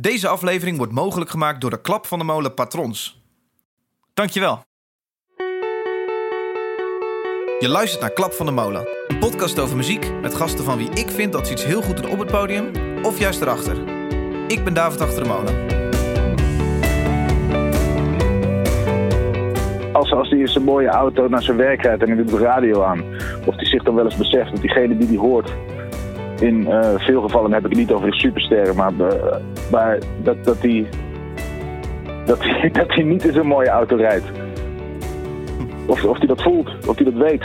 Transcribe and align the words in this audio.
Deze 0.00 0.28
aflevering 0.28 0.76
wordt 0.76 0.92
mogelijk 0.92 1.30
gemaakt 1.30 1.60
door 1.60 1.70
de 1.70 1.80
Klap 1.80 2.06
van 2.06 2.18
de 2.18 2.24
Molen 2.24 2.54
patrons. 2.54 3.22
Dankjewel. 4.14 4.62
Je 7.58 7.68
luistert 7.68 8.00
naar 8.00 8.12
Klap 8.12 8.32
van 8.32 8.46
de 8.46 8.52
Molen, 8.52 8.88
een 9.08 9.18
podcast 9.18 9.58
over 9.58 9.76
muziek 9.76 10.20
met 10.20 10.34
gasten 10.34 10.64
van 10.64 10.78
wie 10.78 10.90
ik 10.90 11.10
vind 11.10 11.32
dat 11.32 11.46
ze 11.46 11.52
iets 11.52 11.64
heel 11.64 11.82
goed 11.82 11.96
doen 11.96 12.10
op 12.10 12.18
het 12.18 12.30
podium 12.30 12.70
of 13.02 13.18
juist 13.18 13.40
erachter. 13.40 13.76
Ik 14.48 14.64
ben 14.64 14.74
David 14.74 15.00
Achter 15.00 15.22
de 15.22 15.28
Molen. 15.28 15.66
Als, 19.92 20.12
als 20.12 20.28
hij 20.30 20.38
in 20.38 20.48
zijn 20.48 20.64
mooie 20.64 20.88
auto 20.88 21.28
naar 21.28 21.42
zijn 21.42 21.56
werk 21.56 21.82
rijdt 21.82 22.02
en 22.02 22.08
hij 22.08 22.16
doet 22.16 22.30
de 22.30 22.38
radio 22.38 22.82
aan. 22.82 23.04
Of 23.46 23.54
hij 23.54 23.66
zich 23.66 23.82
dan 23.82 23.94
wel 23.94 24.04
eens 24.04 24.16
beseft 24.16 24.50
dat 24.50 24.60
diegene 24.60 24.96
die 24.96 25.08
die 25.08 25.18
hoort. 25.18 25.54
In 26.40 26.66
eh, 26.66 26.94
veel 26.96 27.20
gevallen 27.22 27.52
heb 27.52 27.64
ik 27.64 27.68
het 27.68 27.78
niet 27.78 27.92
over 27.92 28.10
de 28.10 28.16
supersterren, 28.16 28.76
maar, 28.76 28.92
eh, 28.98 29.36
maar 29.70 29.98
dat, 30.22 30.44
dat, 30.44 30.56
hij, 30.60 30.86
dat, 32.26 32.38
hij, 32.40 32.70
dat 32.80 32.94
hij 32.94 33.04
niet 33.04 33.24
in 33.24 33.32
zijn 33.32 33.46
mooie 33.46 33.68
auto 33.68 33.96
rijdt. 33.96 34.26
Of, 35.86 36.04
of 36.04 36.18
hij 36.18 36.26
dat 36.26 36.42
voelt, 36.42 36.86
of 36.86 36.96
hij 36.96 37.04
dat 37.04 37.14
weet. 37.14 37.44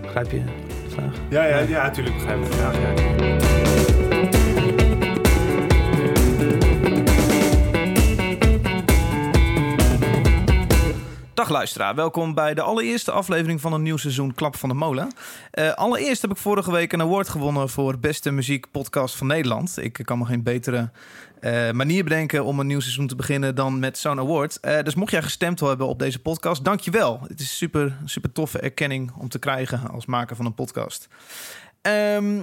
Begrijp 0.00 0.30
je 0.30 0.42
de 0.84 0.90
vraag? 0.90 1.14
Ja, 1.28 1.44
ja, 1.44 1.58
ja, 1.58 1.82
natuurlijk 1.82 2.16
begrijp 2.16 2.38
ik 2.38 2.46
de 2.46 2.52
vraag. 2.52 2.76
Ja. 2.76 3.61
Dag 11.48 11.94
welkom 11.94 12.34
bij 12.34 12.54
de 12.54 12.62
allereerste 12.62 13.10
aflevering 13.10 13.60
van 13.60 13.72
een 13.72 13.82
nieuw 13.82 13.96
seizoen 13.96 14.34
Klap 14.34 14.56
van 14.56 14.68
de 14.68 14.74
Molen. 14.74 15.12
Eh, 15.50 15.72
allereerst 15.72 16.22
heb 16.22 16.30
ik 16.30 16.36
vorige 16.36 16.72
week 16.72 16.92
een 16.92 17.00
award 17.00 17.28
gewonnen 17.28 17.68
voor 17.68 17.98
beste 17.98 18.30
muziekpodcast 18.30 19.16
van 19.16 19.26
Nederland. 19.26 19.76
Ik 19.80 20.00
kan 20.04 20.18
me 20.18 20.24
geen 20.24 20.42
betere 20.42 20.90
eh, 21.40 21.70
manier 21.70 22.04
bedenken 22.04 22.44
om 22.44 22.60
een 22.60 22.66
nieuw 22.66 22.80
seizoen 22.80 23.06
te 23.06 23.16
beginnen 23.16 23.54
dan 23.54 23.78
met 23.78 23.98
zo'n 23.98 24.18
award. 24.18 24.60
Eh, 24.60 24.82
dus 24.82 24.94
mocht 24.94 25.10
jij 25.10 25.22
gestemd 25.22 25.60
hebben 25.60 25.86
op 25.86 25.98
deze 25.98 26.18
podcast, 26.18 26.64
dankjewel. 26.64 27.20
Het 27.28 27.40
is 27.40 27.56
super, 27.56 27.96
super 28.04 28.32
toffe 28.32 28.58
erkenning 28.58 29.12
om 29.18 29.28
te 29.28 29.38
krijgen 29.38 29.90
als 29.90 30.06
maker 30.06 30.36
van 30.36 30.46
een 30.46 30.54
podcast. 30.54 31.08
Ehm, 31.80 32.40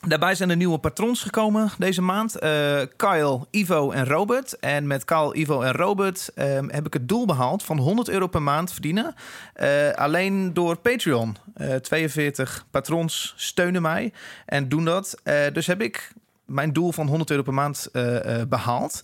Daarbij 0.00 0.34
zijn 0.34 0.50
er 0.50 0.56
nieuwe 0.56 0.78
patrons 0.78 1.22
gekomen 1.22 1.70
deze 1.78 2.02
maand. 2.02 2.38
Eh, 2.38 2.80
Kyle, 2.96 3.40
Ivo 3.50 3.90
en 3.90 4.06
Robert. 4.06 4.58
En 4.58 4.86
met 4.86 5.04
Kyle, 5.04 5.34
Ivo 5.34 5.60
en 5.60 5.72
Robert 5.72 6.30
ehm, 6.34 6.68
heb 6.68 6.86
ik 6.86 6.92
het 6.92 7.08
doel 7.08 7.26
behaald 7.26 7.62
van 7.62 7.78
100 7.78 8.08
euro 8.08 8.26
per 8.26 8.42
maand 8.42 8.72
verdienen. 8.72 9.14
Eh, 9.52 9.90
alleen 9.90 10.54
door 10.54 10.76
Patreon. 10.76 11.36
Eh, 11.54 11.74
42 11.74 12.64
patrons 12.70 13.34
steunen 13.36 13.82
mij 13.82 14.12
en 14.46 14.68
doen 14.68 14.84
dat. 14.84 15.20
Eh, 15.22 15.34
dus 15.52 15.66
heb 15.66 15.80
ik 15.80 16.12
mijn 16.44 16.72
doel 16.72 16.92
van 16.92 17.06
100 17.06 17.30
euro 17.30 17.42
per 17.42 17.54
maand 17.54 17.88
eh, 17.92 18.40
eh, 18.40 18.48
behaald. 18.48 19.02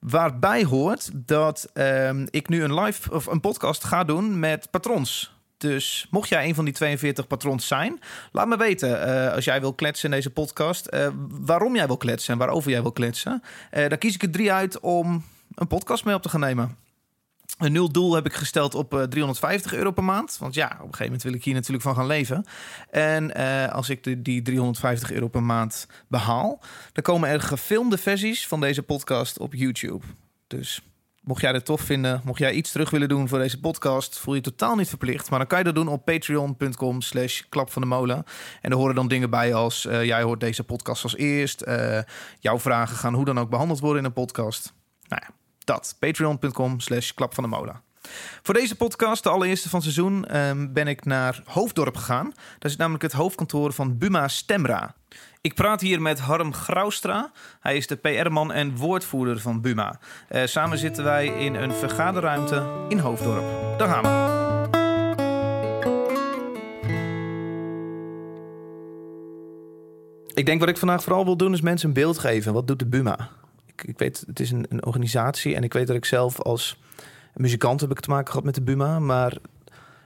Waarbij 0.00 0.64
hoort 0.64 1.10
dat 1.14 1.68
ehm, 1.72 2.26
ik 2.30 2.48
nu 2.48 2.62
een 2.62 2.80
live 2.80 3.12
of 3.12 3.26
een 3.26 3.40
podcast 3.40 3.84
ga 3.84 4.04
doen 4.04 4.38
met 4.38 4.70
patrons. 4.70 5.39
Dus 5.60 6.06
mocht 6.10 6.28
jij 6.28 6.48
een 6.48 6.54
van 6.54 6.64
die 6.64 6.74
42 6.74 7.26
patrons 7.26 7.66
zijn, 7.66 8.00
laat 8.32 8.46
me 8.46 8.56
weten 8.56 9.02
eh, 9.26 9.34
als 9.34 9.44
jij 9.44 9.60
wil 9.60 9.74
kletsen 9.74 10.10
in 10.10 10.14
deze 10.16 10.30
podcast. 10.30 10.86
eh, 10.86 11.08
waarom 11.28 11.76
jij 11.76 11.86
wil 11.86 11.96
kletsen 11.96 12.32
en 12.32 12.38
waarover 12.38 12.70
jij 12.70 12.82
wil 12.82 12.92
kletsen. 12.92 13.42
Eh, 13.70 13.88
dan 13.88 13.98
kies 13.98 14.14
ik 14.14 14.22
er 14.22 14.30
drie 14.30 14.52
uit 14.52 14.80
om 14.80 15.24
een 15.54 15.66
podcast 15.66 16.04
mee 16.04 16.14
op 16.14 16.22
te 16.22 16.28
gaan 16.28 16.40
nemen. 16.40 16.76
Een 17.58 17.72
nul 17.72 17.92
doel 17.92 18.14
heb 18.14 18.26
ik 18.26 18.32
gesteld 18.32 18.74
op 18.74 18.94
eh, 18.94 19.02
350 19.02 19.74
euro 19.74 19.90
per 19.90 20.04
maand. 20.04 20.36
Want 20.38 20.54
ja, 20.54 20.66
op 20.66 20.72
een 20.72 20.80
gegeven 20.80 21.04
moment 21.04 21.22
wil 21.22 21.34
ik 21.34 21.44
hier 21.44 21.54
natuurlijk 21.54 21.82
van 21.82 21.94
gaan 21.94 22.06
leven. 22.06 22.44
En 22.90 23.34
als 23.72 23.88
ik 23.88 24.24
die 24.24 24.42
350 24.42 25.12
euro 25.12 25.28
per 25.28 25.42
maand 25.42 25.86
behaal, 26.08 26.60
dan 26.92 27.02
komen 27.02 27.28
er 27.28 27.40
gefilmde 27.40 27.98
versies 27.98 28.46
van 28.46 28.60
deze 28.60 28.82
podcast 28.82 29.38
op 29.38 29.54
YouTube. 29.54 30.04
Dus 30.46 30.82
mocht 31.20 31.40
jij 31.40 31.52
dit 31.52 31.64
tof 31.64 31.80
vinden, 31.80 32.20
mocht 32.24 32.38
jij 32.38 32.52
iets 32.52 32.72
terug 32.72 32.90
willen 32.90 33.08
doen 33.08 33.28
voor 33.28 33.38
deze 33.38 33.60
podcast, 33.60 34.18
voel 34.18 34.34
je 34.34 34.40
totaal 34.40 34.76
niet 34.76 34.88
verplicht. 34.88 35.30
Maar 35.30 35.38
dan 35.38 35.48
kan 35.48 35.58
je 35.58 35.64
dat 35.64 35.74
doen 35.74 35.88
op 35.88 36.04
patreon.com 36.04 37.00
slash 37.00 37.42
klap 37.48 37.70
van 37.70 37.82
de 37.82 37.88
molen. 37.88 38.24
En 38.60 38.70
er 38.70 38.76
horen 38.76 38.94
dan 38.94 39.08
dingen 39.08 39.30
bij 39.30 39.54
als 39.54 39.86
eh, 39.86 40.04
jij 40.04 40.22
hoort 40.22 40.40
deze 40.40 40.64
podcast 40.64 41.02
als 41.02 41.16
eerst. 41.16 41.60
eh, 41.60 41.98
jouw 42.38 42.58
vragen 42.58 42.96
gaan 42.96 43.14
hoe 43.14 43.24
dan 43.24 43.38
ook 43.38 43.50
behandeld 43.50 43.80
worden 43.80 43.98
in 43.98 44.04
een 44.04 44.12
podcast. 44.12 44.72
Nou 45.08 45.22
ja, 45.26 45.34
dat. 45.64 45.96
Patreon.com 45.98 46.80
slash 46.80 47.10
klap 47.10 47.34
van 47.34 47.44
de 47.44 47.50
molen. 47.50 47.89
Voor 48.42 48.54
deze 48.54 48.76
podcast, 48.76 49.22
de 49.22 49.28
allereerste 49.28 49.68
van 49.68 49.80
het 49.80 49.92
seizoen, 49.92 50.26
ehm, 50.26 50.72
ben 50.72 50.86
ik 50.86 51.04
naar 51.04 51.42
Hoofddorp 51.44 51.96
gegaan. 51.96 52.32
Dat 52.58 52.70
is 52.70 52.76
namelijk 52.76 53.02
het 53.02 53.12
hoofdkantoor 53.12 53.72
van 53.72 53.98
Buma 53.98 54.28
Stemra. 54.28 54.94
Ik 55.40 55.54
praat 55.54 55.80
hier 55.80 56.02
met 56.02 56.20
Harm 56.20 56.54
Graustra. 56.54 57.32
Hij 57.60 57.76
is 57.76 57.86
de 57.86 57.96
PR-man 57.96 58.52
en 58.52 58.76
woordvoerder 58.76 59.40
van 59.40 59.60
Buma. 59.60 59.98
Eh, 60.28 60.46
samen 60.46 60.78
zitten 60.78 61.04
wij 61.04 61.26
in 61.26 61.54
een 61.54 61.72
vergaderruimte 61.72 62.66
in 62.88 62.98
Hoofddorp. 62.98 63.78
Daar 63.78 63.88
gaan 63.88 64.02
we. 64.02 64.38
Ik 70.34 70.46
denk 70.46 70.60
wat 70.60 70.68
ik 70.68 70.76
vandaag 70.76 71.02
vooral 71.02 71.24
wil 71.24 71.36
doen 71.36 71.52
is 71.52 71.60
mensen 71.60 71.88
een 71.88 71.94
beeld 71.94 72.18
geven. 72.18 72.52
Wat 72.52 72.66
doet 72.66 72.78
de 72.78 72.86
Buma? 72.86 73.28
Ik, 73.66 73.82
ik 73.84 73.98
weet, 73.98 74.24
het 74.26 74.40
is 74.40 74.50
een, 74.50 74.66
een 74.68 74.86
organisatie 74.86 75.54
en 75.54 75.62
ik 75.62 75.72
weet 75.72 75.86
dat 75.86 75.96
ik 75.96 76.04
zelf 76.04 76.40
als 76.40 76.78
muzikant 77.40 77.80
heb 77.80 77.90
ik 77.90 78.00
te 78.00 78.10
maken 78.10 78.28
gehad 78.30 78.44
met 78.44 78.54
de 78.54 78.62
Buma. 78.62 78.98
Maar 78.98 79.36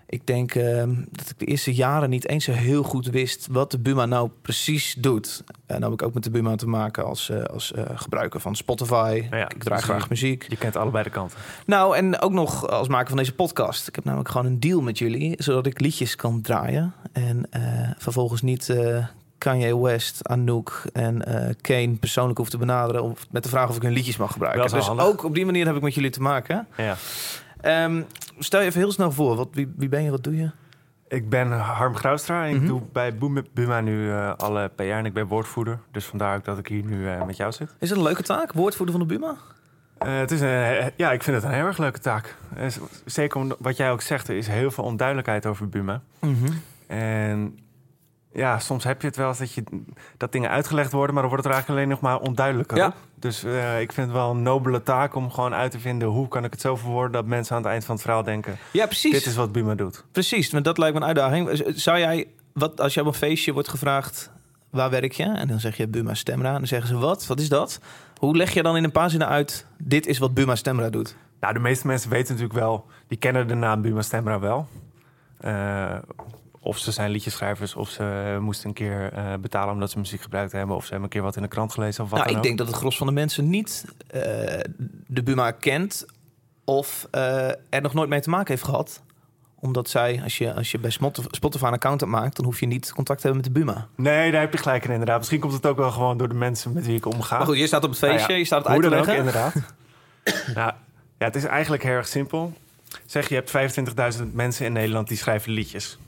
ik 0.07 0.27
denk 0.27 0.55
ehm, 0.55 0.95
dat 1.11 1.31
ik 1.31 1.39
de 1.39 1.45
eerste 1.45 1.75
jaren 1.75 2.11
niet 2.11 2.29
eens 2.29 2.45
zo 2.45 2.53
heel 2.53 2.83
goed 2.83 3.07
wist 3.07 3.47
wat 3.51 3.71
de 3.71 3.79
Buma 3.79 4.07
nou 4.07 4.31
precies 4.43 4.95
doet. 4.99 5.43
En 5.47 5.81
dan 5.81 5.83
heb 5.91 6.01
ik 6.01 6.07
ook 6.07 6.15
met 6.15 6.25
de 6.25 6.31
Buma 6.31 6.57
te 6.57 6.67
maken 6.67 7.05
als, 7.05 7.31
eh, 7.31 7.43
als 7.43 7.73
eh, 7.73 7.85
gebruiker 7.95 8.41
van 8.41 8.57
Spotify. 8.57 9.27
Ja, 9.31 9.49
ik 9.51 9.63
draai 9.63 9.77
dus 9.81 9.85
graag 9.89 10.03
je- 10.03 10.07
muziek. 10.09 10.47
Je 10.49 10.57
kent 10.57 10.77
allebei 10.77 11.05
de 11.05 11.11
kanten. 11.11 11.39
Nou, 11.67 11.97
en 11.97 12.21
ook 12.21 12.33
nog 12.33 12.69
als 12.69 12.89
maker 12.89 13.09
van 13.09 13.17
deze 13.17 13.35
podcast. 13.35 13.89
Ik 13.89 13.95
heb 13.95 14.05
namelijk 14.05 14.31
gewoon 14.31 14.47
een 14.47 14.61
deal 14.61 14.81
met 14.81 14.99
jullie, 14.99 15.35
zodat 15.43 15.67
ik 15.67 15.81
liedjes 15.81 16.17
kan 16.17 16.41
draaien. 16.41 16.93
En 17.13 17.47
eh, 17.51 17.63
vervolgens 17.99 18.43
niet 18.43 18.75
Kanye 19.45 19.79
West, 19.81 20.29
Anouk 20.29 20.83
en 20.93 21.25
eh, 21.25 21.55
Kane 21.61 21.95
persoonlijk 22.01 22.39
hoef 22.39 22.49
te 22.51 22.59
benaderen... 22.59 23.03
Of 23.03 23.27
met 23.31 23.43
de 23.43 23.49
vraag 23.49 23.69
of 23.69 23.77
ik 23.77 23.83
hun 23.83 23.93
liedjes 23.93 24.17
mag 24.17 24.33
gebruiken. 24.33 24.61
Dat 24.63 24.71
is 24.73 24.77
Dus 24.79 24.87
handig. 24.87 25.07
ook 25.07 25.25
op 25.25 25.35
die 25.35 25.45
manier 25.45 25.67
heb 25.67 25.77
ik 25.77 25.83
met 25.83 25.95
jullie 25.95 26.11
te 26.11 26.21
maken. 26.23 26.67
Ja. 26.77 26.97
Ehm, 27.61 28.03
stel 28.39 28.61
je 28.61 28.67
even 28.67 28.81
heel 28.81 28.93
snel 28.93 29.13
voor, 29.13 29.37
wat, 29.37 29.49
wie, 29.53 29.73
wie 29.77 29.89
ben 29.89 30.03
je, 30.03 30.11
wat 30.11 30.25
doe 30.25 30.37
je? 30.37 30.51
Ik 31.09 31.29
ben 31.29 31.51
Harm 31.53 31.97
Graustra 31.97 32.45
en 32.47 32.53
Mhm. 32.55 32.63
ik 32.63 32.69
doe 32.69 32.83
bij 32.93 33.17
Boem- 33.17 33.47
Buma 33.55 33.81
nu 33.81 34.11
eh, 34.11 34.33
alle 34.37 34.71
PR 34.75 34.83
en 34.83 35.05
ik 35.07 35.13
ben 35.13 35.27
woordvoerder. 35.27 35.79
Dus 35.91 36.05
vandaar 36.05 36.37
ook 36.37 36.45
dat 36.45 36.59
ik 36.59 36.67
hier 36.67 36.85
nu 36.85 37.09
eh, 37.09 37.25
met 37.25 37.37
jou 37.37 37.53
zit. 37.53 37.75
Is 37.79 37.89
het 37.89 37.99
een 37.99 38.05
leuke 38.05 38.23
taak, 38.23 38.53
woordvoerder 38.53 38.99
van 38.99 39.07
de 39.09 39.15
Buma? 39.15 39.37
Eh, 39.99 40.19
het 40.19 40.31
is 40.31 40.41
een, 40.41 40.91
ja, 40.97 41.13
ik 41.13 41.23
vind 41.23 41.37
het 41.37 41.45
een 41.45 41.53
heel 41.53 41.67
erg 41.67 41.79
leuke 41.79 41.99
taak. 42.01 42.37
Zeker 43.05 43.41
om 43.41 43.55
wat 43.59 43.77
jij 43.77 43.91
ook 43.91 44.01
zegt, 44.01 44.29
er 44.29 44.37
is 44.37 44.47
heel 44.47 44.71
veel 44.71 44.85
onduidelijkheid 44.85 45.47
over 45.47 45.69
Buma. 45.69 46.01
En 46.87 47.59
ja, 48.35 48.59
soms 48.59 48.85
heb 48.85 49.01
je 49.01 49.07
het 49.07 49.17
wel 49.17 49.29
eens 49.29 49.39
dat, 49.39 49.53
je, 49.53 49.65
dat 50.17 50.33
dingen 50.33 50.51
uitgelegd 50.51 50.93
worden, 50.93 51.15
maar 51.15 51.23
dan 51.23 51.33
wordt 51.33 51.45
het 51.45 51.55
er 51.55 51.59
eigenlijk 51.61 51.81
alleen 51.81 52.01
nog 52.01 52.11
maar 52.11 52.29
onduidelijker. 52.29 52.77
Ja. 52.77 52.95
Dus 53.15 53.45
eh, 53.45 53.81
ik 53.81 53.93
vind 53.93 54.07
het 54.07 54.17
wel 54.17 54.31
een 54.31 54.43
nobele 54.43 54.83
taak 54.83 55.15
om 55.15 55.31
gewoon 55.31 55.55
uit 55.55 55.71
te 55.71 55.79
vinden 55.79 56.09
hoe 56.09 56.29
kan 56.29 56.45
ik 56.45 56.53
het 56.53 56.61
zo 56.61 56.77
verwoorden 56.77 57.13
dat 57.13 57.27
mensen 57.27 57.57
aan 57.57 57.63
het 57.63 57.71
eind 57.71 57.85
van 57.85 57.95
het 57.95 58.05
verhaal 58.05 58.23
denken: 58.23 58.57
Ja, 58.73 58.87
precies. 58.87 59.13
dit 59.13 59.27
is 59.27 59.35
wat 59.35 59.53
Buma 59.53 59.75
doet. 59.75 60.05
Precies, 60.13 60.51
want 60.51 60.65
dat 60.65 60.79
lijkt 60.79 60.95
me 60.95 61.01
een 61.01 61.07
uitdaging. 61.07 61.63
Zou 61.75 61.99
jij, 61.99 62.27
wat, 62.53 62.81
als 62.81 62.95
je 62.95 63.01
op 63.01 63.07
een 63.07 63.15
feestje 63.15 63.53
wordt 63.53 63.69
gevraagd, 63.69 64.31
waar 64.71 64.91
werk 64.91 65.13
je? 65.13 65.25
En 65.25 65.49
dan 65.49 65.61
zeg 65.61 65.77
je 65.77 65.89
Buma 65.89 66.15
Stemra. 66.15 66.49
En 66.49 66.59
dan 66.59 66.67
zeggen 66.67 66.89
ze, 66.89 66.99
wat? 66.99 67.27
Wat 67.27 67.41
is 67.41 67.49
dat? 67.49 67.81
Hoe 68.17 68.37
leg 68.37 68.55
je 68.55 68.63
dan 68.63 68.77
in 68.77 68.85
een 68.85 68.93
paar 68.93 69.11
zinnen 69.11 69.29
uit, 69.29 69.67
dit 69.79 70.07
is 70.07 70.19
wat 70.19 70.35
Buma 70.35 70.55
Stemra 70.55 70.91
doet? 70.91 71.17
Nou, 71.41 71.55
de 71.55 71.61
meeste 71.61 71.87
mensen 71.87 72.11
weten 72.11 72.35
natuurlijk 72.35 72.61
wel, 72.61 72.87
die 73.09 73.19
kennen 73.19 73.49
de 73.49 73.55
naam 73.55 73.83
Buma 73.83 74.03
Stemra 74.03 74.39
wel. 74.39 74.69
Eh, 75.41 75.97
of 76.65 76.79
ze 76.79 76.93
zijn 76.93 77.11
liedjeschrijvers, 77.11 77.75
of 77.75 77.89
ze 77.89 78.37
moesten 78.41 78.69
een 78.69 78.75
keer 78.75 79.13
eh, 79.13 79.35
betalen 79.41 79.73
omdat 79.75 79.91
ze 79.91 79.99
muziek 79.99 80.21
gebruikt 80.21 80.53
hebben, 80.53 80.77
of 80.77 80.83
ze 80.85 80.91
hebben 80.91 81.05
een 81.05 81.15
keer 81.15 81.23
wat 81.23 81.37
in 81.37 81.43
de 81.43 81.49
krant 81.49 81.73
gelezen 81.73 82.05
of 82.05 82.11
wat 82.11 82.19
nou, 82.19 82.31
ik 82.31 82.37
ook. 82.37 82.43
denk 82.43 82.59
dat 82.59 82.67
het 82.67 82.77
gros 82.77 82.97
van 82.97 83.07
de 83.07 83.13
mensen 83.13 83.51
niet 83.51 83.85
eh, 84.07 84.21
de 85.07 85.23
Buma 85.23 85.51
kent... 85.51 86.07
of 86.65 87.09
eh, 87.11 87.49
er 87.49 87.83
nog 87.83 87.95
nooit 87.95 88.09
mee 88.09 88.21
te 88.21 88.31
maken 88.31 88.49
heeft 88.49 88.65
gehad. 88.65 89.03
Omdat 89.55 89.89
zij, 89.89 90.21
als 90.23 90.39
je, 90.39 90.55
als 90.55 90.71
je 90.71 90.79
bij 90.79 90.91
Spotify 91.31 91.65
een 91.65 91.73
account 91.73 92.05
maakt... 92.05 92.37
dan 92.37 92.45
hoef 92.45 92.61
je 92.61 92.67
niet 92.67 92.93
contact 92.93 93.21
te 93.21 93.27
hebben 93.27 93.45
met 93.45 93.55
de 93.55 93.61
Buma. 93.61 93.89
Nee, 93.97 94.31
daar 94.31 94.41
heb 94.41 94.53
je 94.53 94.59
gelijk 94.59 94.85
in 94.85 94.91
inderdaad. 94.91 95.19
Misschien 95.19 95.41
komt 95.41 95.53
het 95.53 95.67
ook 95.67 95.77
wel 95.77 95.91
gewoon 95.91 96.17
door 96.17 96.29
de 96.29 96.35
mensen 96.35 96.73
met 96.73 96.87
wie 96.87 96.97
ik 96.97 97.07
omga. 97.07 97.37
Maar 97.37 97.47
goed, 97.47 97.59
je 97.59 97.67
staat 97.67 97.85
op 97.85 97.91
het 97.91 97.99
feestje, 97.99 98.19
Nou 98.19 98.33
ja, 98.33 98.39
je 98.39 98.45
staat 98.45 98.59
het 98.59 98.69
uit 98.69 98.81
Hoe 98.81 98.85
te 98.85 98.91
dan 98.91 98.99
ook, 98.99 99.07
leggen. 99.07 99.27
inderdaad. 99.27 99.55
nou, 100.59 100.73
ja, 101.19 101.27
het 101.27 101.37
is 101.37 101.45
eigenlijk 101.45 101.83
heel 101.83 101.93
erg 101.93 102.09
simpel. 102.09 102.53
Zeg, 103.07 103.29
je 103.29 103.35
hebt 103.35 103.53
25.000 104.19 104.25
mensen 104.33 104.67
in 104.67 104.73
Nederland 104.73 105.09
die 105.09 105.17
schrijven 105.17 105.53
liedjes. 105.53 105.99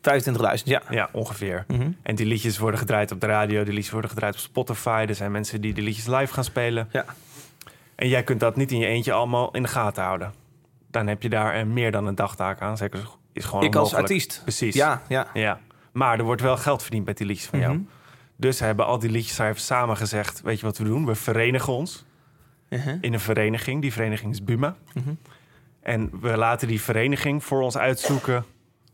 25.000, 0.00 0.64
ja. 0.64 0.82
Ja, 0.90 1.08
ongeveer. 1.12 1.64
Mhm. 1.68 1.90
En 2.02 2.14
die 2.14 2.26
liedjes 2.26 2.58
worden 2.58 2.80
gedraaid 2.80 3.12
op 3.12 3.20
de 3.20 3.26
radio, 3.26 3.64
die 3.64 3.72
liedjes 3.72 3.92
worden 3.92 4.10
gedraaid 4.10 4.34
op 4.34 4.40
Spotify. 4.40 5.04
Er 5.08 5.14
zijn 5.14 5.30
mensen 5.32 5.60
die 5.60 5.74
de 5.74 5.82
liedjes 5.82 6.06
live 6.06 6.32
gaan 6.34 6.44
spelen. 6.44 6.88
Ja. 6.92 7.04
En 7.94 8.08
jij 8.08 8.22
kunt 8.22 8.40
dat 8.40 8.56
niet 8.56 8.72
in 8.72 8.78
je 8.78 8.86
eentje 8.86 9.12
allemaal 9.12 9.50
in 9.54 9.62
de 9.62 9.68
gaten 9.68 10.02
houden. 10.02 10.32
dan 10.90 11.06
heb 11.06 11.22
je 11.22 11.28
daar 11.28 11.54
eh, 11.54 11.64
meer 11.64 11.90
dan 11.92 12.06
een 12.06 12.14
dagtaak 12.14 12.60
aan. 12.60 12.76
Zeker 12.76 13.00
is 13.32 13.44
gewoon 13.44 13.64
Ik 13.64 13.74
als 13.74 13.88
onmogelijk. 13.92 14.08
artiest. 14.22 14.40
Precies. 14.42 14.74
Ja, 14.74 15.02
ja. 15.08 15.26
Ja, 15.34 15.60
maar 15.92 16.18
er 16.18 16.24
wordt 16.24 16.42
wel 16.42 16.56
geld 16.56 16.82
verdiend 16.82 17.06
met 17.06 17.16
die 17.16 17.26
liedjes 17.26 17.46
van 17.48 17.58
jou. 17.58 17.72
Mhm. 17.74 17.82
Dus 18.36 18.56
ze 18.56 18.64
hebben 18.64 18.86
al 18.86 18.98
die 18.98 19.10
liedjes 19.10 19.66
samen 19.66 19.96
gezegd... 19.96 20.40
weet 20.40 20.60
je 20.60 20.66
wat 20.66 20.78
we 20.78 20.84
doen? 20.84 21.06
We 21.06 21.14
verenigen 21.14 21.72
ons 21.72 22.06
Uh-huh. 22.68 22.94
in 23.00 23.12
een 23.12 23.20
vereniging. 23.20 23.82
Die 23.82 23.92
vereniging 23.92 24.32
is 24.32 24.44
Buma. 24.44 24.76
Mhm. 24.94 25.08
En 25.82 26.10
we 26.20 26.36
laten 26.36 26.68
die 26.68 26.80
vereniging 26.80 27.44
voor 27.44 27.62
ons 27.62 27.76
uitzoeken... 27.78 28.44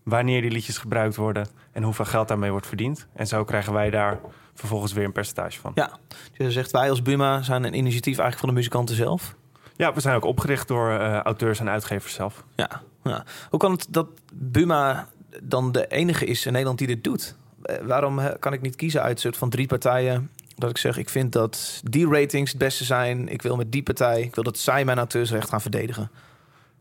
wanneer 0.04 0.40
die 0.40 0.50
liedjes 0.50 0.78
gebruikt 0.78 1.16
worden... 1.16 1.46
en 1.72 1.82
hoeveel 1.82 2.04
geld 2.04 2.28
daarmee 2.28 2.50
wordt 2.50 2.66
verdiend. 2.66 3.06
En 3.12 3.26
zo 3.26 3.44
krijgen 3.44 3.72
wij 3.72 3.90
daar 3.90 4.20
vervolgens 4.54 4.92
weer 4.92 5.04
een 5.04 5.12
percentage 5.12 5.60
van. 5.60 5.72
Ja, 5.74 5.90
dus 6.08 6.46
je 6.46 6.52
zegt 6.52 6.70
wij 6.70 6.90
als 6.90 7.02
Buma 7.02 7.42
zijn 7.42 7.64
een 7.64 7.74
initiatief 7.74 8.18
eigenlijk 8.18 8.38
van 8.38 8.48
de 8.48 8.54
muzikanten 8.54 8.94
zelf. 8.94 9.34
Ja, 9.76 9.94
we 9.94 10.00
zijn 10.00 10.16
ook 10.16 10.24
opgericht 10.24 10.68
door 10.68 10.90
eh, 10.90 11.20
auteurs 11.20 11.60
en 11.60 11.68
uitgevers 11.68 12.14
zelf. 12.14 12.44
Ja, 12.54 12.82
ja. 13.02 13.24
Hoe 13.50 13.58
kan 13.58 13.72
het 13.72 13.86
dat 13.90 14.06
Buma 14.32 15.08
dan 15.42 15.72
de 15.72 15.86
enige 15.86 16.24
is 16.24 16.46
in 16.46 16.52
Nederland 16.52 16.78
die 16.78 16.86
dit 16.86 17.04
doet? 17.04 17.36
Eh, 17.62 17.76
waarom 17.86 18.20
kan 18.38 18.52
ik 18.52 18.60
niet 18.60 18.76
kiezen 18.76 19.02
uit 19.02 19.14
een 19.14 19.20
soort 19.20 19.36
van 19.36 19.50
drie 19.50 19.66
partijen? 19.66 20.30
Dat 20.56 20.70
ik 20.70 20.78
zeg, 20.78 20.96
ik 20.96 21.08
vind 21.08 21.32
dat 21.32 21.80
die 21.84 22.08
ratings 22.08 22.50
het 22.50 22.60
beste 22.60 22.84
zijn. 22.84 23.28
Ik 23.28 23.42
wil 23.42 23.56
met 23.56 23.72
die 23.72 23.82
partij, 23.82 24.22
ik 24.22 24.34
wil 24.34 24.44
dat 24.44 24.58
zij 24.58 24.84
mijn 24.84 24.98
auteursrecht 24.98 25.48
gaan 25.48 25.60
verdedigen. 25.60 26.10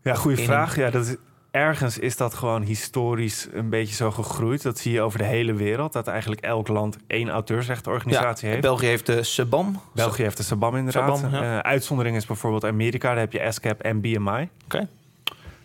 Ja, 0.02 0.16
goede 0.16 0.44
vraag. 0.44 0.76
Ja, 0.76 0.90
dat 0.90 1.06
is, 1.06 1.16
ergens 1.54 1.98
is 1.98 2.18
dat 2.18 2.34
gewoon 2.34 2.62
historisch 2.62 3.48
een 3.52 3.70
beetje 3.70 3.96
zo 3.96 4.12
gegroeid. 4.12 4.62
Dat 4.62 4.80
zie 4.80 4.92
je 4.92 5.02
over 5.02 5.20
de 5.20 5.26
hele 5.26 5.54
wereld. 5.54 5.94
Dat 5.94 6.08
eigenlijk 6.08 6.42
elk 6.42 6.68
land 6.68 6.98
één 7.08 7.30
auteursrechtenorganisatie 7.30 8.50
heeft. 8.50 8.62
België 8.62 8.86
heeft 8.86 9.06
de 9.06 9.24
SEBAM. 9.24 9.82
België 9.94 10.22
heeft 10.22 10.38
de 10.38 10.44
Sabam 10.44 10.76
inderdaad. 10.76 11.18
Sabam, 11.18 11.34
ja. 11.34 11.58
Eh, 11.58 11.60
uitzondering 11.60 12.16
is 12.16 12.26
bijvoorbeeld 12.26 12.66
Amerika. 12.66 13.10
Daar 13.10 13.18
heb 13.18 13.32
je 13.32 13.44
ASCAP 13.44 13.82
en 13.82 14.02
BMI. 14.02 14.50
Oké. 14.66 14.88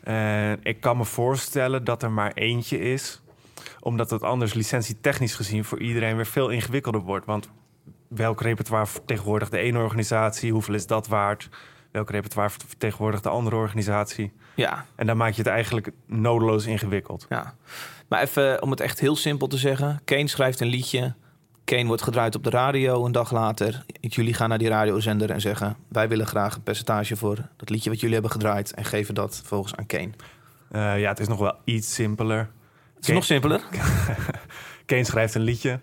En 0.02 0.60
ik 0.62 0.80
kan 0.80 0.96
me 0.96 1.04
voorstellen 1.04 1.84
dat 1.84 2.02
er 2.02 2.10
maar 2.10 2.32
eentje 2.32 2.78
is. 2.78 3.20
Omdat 3.80 4.10
het 4.10 4.22
anders 4.22 4.54
licentietechnisch 4.54 5.34
gezien 5.34 5.64
voor 5.64 5.80
iedereen 5.80 6.16
weer 6.16 6.26
veel 6.26 6.48
ingewikkelder 6.48 7.00
wordt. 7.00 7.26
Want 7.26 7.48
welk 8.08 8.40
repertoire 8.40 8.86
vertegenwoordigt 8.86 9.50
de 9.50 9.58
ene 9.58 9.78
organisatie? 9.78 10.52
Hoeveel 10.52 10.74
is 10.74 10.86
dat 10.86 11.06
waard? 11.06 11.48
Welk 11.90 12.10
repertoire 12.10 12.50
vertegenwoordigt 12.66 13.22
de 13.22 13.28
andere 13.28 13.56
organisatie? 13.56 14.32
Ja, 14.54 14.84
En 14.96 15.06
dan 15.06 15.16
maak 15.16 15.30
je 15.32 15.42
het 15.42 15.46
eigenlijk 15.50 15.90
nodeloos 16.06 16.66
ingewikkeld. 16.66 17.26
ja. 17.28 17.54
Maar 18.08 18.22
even 18.22 18.54
eh, 18.56 18.62
om 18.62 18.70
het 18.70 18.80
echt 18.80 19.00
heel 19.00 19.16
simpel 19.16 19.46
te 19.46 19.56
zeggen. 19.56 20.00
Kane 20.04 20.28
schrijft 20.28 20.60
een 20.60 20.66
liedje. 20.68 21.14
Kane 21.64 21.84
wordt 21.86 22.02
gedraaid 22.02 22.34
op 22.34 22.44
de 22.44 22.50
radio 22.50 23.04
een 23.04 23.12
dag 23.12 23.32
later. 23.32 23.84
Jullie 24.00 24.34
gaan 24.34 24.48
naar 24.48 24.58
die 24.58 24.68
radiozender 24.68 25.30
en 25.30 25.40
zeggen... 25.40 25.76
wij 25.88 26.08
willen 26.08 26.26
graag 26.26 26.54
een 26.54 26.62
percentage 26.62 27.16
voor 27.16 27.36
dat 27.56 27.70
liedje 27.70 27.90
wat 27.90 27.98
jullie 27.98 28.14
hebben 28.14 28.32
gedraaid... 28.32 28.74
en 28.74 28.84
geven 28.84 29.14
dat 29.14 29.36
vervolgens 29.36 29.74
aan 29.76 29.86
Kane. 29.86 30.10
Eh, 30.70 31.00
ja, 31.00 31.08
het 31.08 31.20
is 31.20 31.28
nog 31.28 31.38
wel 31.38 31.56
iets 31.64 31.94
simpeler. 31.94 32.38
Het 32.38 32.48
is 33.00 33.06
Kane- 33.06 33.14
nog 33.14 33.24
simpeler. 33.24 33.60
Kane 34.86 35.04
schrijft 35.04 35.34
een 35.34 35.42
liedje. 35.42 35.80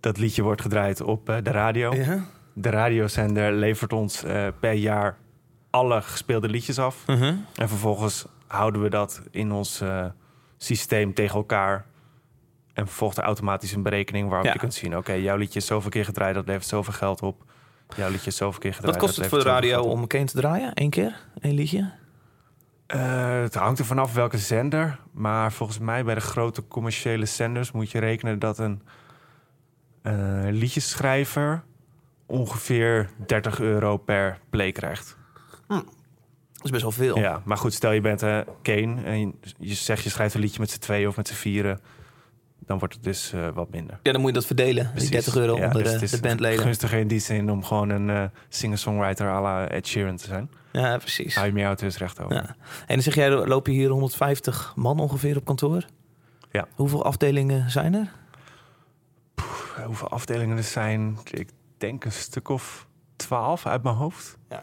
Dat 0.00 0.18
liedje 0.18 0.42
wordt 0.42 0.60
gedraaid 0.62 1.00
op 1.00 1.28
eh, 1.28 1.36
de 1.42 1.50
radio. 1.50 1.94
Ja. 1.94 2.24
De 2.60 2.70
radiozender 2.70 3.52
levert 3.52 3.92
ons 3.92 4.24
eh, 4.24 4.46
per 4.60 4.72
jaar 4.72 5.18
alle 5.70 6.02
gespeelde 6.02 6.48
liedjes 6.48 6.78
af. 6.78 7.06
Mhm. 7.06 7.34
En 7.54 7.68
vervolgens 7.68 8.26
houden 8.46 8.82
we 8.82 8.88
dat 8.90 9.22
in 9.30 9.52
ons 9.52 9.80
eh, 9.80 10.04
systeem 10.56 11.14
tegen 11.14 11.36
elkaar. 11.36 11.86
En 12.72 12.86
vervolgt 12.86 13.16
er 13.18 13.24
automatisch 13.24 13.72
een 13.72 13.82
berekening 13.82 14.28
waarop 14.28 14.46
Ja. 14.46 14.52
je 14.52 14.58
kunt 14.58 14.74
zien... 14.74 14.96
oké, 14.96 15.12
jouw 15.12 15.36
liedje 15.36 15.58
is 15.58 15.66
zoveel 15.66 15.90
keer 15.90 16.04
gedraaid, 16.04 16.34
dat 16.34 16.46
levert 16.46 16.66
zoveel 16.66 16.92
geld 16.92 17.22
op. 17.22 17.44
Jouw 17.96 18.10
liedje 18.10 18.26
is 18.30 18.36
zoveel 18.36 18.60
keer 18.60 18.74
gedraaid. 18.74 18.94
Wat 18.96 19.04
kost 19.04 19.16
het 19.18 19.26
voor 19.28 19.38
de 19.38 19.44
radio 19.44 19.82
om 19.82 20.06
Kane 20.06 20.24
te 20.24 20.36
draaien? 20.36 20.70
Eén 20.74 20.90
keer? 20.90 21.16
Eén 21.40 21.54
liedje? 21.54 21.92
Eh, 22.86 23.40
het 23.40 23.54
hangt 23.54 23.78
er 23.78 23.84
vanaf 23.84 24.14
welke 24.14 24.38
zender. 24.38 24.98
Maar 25.12 25.52
volgens 25.52 25.78
mij 25.78 26.04
bij 26.04 26.14
de 26.14 26.20
grote 26.20 26.68
commerciële 26.68 27.26
zenders 27.26 27.72
moet 27.72 27.90
je 27.90 27.98
rekenen 27.98 28.38
dat 28.38 28.58
een 28.58 28.82
eh 30.02 30.12
liedjeschrijver 30.50 31.64
ongeveer 32.28 33.10
30 33.26 33.60
euro 33.60 33.96
per 33.96 34.38
play 34.50 34.72
krijgt. 34.72 35.16
Dat 36.58 36.66
is 36.66 36.70
best 36.70 36.82
wel 36.82 36.92
veel. 36.92 37.18
Ja, 37.18 37.42
maar 37.44 37.56
goed, 37.56 37.74
stel 37.74 37.92
je 37.92 38.00
bent 38.00 38.22
eh 38.22 38.38
Kane 38.62 39.02
en 39.02 39.20
je, 39.20 39.32
je 39.58 39.74
zegt 39.74 40.02
je 40.02 40.10
schrijft 40.10 40.34
een 40.34 40.40
liedje 40.40 40.60
met 40.60 40.70
z'n 40.70 40.78
tweeën 40.78 41.08
of 41.08 41.16
met 41.16 41.28
z'n 41.28 41.34
vieren. 41.34 41.80
Dan 42.58 42.78
wordt 42.78 42.94
het 42.94 43.02
dus 43.04 43.32
eh, 43.32 43.48
wat 43.48 43.70
minder. 43.70 43.98
Ja, 44.02 44.12
dan 44.12 44.20
moet 44.20 44.30
je 44.30 44.36
dat 44.36 44.46
verdelen. 44.46 44.90
Die 44.94 45.10
30 45.10 45.36
euro 45.36 45.56
Ja, 45.56 45.66
onder 45.66 45.82
dus 45.82 45.88
de, 45.88 45.92
het 45.92 46.02
is 46.02 46.10
de 46.10 46.20
bandleden. 46.20 46.62
Gunstiger 46.62 46.98
in 46.98 47.08
die 47.08 47.18
zin 47.18 47.50
om 47.50 47.64
gewoon 47.64 47.88
een 47.88 48.10
eh, 48.10 48.24
singer-songwriter 48.48 49.26
à 49.26 49.40
la 49.40 49.68
Ed 49.68 49.86
Sheeran 49.86 50.16
te 50.16 50.24
zijn. 50.24 50.50
Ja, 50.72 50.96
precies. 50.96 51.34
Hou 51.34 51.46
je 51.46 51.52
meer 51.52 51.66
auteursrecht 51.66 52.20
over. 52.20 52.34
Ja. 52.34 52.56
En 52.86 52.94
dan 52.94 53.02
zeg 53.02 53.14
jij, 53.14 53.30
er 53.30 53.48
lopen 53.48 53.72
hier 53.72 53.88
150 53.88 54.72
man 54.76 54.98
ongeveer 54.98 55.36
op 55.36 55.44
kantoor? 55.44 55.84
Ja. 56.50 56.66
Hoeveel 56.74 57.04
afdelingen 57.04 57.70
zijn 57.70 57.94
er? 57.94 58.12
Hoeveel 59.84 60.08
afdelingen 60.08 60.56
er 60.56 60.62
zijn? 60.62 61.18
Ik 61.30 61.48
denk 61.80 62.04
een 62.04 62.12
stuk 62.12 62.48
of 62.48 62.86
twaalf 63.16 63.66
uit 63.66 63.82
mijn 63.82 63.94
hoofd. 63.94 64.38
Ja. 64.48 64.62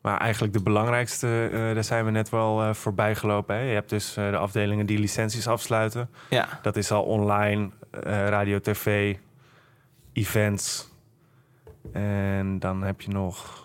Maar 0.00 0.20
eigenlijk 0.20 0.52
de 0.52 0.62
belangrijkste, 0.62 1.48
eh, 1.52 1.58
daar 1.58 1.84
zijn 1.84 2.04
we 2.04 2.10
net 2.10 2.28
wel 2.28 2.62
eh, 2.62 2.74
voorbij 2.74 3.14
gelopen. 3.14 3.56
Hè? 3.56 3.62
Je 3.62 3.74
hebt 3.74 3.90
dus 3.90 4.16
eh, 4.16 4.30
de 4.30 4.36
afdelingen 4.36 4.86
die 4.86 4.98
licenties 4.98 5.48
afsluiten. 5.48 6.10
Ja. 6.30 6.48
Dat 6.62 6.76
is 6.76 6.90
al 6.90 7.02
online, 7.02 7.70
radio, 8.28 8.60
tv, 8.60 9.16
events. 10.12 10.90
En 11.92 12.58
dan 12.58 12.82
heb 12.82 13.00
je 13.00 13.10
nog 13.10 13.64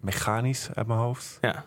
mechanisch 0.00 0.70
uit 0.74 0.86
mijn 0.86 0.98
hoofd. 0.98 1.38
Ja. 1.40 1.64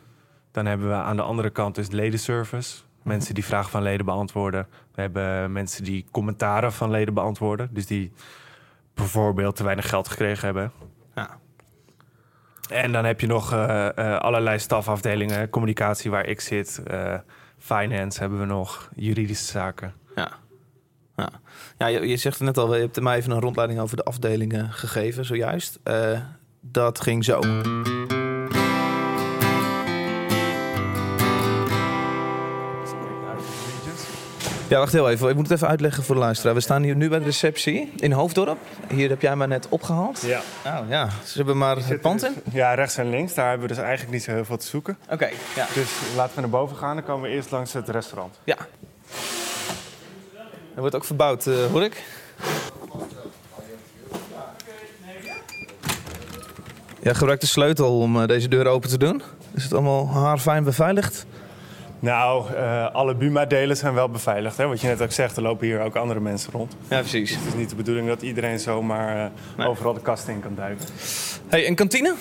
Dan 0.51 0.65
hebben 0.65 0.87
we 0.87 0.93
aan 0.93 1.15
de 1.15 1.21
andere 1.21 1.49
kant 1.49 1.75
dus 1.75 1.91
ledenservice. 1.91 2.81
Mensen 3.03 3.33
die 3.33 3.45
vragen 3.45 3.69
van 3.69 3.81
leden 3.81 4.05
beantwoorden. 4.05 4.67
We 4.95 5.01
hebben 5.01 5.51
mensen 5.51 5.83
die 5.83 6.05
commentaren 6.11 6.73
van 6.73 6.89
leden 6.89 7.13
beantwoorden. 7.13 7.69
Dus 7.71 7.85
die 7.85 8.11
bijvoorbeeld 8.97 9.55
te 9.55 9.63
weinig 9.63 9.89
geld 9.89 10.07
gekregen 10.07 10.45
hebben. 10.45 10.71
Ja. 11.15 11.37
En 12.69 12.91
dan 12.91 13.05
heb 13.05 13.21
je 13.21 13.27
nog 13.27 13.53
eh, 13.53 13.97
eh, 13.97 14.19
allerlei 14.19 14.59
stafafdelingen. 14.59 15.49
Communicatie 15.49 16.11
waar 16.11 16.25
ik 16.25 16.41
zit. 16.41 16.81
eh, 16.85 17.19
finance 17.57 18.19
hebben 18.19 18.39
we 18.39 18.45
nog. 18.45 18.89
Juridische 18.95 19.45
zaken. 19.45 19.93
Ja. 20.15 20.31
Ja, 21.15 21.29
ja 21.77 21.87
je, 21.87 22.07
je 22.07 22.17
zegt 22.17 22.37
het 22.37 22.47
net 22.47 22.57
al, 22.57 22.75
je 22.75 22.81
hebt 22.81 23.01
mij 23.01 23.17
even 23.17 23.31
een 23.31 23.39
rondleiding 23.39 23.79
over 23.79 23.95
de 23.97 24.03
afdelingen 24.03 24.71
gegeven, 24.71 25.25
zojuist. 25.25 25.79
Dat 26.61 27.01
ging 27.01 27.23
zo. 27.23 27.39
Ja, 34.67 34.77
wacht 34.77 34.93
heel 34.93 35.09
even. 35.09 35.29
Ik 35.29 35.35
moet 35.35 35.49
het 35.49 35.57
even 35.57 35.67
uitleggen 35.67 36.03
voor 36.03 36.15
de 36.15 36.21
luisteraar. 36.21 36.53
We 36.53 36.59
staan 36.59 36.83
hier 36.83 36.95
nu 36.95 37.09
bij 37.09 37.19
de 37.19 37.25
receptie 37.25 37.91
in 37.95 38.11
Hoofddorp. 38.11 38.57
Hier 38.93 39.09
heb 39.09 39.21
jij 39.21 39.35
mij 39.35 39.47
net 39.47 39.69
opgehaald. 39.69 40.21
Ja. 40.25 40.41
Oh 40.65 40.89
ja, 40.89 41.09
ze 41.25 41.37
hebben 41.37 41.57
maar 41.57 41.77
het 41.77 42.01
pand 42.01 42.25
in. 42.25 42.33
Ja, 42.51 42.73
rechts 42.73 42.97
en 42.97 43.09
links. 43.09 43.33
Daar 43.33 43.49
hebben 43.49 43.67
we 43.67 43.73
dus 43.73 43.83
eigenlijk 43.83 44.13
niet 44.13 44.23
zo 44.23 44.31
heel 44.31 44.45
veel 44.45 44.57
te 44.57 44.65
zoeken. 44.65 44.97
Oké, 45.09 45.29
ja. 45.55 45.67
Dus 45.73 45.89
laten 46.15 46.35
we 46.35 46.41
naar 46.41 46.49
boven 46.49 46.77
gaan. 46.77 46.95
Dan 46.95 47.05
komen 47.05 47.29
we 47.29 47.35
eerst 47.35 47.51
langs 47.51 47.73
het 47.73 47.89
restaurant. 47.89 48.39
Ja. 48.43 48.57
Er 50.75 50.79
wordt 50.81 50.95
ook 50.95 51.05
verbouwd, 51.05 51.47
eh, 51.47 51.55
hoor 51.71 51.83
ik. 51.83 52.03
Ja, 57.01 57.13
gebruik 57.13 57.39
de 57.39 57.47
sleutel 57.47 57.99
om 57.99 58.21
eh, 58.21 58.27
deze 58.27 58.47
deur 58.47 58.67
open 58.67 58.89
te 58.89 58.97
doen. 58.97 59.21
Is 59.53 59.63
het 59.63 59.73
allemaal 59.73 60.09
haarfijn 60.09 60.63
beveiligd? 60.63 61.25
Nou, 61.99 62.53
eh, 62.53 62.93
alle 62.93 63.15
Buma-delen 63.15 63.77
zijn 63.77 63.93
wel 63.93 64.09
beveiligd. 64.09 64.57
Hè? 64.57 64.67
Wat 64.67 64.81
je 64.81 64.87
net 64.87 65.01
ook 65.01 65.11
zegt, 65.11 65.35
er 65.37 65.43
lopen 65.43 65.67
hier 65.67 65.81
ook 65.81 65.95
andere 65.95 66.19
mensen 66.19 66.51
rond. 66.51 66.75
Ja, 66.87 66.99
precies. 66.99 67.35
Het 67.35 67.45
is 67.47 67.53
niet 67.53 67.69
de 67.69 67.75
bedoeling 67.75 68.07
dat 68.07 68.21
iedereen 68.21 68.59
zomaar 68.59 69.31
Nee. 69.57 69.67
overal 69.67 69.93
de 69.93 70.01
kast 70.01 70.27
in 70.27 70.39
kan 70.39 70.55
duiken. 70.55 70.85
Hey, 71.47 71.67
een 71.67 71.75
kantine? 71.75 72.13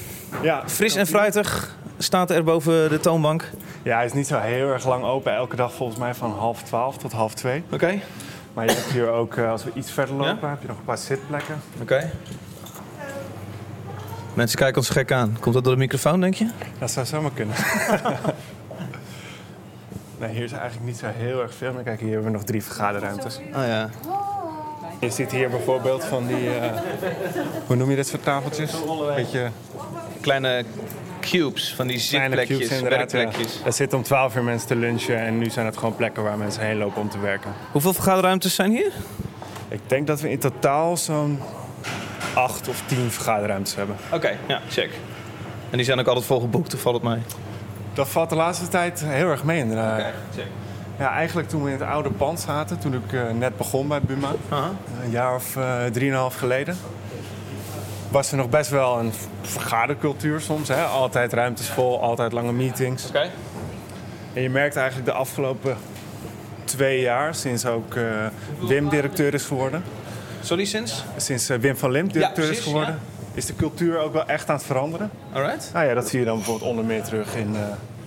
Ja, 0.43 0.63
Fris 0.67 0.95
en 0.95 1.07
fruitig 1.07 1.77
staat 1.99 2.31
er 2.31 2.45
boven 2.45 2.89
de 2.91 3.01
toonbank. 3.01 3.51
Ja, 3.83 3.97
hij 3.97 4.05
is 4.05 4.13
niet 4.13 4.27
zo 4.27 4.39
heel 4.39 4.69
erg 4.69 4.87
lang 4.87 5.05
open. 5.05 5.35
Elke 5.35 5.57
dag 5.57 5.73
volgens 5.73 5.99
mij 5.99 6.15
van 6.15 6.31
half 6.31 6.63
twaalf 6.63 6.97
tot 6.99 7.13
half 7.13 7.35
twee. 7.35 7.63
Oké. 7.71 7.99
Maar 8.55 8.65
je 8.65 8.71
hebt 8.73 8.91
hier 8.93 9.09
ook, 9.11 9.37
eh, 9.37 9.51
als 9.51 9.65
we 9.65 9.71
iets 9.75 9.91
verder 9.91 10.15
lopen, 10.15 10.39
Ja? 10.43 10.49
heb 10.49 10.61
je 10.63 10.69
nog 10.69 10.77
een 10.79 10.85
paar 10.85 10.99
zitplekken. 10.99 11.61
Oké. 11.83 12.11
Mensen 14.35 14.59
kijken 14.59 14.77
ons 14.77 14.89
gek 14.89 15.13
aan. 15.13 15.37
Komt 15.41 15.55
dat 15.55 15.65
door 15.65 15.73
de 15.73 15.79
microfoon, 15.79 16.21
denk 16.21 16.35
je? 16.35 16.49
Dat 16.79 16.91
zou 16.91 17.07
zomaar 17.07 17.31
kunnen. 17.31 17.55
nee, 20.19 20.31
hier 20.31 20.45
is 20.45 20.53
eigenlijk 20.53 20.85
niet 20.87 20.97
zo 20.97 21.07
heel 21.17 21.43
erg 21.43 21.55
veel. 21.55 21.73
Maar 21.73 21.83
kijk, 21.83 22.01
hier 22.01 22.09
hebben 22.13 22.27
we 22.27 22.37
nog 22.37 22.45
drie 22.45 22.63
vergaderruimtes. 22.65 23.39
Oh 23.55 23.67
ja. 23.67 23.91
Je 25.01 25.11
ziet 25.11 25.31
hier 25.33 25.51
bijvoorbeeld 25.51 26.05
van 26.05 26.27
die, 26.27 26.51
eh, 26.51 26.71
hoe 27.67 27.77
noem 27.77 27.91
je 27.91 27.97
dit 27.97 28.07
soort 28.07 28.23
tafeltjes? 28.25 28.73
Beetje 29.15 29.51
Kleine 30.21 30.65
cubes 31.21 31.75
van 31.75 31.87
die 31.87 32.07
kleine 32.09 32.37
zitplekjes, 32.37 32.59
cubes 32.59 32.77
inderdaad. 32.79 33.11
ja. 33.11 33.19
werkplekjes. 33.19 33.61
Er 33.65 33.73
zitten 33.73 33.99
om 33.99 34.05
12 34.05 34.37
uur 34.37 34.43
mensen 34.43 34.69
te 34.69 34.77
lunchen 34.77 35.19
en 35.19 35.39
nu 35.39 35.51
zijn 35.51 35.67
het 35.67 35.77
gewoon 35.77 35.97
plekken 35.97 36.23
waar 36.23 36.39
mensen 36.39 36.63
heen 36.63 36.77
lopen 36.77 37.01
om 37.01 37.09
te 37.11 37.19
werken. 37.19 37.53
Hoeveel 37.73 37.93
vergaderruimtes 37.93 38.55
zijn 38.55 38.71
hier? 38.71 38.93
Ik 39.69 39.81
denk 39.87 40.07
dat 40.07 40.21
we 40.21 40.31
in 40.31 40.39
totaal 40.39 40.97
zo'n 40.97 41.41
acht 42.35 42.69
of 42.69 42.83
tien 42.87 43.11
vergaderruimtes 43.11 43.75
hebben. 43.75 43.97
Oké, 44.13 44.37
ja, 44.47 44.61
check. 44.71 44.91
En 45.71 45.77
die 45.77 45.85
zijn 45.87 45.99
ook 45.99 46.07
altijd 46.07 46.27
vol 46.27 46.41
geboekt, 46.41 46.75
of 46.75 46.81
valt 46.81 46.95
het 46.95 47.05
mij? 47.05 47.21
Dat 47.97 48.09
valt 48.09 48.29
de 48.29 48.37
laatste 48.37 48.69
tijd 48.69 49.05
heel 49.05 49.31
erg 49.31 49.45
mee 49.45 49.59
inderdaad. 49.59 50.05
Ja, 50.99 51.11
eigenlijk 51.11 51.49
toen 51.49 51.63
we 51.63 51.71
in 51.71 51.79
het 51.79 51.89
oude 51.89 52.11
pand 52.11 52.41
zaten, 52.41 52.79
toen 52.79 52.95
ik 52.95 53.13
eh, 53.13 53.31
net 53.31 53.57
begon 53.57 53.89
bij 53.89 54.01
Buma, 54.01 54.33
een 55.03 55.11
jaar 55.11 55.35
of 55.35 55.57
eh, 55.57 55.85
drieënhalf 55.85 56.35
geleden, 56.35 56.77
was 58.09 58.31
er 58.31 58.37
nog 58.37 58.49
best 58.49 58.71
wel 58.71 58.99
een 58.99 59.13
vergadercultuur 59.43 60.41
soms. 60.41 60.69
Hè? 60.69 60.85
Altijd 60.85 61.33
ruimtes 61.33 61.67
vol, 61.69 62.03
altijd 62.03 62.33
lange 62.33 62.53
meetings. 62.53 63.09
Oké. 63.09 63.31
En 64.33 64.43
je 64.43 64.51
merkt 64.51 64.77
eigenlijk 64.77 65.07
de 65.07 65.15
afgelopen 65.15 65.77
twee 66.65 67.01
jaar, 67.01 67.35
sinds 67.35 67.67
ook 67.67 67.95
eh, 67.95 68.05
Wim 68.61 68.89
directeur 68.89 69.35
is 69.35 69.45
geworden, 69.45 69.85
Sorry, 70.43 70.65
sinds? 70.65 71.05
sinds 71.17 71.47
Wim 71.47 71.77
van 71.77 71.91
Lim 71.91 72.13
directeur 72.13 72.45
precies, 72.45 72.59
is 72.59 72.65
geworden, 72.65 72.99
is 73.37 73.47
de 73.47 73.57
cultuur 73.57 73.99
ook 73.99 74.13
wel 74.13 74.27
echt 74.27 74.49
aan 74.49 74.57
het 74.57 74.65
veranderen. 74.65 75.11
Alright. 75.33 75.71
Nou 75.73 75.87
ja, 75.87 75.95
dat 75.95 76.09
zie 76.09 76.19
je 76.19 76.25
dan 76.25 76.37
bijvoorbeeld 76.37 76.71
onder 76.71 76.85
meer 76.85 77.03
terug 77.03 77.37
in 77.37 77.57
eh, 77.57 77.61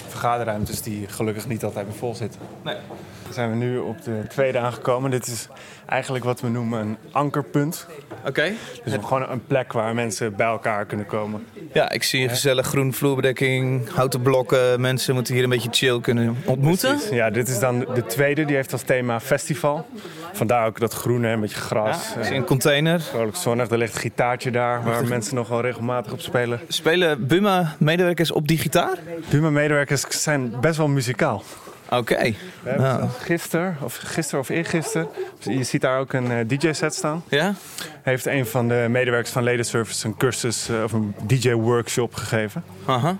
vergaderruimtes 0.07 0.81
die 0.81 1.07
gelukkig 1.07 1.48
niet 1.48 1.63
altijd 1.63 1.88
meer 1.88 1.95
vol 1.95 2.15
zitten. 2.15 2.41
Nee. 2.63 2.75
Dan 3.24 3.33
zijn 3.33 3.50
we 3.50 3.55
nu 3.55 3.77
op 3.77 4.03
de 4.03 4.24
tweede 4.27 4.59
aangekomen. 4.59 5.12
Dit 5.12 5.27
is 5.27 5.48
eigenlijk 5.86 6.25
wat 6.25 6.41
we 6.41 6.48
noemen 6.48 6.79
een 6.79 6.98
ankerpunt. 7.12 7.88
Oké. 8.25 8.51
Dus 8.83 8.93
gewoon 8.93 9.29
een 9.29 9.45
plek 9.45 9.74
waar 9.74 9.95
mensen 9.95 10.36
bij 10.36 10.48
elkaar 10.48 10.86
kunnen 10.86 11.05
komen. 11.05 11.45
Ja, 11.74 11.91
ik 11.91 12.03
zie 12.03 12.24
een 12.24 12.29
gezellig 12.29 12.67
groen 12.67 12.93
vloerbedekking, 12.93 13.89
houten 13.89 14.21
blokken. 14.21 14.81
Mensen 14.81 15.13
moeten 15.13 15.33
hier 15.33 15.43
een 15.43 15.50
beetje 15.50 15.69
chill 15.71 16.01
kunnen 16.01 16.38
ontmoeten. 16.45 16.91
Precies. 16.91 17.09
Ja, 17.09 17.29
dit 17.29 17.48
is 17.48 17.59
dan 17.59 17.79
de 17.79 18.05
tweede. 18.05 18.45
Die 18.45 18.55
heeft 18.55 18.71
als 18.71 18.81
thema 18.81 19.19
festival. 19.19 19.88
Vandaar 20.33 20.65
ook 20.67 20.79
dat 20.79 20.93
groene, 20.93 21.27
een 21.27 21.39
beetje 21.39 21.55
gras. 21.62 22.12
Zie 22.13 22.21
eh, 22.21 22.36
een 22.36 22.43
container. 22.43 23.01
Vrolijk 23.01 23.36
zonnig. 23.36 23.69
Er 23.69 23.77
ligt 23.77 23.93
een 23.93 24.00
gitaartje 24.00 24.51
daar 24.51 24.83
waar 24.83 25.05
mensen 25.05 25.36
nog 25.36 25.48
wel 25.48 25.62
regelmatig 25.62 26.12
op 26.12 26.19
spelen. 26.21 26.59
Spelen 26.67 27.27
Buma-medewerkers 27.27 28.31
op 28.31 28.48
die 28.48 28.57
gitaar? 28.57 28.98
Buma-medewerkers 29.29 30.01
zijn 30.09 30.53
best 30.62 30.77
wel 30.77 30.88
muzikaal. 30.88 31.43
Oké. 31.89 32.15
We 32.15 32.36
hebben 32.69 32.86
Ja. 32.86 32.98
zelfs 32.98 33.17
gisteren, 33.24 33.77
of 33.81 33.95
gisteren 33.95 34.39
of 34.39 34.50
eergisteren, 34.50 35.07
je 35.39 35.63
ziet 35.63 35.81
daar 35.81 36.00
ook 36.00 36.13
een 36.13 36.31
eh, 36.31 36.38
DJ-set 36.48 36.93
staan. 36.95 37.24
Ja? 37.29 37.53
Heeft 38.01 38.25
een 38.25 38.45
van 38.45 38.67
de 38.67 38.86
medewerkers 38.89 39.31
van 39.33 39.43
Ledenservice 39.43 40.07
een 40.07 40.17
cursus 40.17 40.69
eh, 40.69 40.83
of 40.83 40.91
een 40.91 41.15
DJ-workshop 41.25 42.13
gegeven. 42.15 42.63
Aha. 42.86 43.15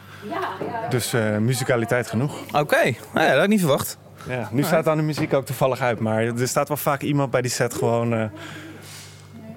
Dus 0.89 1.13
eh, 1.13 1.38
muzikaliteit 1.38 2.08
genoeg. 2.08 2.39
Oké. 2.51 2.82
Nou 2.84 2.96
ja, 3.13 3.25
dat 3.28 3.34
had 3.34 3.44
ik 3.44 3.50
niet 3.50 3.60
verwacht. 3.60 3.98
Ja, 4.28 4.50
nu 4.52 4.64
staat 4.64 4.86
dan 4.86 4.98
de 4.98 5.04
muziek 5.04 5.34
ook 5.34 5.46
toevallig 5.46 5.82
uit, 5.82 6.00
maar 6.00 6.24
er 6.24 6.48
staat 6.48 6.68
wel 6.68 6.78
vaak 6.78 7.02
iemand 7.02 7.32
bij 7.32 7.42
die 7.42 7.52
set 7.52 7.74
gewoon 7.74 8.14
eh, 8.14 8.24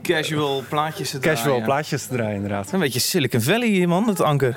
Casual 0.02 0.62
plaatjes 0.68 1.10
te 1.10 1.18
casual 1.18 1.44
draaien. 1.44 1.64
plaatjes 1.64 2.06
te 2.06 2.14
draaien 2.14 2.34
inderdaad. 2.34 2.72
Een 2.72 2.80
beetje 2.80 3.00
Silicon 3.00 3.40
Valley 3.40 3.68
hier, 3.68 3.88
man, 3.88 4.08
het 4.08 4.20
anker. 4.20 4.56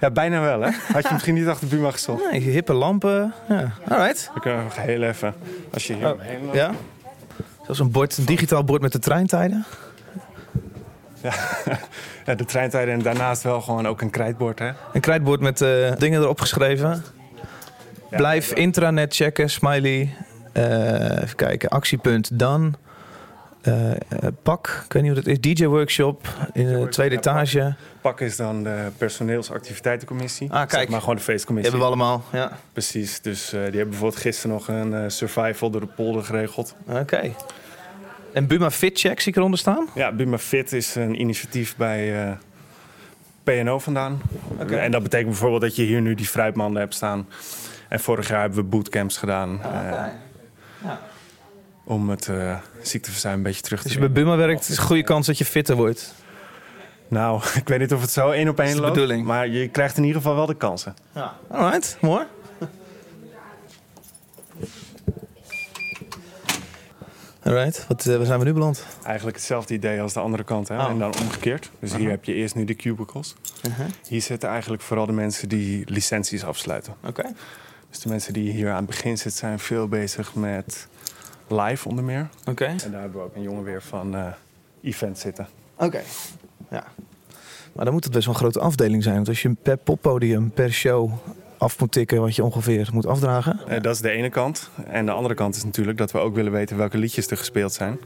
Ja, 0.00 0.10
bijna 0.10 0.40
wel 0.40 0.60
hè. 0.60 0.70
Had 0.92 1.02
je 1.02 1.12
misschien 1.12 1.34
niet 1.34 1.46
achter 1.46 1.68
Buma 1.68 1.90
gezocht. 1.90 2.30
Nee, 2.30 2.40
hippe 2.40 2.72
lampen. 2.72 3.34
Ja. 3.48 3.72
Alright. 3.88 4.30
We 4.34 4.40
kunnen 4.40 4.64
nog 4.64 4.76
heel 4.76 5.02
even, 5.02 5.34
als 5.72 5.86
je 5.86 5.94
hier 5.94 6.12
omheen 6.12 6.44
loopt. 6.44 6.56
Ja? 6.56 6.70
Zoals 7.62 7.78
een 7.78 7.90
bord, 7.90 8.16
een 8.16 8.24
digitaal 8.24 8.64
bord 8.64 8.82
met 8.82 8.92
de 8.92 8.98
treintijden. 8.98 9.64
Ja, 12.26 12.34
de 12.34 12.44
treintijden 12.44 12.94
en 12.94 13.02
daarnaast 13.02 13.42
wel 13.42 13.60
gewoon 13.60 13.86
ook 13.88 14.00
een 14.00 14.10
krijtbord 14.10 14.58
hè. 14.58 14.70
Een 14.92 15.00
krijtbord 15.00 15.40
met 15.40 15.60
eh, 15.60 15.92
dingen 15.98 16.22
erop 16.22 16.40
geschreven. 16.40 17.04
Blijf 18.10 18.52
intranet 18.52 19.14
checken, 19.14 19.50
smiley. 19.50 20.14
Eh, 20.52 21.22
even 21.22 21.36
kijken, 21.36 21.68
actiepunt 21.68 22.38
dan. 22.38 22.76
Eh, 23.60 23.90
eh, 23.90 23.96
pak, 24.42 24.82
ik 24.84 24.92
weet 24.92 25.02
niet 25.02 25.14
wat 25.14 25.24
het 25.24 25.44
is. 25.46 25.54
DJ-workshop 25.54 26.28
in 26.52 26.66
de 26.66 26.88
tweede 26.88 27.14
ja, 27.14 27.20
etage. 27.20 27.74
Pak 28.00 28.20
is 28.20 28.36
dan 28.36 28.62
de 28.62 28.88
personeelsactiviteitencommissie. 28.96 30.50
Ah, 30.50 30.56
kijk. 30.56 30.70
Zeg 30.70 30.88
maar 30.88 31.00
gewoon 31.00 31.14
de 31.14 31.20
Die 31.20 31.30
feestcommissie. 31.30 31.72
hebben 31.72 31.90
we 31.90 31.96
allemaal. 31.96 32.24
Ja. 32.32 32.58
Precies, 32.72 33.20
dus 33.20 33.48
die 33.48 33.58
hebben 33.60 33.88
bijvoorbeeld 33.88 34.20
gisteren 34.20 34.56
nog 34.56 34.68
een 34.68 35.10
survival 35.10 35.70
door 35.70 35.80
de 35.80 35.86
polder 35.86 36.24
geregeld. 36.24 36.74
Oké. 36.86 37.32
En 38.32 38.46
Buma 38.46 38.70
Fit 38.70 38.98
Check 38.98 39.20
zie 39.20 39.32
ik 39.32 39.36
eronder 39.38 39.58
staan. 39.58 39.88
Ja, 39.94 40.12
Buma 40.12 40.38
Fit 40.38 40.72
is 40.72 40.94
een 40.94 41.20
initiatief 41.20 41.76
bij 41.76 42.36
PNO 43.42 43.78
vandaan. 43.78 44.20
Oké. 44.60 44.76
En 44.76 44.90
dat 44.90 45.02
betekent 45.02 45.28
bijvoorbeeld 45.28 45.60
dat 45.62 45.76
je 45.76 45.82
hier 45.82 46.00
nu 46.00 46.14
die 46.14 46.26
fruitmanden 46.26 46.80
hebt 46.80 46.94
staan. 46.94 47.26
En 47.88 48.00
vorig 48.00 48.28
jaar 48.28 48.40
hebben 48.40 48.58
we 48.58 48.64
bootcamps 48.64 49.16
gedaan 49.16 49.62
eh, 49.62 50.04
Ja. 50.84 51.00
om 51.84 52.08
het 52.10 52.28
eh, 52.28 52.58
ziekteverzuim 52.82 53.36
een 53.36 53.42
beetje 53.42 53.62
terug 53.62 53.78
te 53.78 53.84
Als 53.84 53.92
je 53.94 53.98
bij. 54.00 54.12
Buma 54.12 54.36
werkt, 54.36 54.68
is 54.68 54.76
een 54.76 54.84
goede 54.84 55.02
kans 55.04 55.26
dat 55.26 55.38
je 55.38 55.44
fitter 55.44 55.76
wordt. 55.76 56.14
Nou, 57.08 57.42
ik 57.62 57.68
weet 57.68 57.78
niet 57.78 57.92
of 57.92 58.00
het 58.00 58.10
zo 58.10 58.30
één 58.30 58.48
op 58.48 58.60
één 58.60 58.74
de 58.74 58.80
loopt. 58.80 58.92
bedoeling. 58.94 59.24
Maar 59.26 59.48
je 59.48 59.68
krijgt 59.68 59.96
in 59.96 60.02
ieder 60.04 60.20
geval 60.20 60.36
wel 60.36 60.46
de 60.46 60.54
kansen. 60.56 60.94
Ja. 61.14 61.36
Alright, 61.50 61.96
mooi. 62.00 62.24
Alright, 67.42 67.84
wat, 67.88 68.06
eh, 68.06 68.16
waar 68.16 68.26
zijn 68.26 68.38
we 68.38 68.44
nu 68.44 68.52
beland? 68.52 68.84
Eigenlijk 69.04 69.36
hetzelfde 69.36 69.74
idee 69.74 70.00
als 70.00 70.12
de 70.12 70.20
andere 70.20 70.44
kant. 70.44 70.68
Hè? 70.68 70.76
Oh. 70.78 70.90
En 70.90 70.98
dan 70.98 71.14
omgekeerd. 71.20 71.70
Dus 71.80 71.94
hier 71.94 72.10
heb 72.10 72.24
je 72.24 72.34
eerst 72.34 72.54
nu 72.54 72.64
de 72.64 72.74
cubicles. 72.74 73.34
Hier 74.08 74.22
zitten 74.22 74.48
eigenlijk 74.48 74.82
vooral 74.82 75.06
de 75.06 75.12
mensen 75.12 75.48
die 75.48 75.82
licenties 75.86 76.44
afsluiten. 76.44 76.94
Oké. 77.06 77.22
Dus 77.90 77.98
de 78.00 78.08
mensen 78.08 78.32
die 78.32 78.52
hier 78.52 78.70
aan 78.70 78.76
het 78.76 78.86
begin 78.86 79.18
zitten 79.18 79.38
zijn 79.38 79.58
veel 79.58 79.88
bezig 79.88 80.34
met 80.34 80.88
live 81.48 81.88
onder 81.88 82.04
meer. 82.04 82.28
Oké. 82.46 82.64
En 82.64 82.90
daar 82.90 83.00
hebben 83.00 83.20
we 83.20 83.26
ook 83.26 83.36
een 83.36 83.42
jongen 83.42 83.64
weer 83.64 83.82
van 83.82 84.14
eh 84.16 84.26
event 84.82 85.18
zitten. 85.18 85.46
Oké. 85.76 86.00
Ja. 86.70 86.84
Maar 87.72 87.84
dan 87.84 87.94
moet 87.94 88.04
het 88.04 88.12
best 88.12 88.24
wel 88.26 88.34
een 88.34 88.40
grote 88.40 88.60
afdeling 88.60 89.02
zijn. 89.02 89.14
Want 89.14 89.28
als 89.28 89.42
je 89.42 89.54
per 89.62 89.76
poppodium, 89.76 90.50
per 90.50 90.72
show 90.72 91.12
af 91.58 91.80
moet 91.80 91.92
tikken 91.92 92.20
wat 92.20 92.36
je 92.36 92.44
ongeveer 92.44 92.88
moet 92.92 93.06
afdragen. 93.06 93.60
Eh, 93.68 93.80
dat 93.82 93.94
is 93.94 94.00
de 94.00 94.10
ene 94.10 94.30
kant. 94.30 94.70
En 94.86 95.06
de 95.06 95.12
andere 95.12 95.34
kant 95.34 95.56
is 95.56 95.64
natuurlijk 95.64 95.98
dat 95.98 96.10
we 96.12 96.18
ook 96.18 96.34
willen 96.34 96.52
weten 96.52 96.76
welke 96.76 96.98
liedjes 96.98 97.26
er 97.26 97.36
gespeeld 97.36 97.72
zijn. 97.72 97.98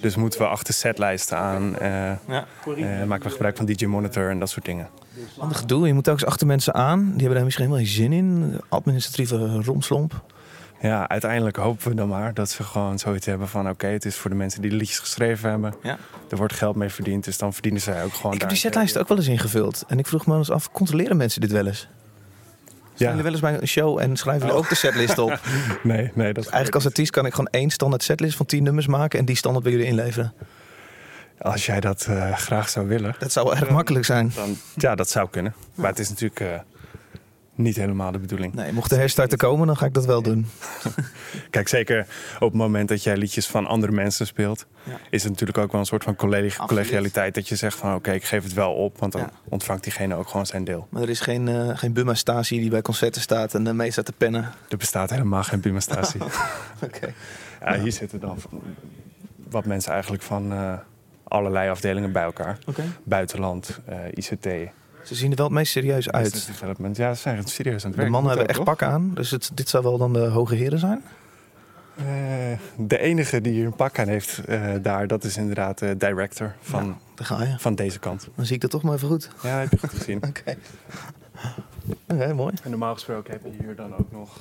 Dus 0.00 0.16
moeten 0.16 0.40
we 0.40 0.46
achter 0.46 0.74
setlijsten 0.74 1.36
aan. 1.38 1.78
eh, 1.78 2.12
Ja. 2.28 2.46
maken 3.06 3.24
we 3.26 3.30
gebruik 3.30 3.56
van 3.56 3.66
DJ 3.66 3.84
Monitor 3.84 4.30
en 4.30 4.38
dat 4.38 4.50
soort 4.50 4.64
dingen. 4.64 4.88
Ander 5.38 5.56
gedoe. 5.56 5.86
Je 5.86 5.94
moet 5.94 6.08
ook 6.08 6.14
eens 6.14 6.24
achter 6.26 6.46
mensen 6.46 6.74
aan. 6.74 7.00
Die 7.02 7.10
hebben 7.18 7.34
daar 7.34 7.44
misschien 7.44 7.64
helemaal 7.66 7.86
geen 7.86 7.94
zin 7.94 8.12
in. 8.12 8.60
Administratieve 8.68 9.62
romslomp. 9.62 10.24
Ja, 10.80 11.08
uiteindelijk 11.08 11.56
hopen 11.56 11.88
we 11.88 11.94
dan 11.94 12.08
maar 12.08 12.34
dat 12.34 12.50
ze 12.50 12.62
gewoon 12.62 12.98
zoiets 12.98 13.26
hebben 13.26 13.48
van... 13.48 13.68
oké, 13.68 13.86
het 13.86 14.04
is 14.04 14.16
voor 14.16 14.30
de 14.30 14.36
mensen 14.36 14.60
die 14.62 14.70
de 14.70 14.76
liedjes 14.76 14.98
geschreven 14.98 15.50
hebben. 15.50 15.74
Ja. 15.82 15.98
Er 16.30 16.36
wordt 16.36 16.52
geld 16.54 16.76
mee 16.76 16.88
verdiend, 16.88 17.24
dus 17.24 17.38
dan 17.38 17.52
verdienen 17.52 17.80
zij 17.80 18.04
ook 18.04 18.14
gewoon 18.14 18.32
Ik 18.32 18.40
heb 18.40 18.48
die 18.48 18.58
setlijsten 18.58 19.00
ook 19.00 19.08
wel 19.08 19.16
eens 19.16 19.26
ingevuld. 19.26 19.84
En 19.88 19.98
ik 19.98 20.06
vroeg 20.06 20.26
me 20.26 20.36
eens 20.36 20.50
af, 20.50 20.72
controleren 20.72 21.16
mensen 21.16 21.40
dit 21.40 21.52
wel 21.52 21.66
eens? 21.66 21.78
Zijn 21.78 21.88
Ja. 22.94 23.06
jullie 23.08 23.22
wel 23.22 23.32
eens 23.32 23.40
bij 23.40 23.60
een 23.60 23.68
show 23.68 23.98
en 23.98 24.16
schrijven 24.16 24.46
jullie 24.46 24.62
ook 24.62 24.68
de 24.68 24.74
setlist 24.74 25.18
op? 25.18 25.40
Nee, 25.82 26.10
nee, 26.14 26.32
dat 26.32 26.44
Eigenlijk 26.44 26.74
als 26.74 26.86
artiest 26.86 27.10
kan 27.10 27.26
ik 27.26 27.30
gewoon 27.32 27.48
één 27.50 27.70
standaard 27.70 28.02
setlist 28.02 28.36
van 28.36 28.46
10 28.46 28.62
nummers 28.62 28.86
maken 28.86 29.18
en 29.18 29.24
die 29.24 29.36
standaard 29.36 29.64
bij 29.64 29.72
jullie 29.72 29.88
inleveren. 29.88 30.32
Als 31.38 31.66
jij 31.66 31.80
dat 31.80 32.06
eh, 32.10 32.36
graag 32.36 32.68
zou 32.68 32.86
willen, 32.88 33.14
Dat 33.18 33.32
zou 33.32 33.46
wel 33.46 33.56
erg 33.56 33.70
makkelijk 33.70 34.04
zijn. 34.04 34.32
dan... 34.34 34.56
Ja, 34.76 34.94
dat 34.94 35.08
zou 35.10 35.28
kunnen. 35.30 35.54
Maar 35.74 35.90
het 35.90 35.98
is 35.98 36.08
natuurlijk 36.08 36.40
eh, 36.40 36.60
niet 37.54 37.76
helemaal 37.76 38.12
de 38.12 38.18
bedoeling. 38.18 38.54
Nee, 38.54 38.72
mocht 38.72 38.90
de 38.90 38.96
herstarter 38.96 39.38
komen, 39.38 39.66
dan 39.66 39.76
ga 39.76 39.86
ik 39.86 39.94
dat 39.94 40.04
wel 40.04 40.22
doen. 40.22 40.46
Kijk, 41.50 41.68
zeker 41.68 42.06
op 42.34 42.40
het 42.50 42.52
moment 42.60 42.88
dat 42.88 43.02
jij 43.02 43.16
liedjes 43.16 43.46
van 43.46 43.66
andere 43.66 43.92
mensen 43.92 44.26
speelt... 44.26 44.66
Ja. 44.82 44.92
is 45.10 45.22
het 45.22 45.32
natuurlijk 45.32 45.58
ook 45.58 45.70
wel 45.72 45.80
een 45.80 45.86
soort 45.86 46.04
van 46.04 46.16
collegi- 46.16 46.46
Absoluut. 46.58 46.68
collegialiteit... 46.68 47.34
dat 47.34 47.48
je 47.48 47.56
zegt 47.56 47.76
van 47.78 47.94
oké, 47.94 48.10
ik 48.12 48.24
geef 48.24 48.42
het 48.42 48.52
wel 48.52 48.72
op... 48.74 48.98
want 48.98 49.12
dan 49.12 49.20
Ja. 49.20 49.30
ontvangt 49.48 49.82
diegene 49.82 50.14
ook 50.14 50.28
gewoon 50.28 50.46
zijn 50.46 50.64
deel. 50.64 50.86
Maar 50.90 51.02
er 51.02 51.08
is 51.08 51.20
geen, 51.20 51.48
eh 51.48 51.70
geen 51.78 51.92
Buma-statie 51.92 52.60
die 52.60 52.70
bij 52.70 52.82
concerten 52.82 53.20
staat 53.20 53.54
en 53.54 53.66
uh, 53.66 53.72
mee 53.72 53.90
staat 53.90 54.04
te 54.04 54.12
pennen. 54.12 54.52
Er 54.68 54.76
bestaat 54.76 55.10
helemaal 55.10 55.42
geen 55.42 55.60
Buma-statie. 55.60 56.20
Oké. 56.84 57.12
ja, 57.60 57.78
hier 57.78 57.92
zitten 57.92 58.20
dan 58.20 58.38
wat 59.50 59.64
mensen 59.64 59.92
eigenlijk 59.92 60.22
van 60.22 60.52
eh, 60.52 60.72
allerlei 61.28 61.70
afdelingen 61.70 62.12
bij 62.12 62.22
elkaar. 62.22 62.58
Oké. 62.66 62.82
Buitenland, 63.04 63.80
eh, 63.84 63.98
ICT, 64.14 64.44
Ze 65.04 65.14
zien 65.14 65.30
er 65.30 65.36
wel 65.36 65.46
het 65.46 65.54
meest 65.54 65.72
serieus 65.72 66.06
business 66.06 66.34
uit. 66.34 66.46
development. 66.46 66.96
Ja, 66.96 67.14
ze 67.14 67.20
zijn 67.20 67.36
het 67.36 67.48
serieus 67.50 67.84
aan 67.84 67.90
het 67.90 67.90
De 67.90 67.96
werk. 67.96 68.10
mannen 68.10 68.30
Moet 68.30 68.38
hebben 68.38 68.48
echt 68.48 68.58
ook, 68.58 68.78
pak 68.78 68.82
aan. 68.88 69.10
Dus 69.14 69.30
het, 69.30 69.50
dit 69.54 69.68
zou 69.68 69.82
wel 69.82 69.98
dan 69.98 70.12
de 70.12 70.18
hoge 70.26 70.54
heren 70.54 70.78
zijn? 70.78 71.00
toch? 71.02 72.04
Eh, 72.06 72.58
de 72.86 72.98
enige 72.98 73.40
die 73.40 73.52
hier 73.52 73.66
een 73.66 73.74
pak 73.76 73.98
aan 73.98 74.08
heeft 74.08 74.38
eh, 74.44 74.72
daar, 74.82 75.06
dat 75.06 75.24
is 75.24 75.36
inderdaad 75.36 75.78
de 75.78 75.96
director 75.96 76.54
van, 76.60 76.84
Ja, 76.86 76.96
daar 77.14 77.26
ga 77.26 77.42
je. 77.42 77.54
van 77.58 77.74
deze 77.74 77.98
kant. 77.98 78.28
Dan 78.34 78.46
zie 78.46 78.54
ik 78.54 78.60
dat 78.60 78.70
toch 78.70 78.82
maar 78.82 78.94
even 78.94 79.08
goed. 79.08 79.30
Ja, 79.42 79.48
heb 79.58 79.70
je 79.70 79.78
goed 79.78 79.90
gezien. 79.90 80.22
Oké. 80.28 80.56
Oké, 82.08 82.34
mooi. 82.34 82.54
En 82.62 82.70
normaal 82.70 82.94
gesproken 82.94 83.32
heb 83.32 83.42
je 83.44 83.64
hier 83.64 83.76
dan 83.76 83.96
ook 83.96 84.12
nog 84.12 84.40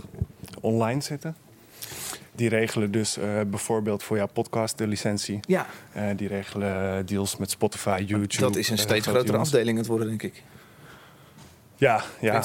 online 0.62 1.02
zitten. 1.02 1.36
Die 2.36 2.50
regelen 2.50 2.92
dus 2.92 3.18
eh, 3.18 3.42
bijvoorbeeld 3.48 4.04
voor 4.04 4.18
jouw 4.18 4.28
podcast 4.28 4.78
de 4.78 4.88
licentie. 4.88 5.40
Ja, 5.42 5.66
Eh, 5.92 6.04
die 6.16 6.28
regelen 6.28 7.06
deals 7.06 7.38
met 7.38 7.52
Spotify, 7.52 8.04
YouTube. 8.08 8.42
dat 8.44 8.56
is 8.56 8.70
een 8.70 8.78
eh, 8.78 8.82
steeds 8.84 8.92
grote 9.04 9.10
grotere 9.10 9.32
jongens. 9.32 9.50
afdeling 9.50 9.70
aan 9.78 9.78
het 9.84 9.88
worden, 9.88 10.08
denk 10.08 10.24
ik. 10.24 10.44
Ja, 11.76 12.04
ja. 12.22 12.44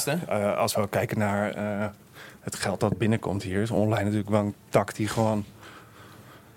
Als 0.54 0.74
we 0.74 0.88
kijken 0.88 1.18
naar 1.18 1.52
eh, 1.54 1.88
het 2.40 2.56
geld 2.56 2.80
dat 2.80 2.98
binnenkomt 2.98 3.42
hier, 3.42 3.62
is 3.62 3.70
online 3.70 4.02
natuurlijk 4.04 4.30
wel 4.30 4.40
een 4.40 4.54
tak 4.68 4.94
die 4.94 5.08
gewoon 5.08 5.44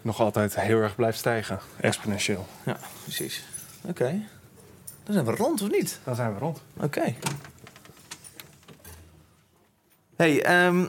nog 0.02 0.20
altijd 0.20 0.60
heel 0.60 0.80
erg 0.82 0.96
blijft 0.96 1.18
stijgen. 1.18 1.60
Exponentieel. 1.80 2.46
Ja, 2.66 2.78
precies. 3.04 3.44
Oké. 3.82 4.22
Dan 5.04 5.14
zijn 5.14 5.26
we 5.26 5.32
rond, 5.32 5.62
of 5.62 5.70
niet? 5.72 6.00
Dan 6.04 6.16
zijn 6.16 6.34
we 6.34 6.40
rond. 6.40 6.62
Oké. 6.80 7.14
Hey, 10.16 10.44
ehm, 10.44 10.86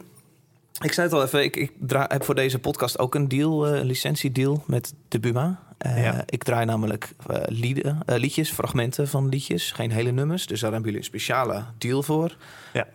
ik 0.82 0.92
zei 0.92 1.06
het 1.06 1.16
al 1.16 1.22
even, 1.22 1.42
ik, 1.42 1.56
ik 1.56 1.72
draai, 1.80 2.06
heb 2.08 2.24
voor 2.24 2.34
deze 2.34 2.58
podcast 2.58 2.98
ook 2.98 3.14
een 3.14 3.28
deal, 3.28 3.66
eh, 3.66 3.78
een 3.78 3.86
licentiedeal 3.86 4.64
met 4.66 4.94
de 5.08 5.20
Buma. 5.20 5.62
Eh, 5.78 6.02
Ja. 6.02 6.22
Ik 6.26 6.42
draai 6.42 6.64
namelijk 6.64 7.12
eh, 7.26 7.36
lieden, 7.46 7.98
liedjes, 8.06 8.50
fragmenten 8.50 9.08
van 9.08 9.28
liedjes, 9.28 9.72
geen 9.72 9.90
hele 9.90 10.10
nummers. 10.10 10.46
Dus 10.46 10.60
daar 10.60 10.72
hebben 10.72 10.90
jullie 10.90 11.04
een 11.04 11.12
speciale 11.12 11.64
deal 11.78 12.02
voor. 12.02 12.36
Ja. 12.72 12.86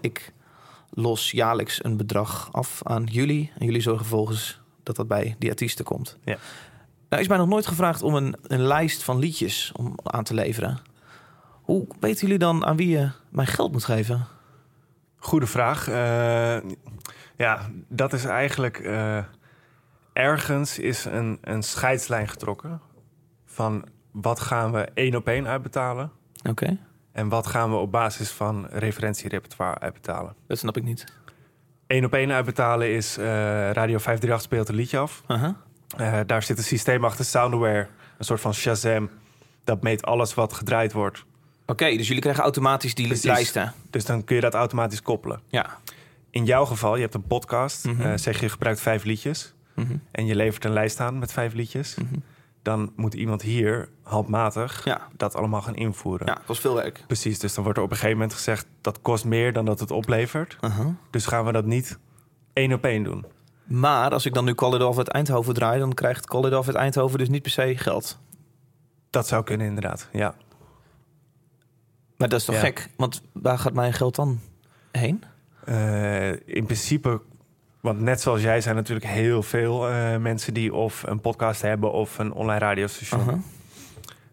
Ik 0.00 0.32
los 0.90 1.30
jaarlijks 1.30 1.84
een 1.84 1.96
bedrag 1.96 2.48
af 2.52 2.80
aan 2.82 3.04
jullie. 3.04 3.52
En 3.58 3.66
jullie 3.66 3.80
zorgen 3.80 4.06
vervolgens 4.06 4.60
dat 4.82 4.96
dat 4.96 5.08
bij 5.08 5.36
die 5.38 5.50
artiesten 5.50 5.84
komt. 5.84 6.16
Ja. 6.24 6.36
Nou 7.08 7.22
is 7.22 7.28
mij 7.28 7.38
nog 7.38 7.48
nooit 7.48 7.66
gevraagd 7.66 8.02
om 8.02 8.14
een, 8.14 8.36
een 8.42 8.62
lijst 8.62 9.02
van 9.02 9.18
liedjes 9.18 9.72
om 9.76 9.94
aan 10.02 10.24
te 10.24 10.34
leveren. 10.34 10.78
Hoe 11.62 11.86
weten 12.00 12.20
jullie 12.20 12.38
dan 12.38 12.64
aan 12.66 12.76
wie 12.76 12.88
je 12.88 13.10
mijn 13.28 13.46
geld 13.46 13.72
moet 13.72 13.84
geven? 13.84 14.26
Goede 15.16 15.46
vraag. 15.46 15.86
Ja, 17.38 17.68
dat 17.88 18.12
is 18.12 18.24
eigenlijk... 18.24 18.78
eh, 18.78 19.18
ergens 20.12 20.78
is 20.78 21.04
een, 21.04 21.38
een 21.40 21.62
scheidslijn 21.62 22.28
getrokken... 22.28 22.80
van 23.46 23.84
wat 24.10 24.40
gaan 24.40 24.72
we 24.72 24.88
één 24.94 25.14
op 25.14 25.26
één 25.28 25.46
uitbetalen... 25.46 26.10
Oké, 26.48 26.78
en 27.12 27.28
wat 27.28 27.46
gaan 27.46 27.70
we 27.70 27.76
op 27.76 27.92
basis 27.92 28.30
van 28.30 28.66
referentierepertoire 28.70 29.78
uitbetalen. 29.78 30.34
dat 30.46 30.58
snap 30.58 30.76
ik 30.76 30.82
niet. 30.82 31.04
Eén 31.86 32.04
op 32.04 32.12
één 32.14 32.32
uitbetalen 32.32 32.94
is... 32.94 33.16
eh, 33.16 33.24
Radio 33.70 33.98
538 33.98 34.40
speelt 34.40 34.68
een 34.68 34.74
liedje 34.74 34.98
af. 34.98 35.22
Eh, 35.96 36.20
daar 36.26 36.42
zit 36.42 36.58
een 36.58 36.64
systeem 36.64 37.04
achter, 37.04 37.24
Soundware. 37.24 37.88
Een 38.18 38.24
soort 38.24 38.40
van 38.40 38.54
Shazam. 38.54 39.10
Dat 39.64 39.82
meet 39.82 40.02
alles 40.04 40.34
wat 40.34 40.52
gedraaid 40.52 40.92
wordt. 40.92 41.24
Oké, 41.66 41.96
dus 41.96 42.06
jullie 42.06 42.22
krijgen 42.22 42.42
automatisch 42.42 42.94
die 42.94 43.06
Precies. 43.06 43.24
lijsten. 43.24 43.72
Dus 43.90 44.04
dan 44.04 44.24
kun 44.24 44.34
je 44.36 44.42
dat 44.42 44.54
automatisch 44.54 45.02
koppelen. 45.02 45.40
Ja. 45.48 45.78
In 46.30 46.44
jouw 46.44 46.64
geval, 46.64 46.94
je 46.94 47.00
hebt 47.02 47.14
een 47.14 47.26
podcast. 47.26 47.84
Mhm. 47.84 48.00
eh, 48.02 48.16
zeg 48.16 48.40
je, 48.40 48.48
gebruikt 48.48 48.80
vijf 48.80 49.04
liedjes. 49.04 49.54
Mhm. 49.74 49.96
En 50.10 50.26
je 50.26 50.34
levert 50.34 50.64
een 50.64 50.72
lijst 50.72 51.00
aan 51.00 51.18
met 51.18 51.32
vijf 51.32 51.52
liedjes. 51.52 51.94
Mhm. 51.94 52.14
Dan 52.62 52.92
moet 52.96 53.14
iemand 53.14 53.42
hier 53.42 53.88
handmatig 54.02 54.84
Ja. 54.84 55.08
dat 55.16 55.34
allemaal 55.36 55.62
gaan 55.62 55.74
invoeren. 55.76 56.26
ja, 56.26 56.38
kost 56.46 56.60
veel 56.60 56.74
werk. 56.74 57.04
Precies, 57.06 57.38
dus 57.38 57.54
dan 57.54 57.64
wordt 57.64 57.78
er 57.78 57.84
op 57.84 57.90
een 57.90 57.96
gegeven 57.96 58.18
moment 58.18 58.36
gezegd... 58.36 58.66
dat 58.80 59.00
kost 59.02 59.24
meer 59.24 59.52
dan 59.52 59.64
dat 59.64 59.80
het 59.80 59.90
oplevert. 59.90 60.56
Aha. 60.60 60.94
Dus 61.10 61.26
gaan 61.26 61.44
we 61.44 61.52
dat 61.52 61.64
niet 61.64 61.98
één 62.52 62.72
op 62.72 62.84
één 62.84 63.02
doen. 63.02 63.24
Maar 63.64 64.10
als 64.10 64.26
ik 64.26 64.34
dan 64.34 64.44
nu 64.44 64.52
Off 64.52 64.98
uit 64.98 65.08
Eindhoven 65.08 65.54
draai... 65.54 65.78
dan 65.78 65.94
krijgt 65.94 66.30
Off 66.30 66.66
uit 66.66 66.76
Eindhoven 66.76 67.18
dus 67.18 67.28
niet 67.28 67.42
per 67.42 67.50
se 67.50 67.76
geld. 67.76 68.18
Dat 69.10 69.26
zou 69.26 69.44
kunnen 69.44 69.66
inderdaad, 69.66 70.08
ja. 70.12 70.34
Maar 72.16 72.28
dat 72.28 72.38
is 72.40 72.44
toch 72.44 72.54
Ja. 72.54 72.60
gek? 72.60 72.88
Want 72.96 73.22
waar 73.32 73.58
gaat 73.58 73.72
mijn 73.72 73.92
geld 73.92 74.14
dan 74.14 74.40
heen? 74.90 75.22
Eh, 75.68 76.30
in 76.30 76.64
principe, 76.64 77.20
want 77.80 78.00
net 78.00 78.20
zoals 78.20 78.42
jij 78.42 78.60
zijn 78.60 78.74
natuurlijk 78.74 79.06
heel 79.06 79.42
veel 79.42 79.88
eh, 79.88 80.16
mensen 80.16 80.54
die 80.54 80.74
of 80.74 81.02
een 81.06 81.20
podcast 81.20 81.62
hebben 81.62 81.92
of 81.92 82.18
een 82.18 82.32
online 82.32 82.58
radiostation. 82.58 83.44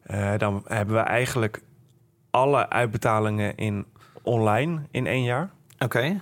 Eh, 0.06 0.38
dan 0.38 0.64
hebben 0.68 0.96
we 0.96 1.02
eigenlijk 1.02 1.62
alle 2.30 2.70
uitbetalingen 2.70 3.56
in 3.56 3.86
online 4.22 4.82
in 4.92 5.08
één 5.08 5.24
jaar. 5.24 5.50
Oké. 5.80 6.22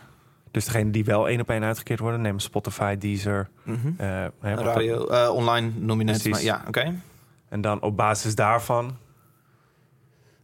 Dus 0.51 0.65
degene 0.65 0.91
die 0.91 1.05
wel 1.05 1.27
één 1.27 1.41
op 1.41 1.49
één 1.49 1.63
uitgekeerd 1.63 1.99
worden, 1.99 2.21
nemen 2.21 2.41
Spotify, 2.41 2.97
Deezer. 2.97 3.49
Wat 4.39 4.59
Radio, 4.59 5.07
eh, 5.07 5.29
online. 5.33 5.71
Maar 6.29 6.43
ja, 6.43 6.63
oké. 6.67 6.95
En 7.49 7.61
dan 7.61 7.81
op 7.81 7.97
basis 7.97 8.35
daarvan 8.35 8.97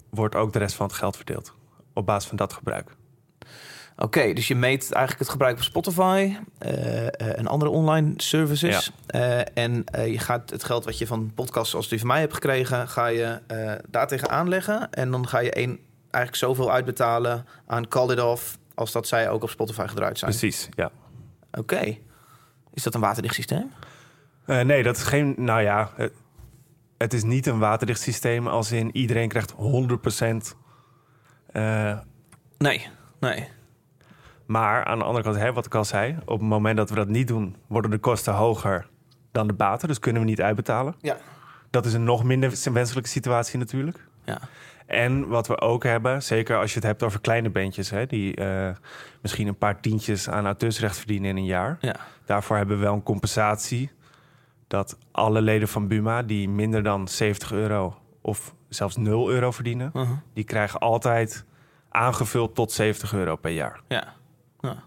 wordt 0.10 0.36
ook 0.36 0.54
de 0.54 0.60
rest 0.60 0.76
van 0.76 0.86
het 0.86 0.96
geld 0.96 1.16
verdeeld. 1.16 1.54
Op 1.94 2.06
basis 2.06 2.28
van 2.28 2.38
dat 2.38 2.54
gebruik. 2.54 2.96
Oké, 4.02 4.34
dus 4.34 4.48
je 4.48 4.56
meet 4.56 4.92
eigenlijk 4.92 5.20
het 5.20 5.30
gebruik 5.30 5.56
van 5.56 5.66
Spotify 5.66 6.36
eh, 6.58 7.08
eh, 7.08 7.38
en 7.38 7.48
andere 7.48 7.72
online 7.72 8.14
services. 8.18 8.92
Eh, 9.06 9.58
en 9.58 9.86
je 10.06 10.20
gaat 10.20 10.50
het 10.50 10.64
geld 10.64 10.86
wat 10.86 10.98
je 10.98 11.08
van 11.08 11.32
podcasts 11.36 11.70
zoals 11.70 11.88
die 11.88 12.00
van 12.00 12.08
mij 12.08 12.20
hebt 12.20 12.34
gekregen, 12.34 12.88
ga 12.88 13.08
je 13.08 13.42
daartegen 13.90 14.30
aanleggen. 14.30 14.92
En 14.92 15.12
dan 15.12 15.28
ga 15.28 15.40
je 15.40 15.52
één, 15.52 15.80
eigenlijk 16.12 16.36
zoveel 16.36 16.72
uitbetalen 16.72 17.46
aan 17.68 17.88
Call 17.88 18.12
It 18.12 18.22
Off 18.22 18.58
als 18.74 18.92
dat 18.92 19.08
zij 19.08 19.30
ook 19.30 19.44
op 19.44 19.50
Spotify 19.50 19.86
gedraaid 19.88 20.20
zijn. 20.20 20.32
Precies, 20.32 20.70
ja. 20.76 20.92
Oké. 21.52 21.98
Is 22.74 22.84
dat 22.84 22.94
een 22.94 23.02
waterdicht 23.02 23.36
systeem? 23.36 23.72
Nee, 24.46 24.84
dat 24.84 24.98
is 24.98 25.04
geen. 25.04 25.34
Nou 25.38 25.62
ja, 25.62 25.92
het, 25.96 26.14
het 26.98 27.14
is 27.14 27.24
niet 27.24 27.46
een 27.46 27.60
waterdicht 27.60 28.02
systeem 28.02 28.48
als 28.48 28.72
in 28.72 28.96
iedereen 28.96 29.30
krijgt 29.30 29.54
100%. 29.54 30.56
eh, 31.52 32.00
Nee, 32.58 32.88
nee. 33.20 33.48
Maar 34.50 34.86
aan 34.86 34.98
de 35.00 35.04
andere 35.06 35.24
kant, 35.24 35.36
hè, 35.36 35.54
wat 35.54 35.66
ik 35.66 35.76
al 35.76 35.86
zei, 35.86 36.18
op 36.26 36.40
het 36.40 36.50
moment 36.50 36.78
dat 36.78 36.90
we 36.90 36.96
dat 36.96 37.08
niet 37.08 37.28
doen, 37.28 37.56
worden 37.68 37.92
de 37.92 37.98
kosten 37.98 38.34
hoger 38.34 38.88
dan 39.32 39.48
de 39.48 39.54
baten. 39.54 39.88
Dus 39.88 40.00
kunnen 40.00 40.22
we 40.22 40.28
niet 40.28 40.42
uitbetalen. 40.42 40.96
Ja. 41.02 41.18
Dat 41.70 41.86
is 41.86 41.94
een 41.94 42.04
nog 42.04 42.24
minder 42.24 42.54
wenselijke 42.74 43.10
situatie 43.10 43.60
natuurlijk. 43.60 44.08
Ja. 44.24 44.40
En 44.86 45.28
wat 45.28 45.48
we 45.48 45.60
ook 45.62 45.84
hebben, 45.84 46.24
zeker 46.24 46.58
als 46.58 46.70
je 46.70 46.76
het 46.76 46.88
hebt 46.88 47.04
over 47.04 47.22
kleine 47.22 47.50
bandjes, 47.50 47.90
hè, 47.90 48.06
die 48.06 48.36
eh, 48.36 48.70
misschien 49.22 49.48
een 49.48 49.58
paar 49.58 49.80
tientjes 49.80 50.30
aan 50.30 50.46
auteursrecht 50.46 50.98
verdienen 50.98 51.30
in 51.30 51.38
een 51.38 51.46
jaar. 51.46 51.78
Ja. 51.80 51.96
Daarvoor 52.26 52.58
hebben 52.58 52.78
we 52.78 52.84
wel 52.84 52.94
een 52.94 53.04
compensatie 53.04 53.92
dat 54.68 54.98
alle 55.12 55.42
leden 55.42 55.68
van 55.68 55.88
Buma 55.88 56.24
die 56.24 56.50
minder 56.50 56.84
dan 56.84 57.08
70 57.08 57.52
euro 57.52 57.98
of 58.22 58.54
zelfs 58.70 58.96
0 58.98 59.30
euro 59.32 59.52
verdienen, 59.52 59.92
Uh-huh. 59.94 60.10
die 60.34 60.44
krijgen 60.44 60.80
altijd 60.80 61.46
aangevuld 61.90 62.56
tot 62.56 62.72
70 62.72 63.14
euro 63.14 63.36
per 63.36 63.52
jaar. 63.52 63.80
Ja. 63.88 64.18
Ja. 64.62 64.84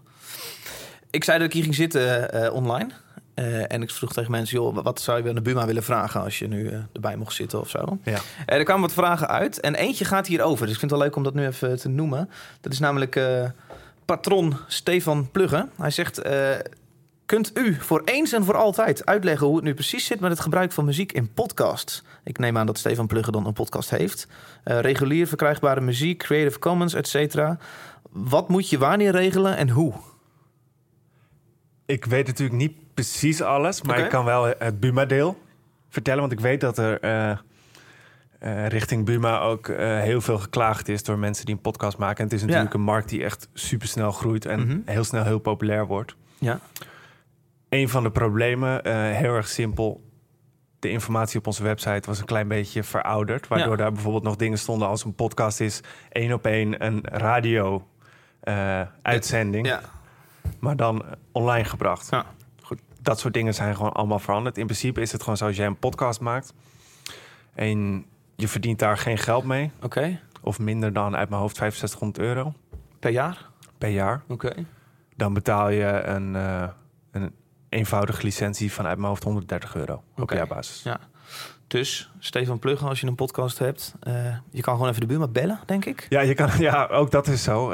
Ik 1.13 1.23
zei 1.23 1.37
dat 1.37 1.47
ik 1.47 1.53
hier 1.53 1.63
ging 1.63 1.75
zitten 1.75 2.31
eh, 2.31 2.53
online. 2.53 2.89
Eh, 3.33 3.71
en 3.71 3.81
ik 3.81 3.91
vroeg 3.91 4.13
tegen 4.13 4.31
mensen, 4.31 4.57
joh, 4.57 4.83
wat 4.83 5.01
zou 5.01 5.23
je 5.23 5.29
aan 5.29 5.35
de 5.35 5.41
Buma 5.41 5.65
willen 5.65 5.83
vragen 5.83 6.21
als 6.21 6.39
je 6.39 6.47
nu 6.47 6.67
eh, 6.67 6.79
erbij 6.93 7.15
mocht 7.15 7.33
zitten 7.33 7.59
of 7.59 7.69
zo? 7.69 7.97
Ja. 8.03 8.19
Er 8.45 8.63
kwamen 8.63 8.81
wat 8.81 8.93
vragen 8.93 9.27
uit 9.27 9.59
en 9.59 9.75
eentje 9.75 10.05
gaat 10.05 10.27
hierover. 10.27 10.65
Dus 10.65 10.73
ik 10.73 10.79
vind 10.79 10.91
het 10.91 10.99
wel 10.99 11.09
leuk 11.09 11.17
om 11.17 11.23
dat 11.23 11.33
nu 11.33 11.45
even 11.45 11.79
te 11.79 11.89
noemen. 11.89 12.29
Dat 12.61 12.71
is 12.71 12.79
namelijk 12.79 13.21
patron 14.05 14.57
Stefan 14.67 15.31
Plugge. 15.31 15.67
Hij 15.77 15.89
zegt, 15.89 16.21
kunt 17.25 17.57
u 17.57 17.77
voor 17.79 18.01
eens 18.05 18.31
en 18.31 18.43
voor 18.43 18.55
altijd 18.55 19.05
uitleggen 19.05 19.47
hoe 19.47 19.55
het 19.55 19.65
nu 19.65 19.73
precies 19.73 20.05
zit 20.05 20.19
met 20.19 20.31
het 20.31 20.39
gebruik 20.39 20.71
van 20.71 20.85
muziek 20.85 21.11
in 21.11 21.33
podcasts? 21.33 22.03
Ik 22.23 22.37
neem 22.37 22.57
aan 22.57 22.65
dat 22.65 22.77
Stefan 22.77 23.07
Plugge 23.07 23.31
dan 23.31 23.45
een 23.45 23.53
podcast 23.53 23.89
heeft. 23.89 24.27
Regulier 24.63 25.27
verkrijgbare 25.27 25.81
muziek, 25.81 26.17
Creative 26.17 26.59
Commons, 26.59 26.93
et 26.93 27.07
cetera. 27.07 27.57
Wat 28.13 28.49
moet 28.49 28.69
je 28.69 28.77
wanneer 28.77 29.11
regelen 29.11 29.57
en 29.57 29.69
hoe? 29.69 29.93
Ik 31.85 32.05
weet 32.05 32.27
natuurlijk 32.27 32.57
niet 32.57 32.73
precies 32.93 33.41
alles, 33.41 33.81
maar 33.81 33.99
ik 33.99 34.09
kan 34.09 34.25
wel 34.25 34.53
het 34.57 34.79
Buma-deel 34.79 35.41
vertellen. 35.89 36.19
Want 36.19 36.31
ik 36.31 36.39
weet 36.39 36.61
dat 36.61 36.77
er 36.77 36.99
eh, 36.99 37.29
eh, 38.39 38.67
richting 38.67 39.05
Buma 39.05 39.39
ook 39.39 39.67
eh, 39.67 39.99
heel 39.99 40.21
veel 40.21 40.39
geklaagd 40.39 40.87
is 40.87 41.03
door 41.03 41.17
mensen 41.19 41.45
die 41.45 41.55
een 41.55 41.61
podcast 41.61 41.97
maken. 41.97 42.17
En 42.17 42.23
het 42.23 42.33
is 42.33 42.41
natuurlijk 42.41 42.73
een 42.73 42.81
markt 42.81 43.09
die 43.09 43.23
echt 43.23 43.47
supersnel 43.53 44.11
groeit 44.11 44.45
en 44.45 44.59
Mhm. 44.59 44.77
heel 44.85 45.03
snel 45.03 45.23
heel 45.23 45.39
populair 45.39 45.85
wordt. 45.87 46.15
Ja. 46.39 46.59
Een 47.69 47.89
van 47.89 48.03
de 48.03 48.11
problemen, 48.11 48.83
eh, 48.83 48.93
heel 48.93 49.33
erg 49.35 49.47
simpel. 49.47 50.11
De 50.79 50.89
informatie 50.89 51.39
op 51.39 51.47
onze 51.47 51.63
website 51.63 52.07
was 52.07 52.19
een 52.19 52.25
klein 52.25 52.47
beetje 52.47 52.83
verouderd. 52.83 53.47
Waardoor 53.47 53.69
Ja. 53.71 53.75
daar 53.77 53.91
bijvoorbeeld 53.91 54.23
nog 54.23 54.35
dingen 54.35 54.57
stonden 54.57 54.87
als 54.87 55.03
een 55.05 55.15
podcast 55.15 55.59
is 55.59 55.81
één 56.09 56.33
op 56.33 56.45
één 56.45 56.85
een 56.85 56.99
radio 57.03 57.87
eh, 58.43 58.81
uitzending. 59.01 59.65
Ja. 59.67 59.81
Maar 60.59 60.75
dan 60.75 61.03
online 61.31 61.63
gebracht. 61.65 62.07
Ja. 62.09 62.25
Goed, 62.61 62.79
dat 63.01 63.19
soort 63.19 63.33
dingen 63.33 63.53
zijn 63.53 63.75
gewoon 63.75 63.91
allemaal 63.93 64.19
veranderd. 64.19 64.57
In 64.57 64.65
principe 64.65 65.01
is 65.01 65.11
het 65.11 65.21
gewoon 65.21 65.37
zo 65.37 65.45
als 65.45 65.55
jij 65.55 65.65
een 65.65 65.77
podcast 65.79 66.19
maakt 66.19 66.53
en 67.53 68.05
je 68.35 68.47
verdient 68.47 68.79
daar 68.79 68.97
geen 68.97 69.17
geld 69.17 69.43
mee, 69.43 69.71
Oké. 69.81 70.19
of 70.41 70.59
minder 70.59 70.93
dan 70.93 71.15
uit 71.15 71.29
mijn 71.29 71.41
hoofd 71.41 71.55
6500 71.55 72.25
euro 72.25 72.53
Per 72.99 73.11
jaar? 73.11 73.49
per 73.77 73.89
jaar, 73.89 74.21
Oké. 74.27 74.53
dan 75.15 75.33
betaal 75.33 75.69
je 75.69 75.85
een, 76.03 76.35
eh, 76.35 76.67
een 77.11 77.33
eenvoudige 77.69 78.23
licentie 78.23 78.73
van 78.73 78.85
uit 78.85 78.97
mijn 78.97 79.07
hoofd 79.09 79.23
130 79.23 79.75
euro 79.75 80.03
op 80.17 80.31
jaarbasis. 80.31 80.83
Ja. 80.83 80.99
Dus, 81.67 82.11
Stefan 82.19 82.59
Plugge, 82.59 82.85
als 82.85 83.01
je 83.01 83.07
een 83.07 83.15
podcast 83.15 83.59
hebt... 83.59 83.95
eh, 83.99 84.35
je 84.51 84.61
kan 84.61 84.73
gewoon 84.73 84.89
even 84.89 85.01
de 85.01 85.07
Buma 85.07 85.27
bellen, 85.27 85.59
denk 85.65 85.85
ik. 85.85 86.05
Ja, 86.09 86.21
je 86.21 86.33
kan, 86.33 86.49
ja, 86.69 86.85
ook 86.85 87.11
dat 87.11 87.27
is 87.27 87.43
zo. 87.43 87.71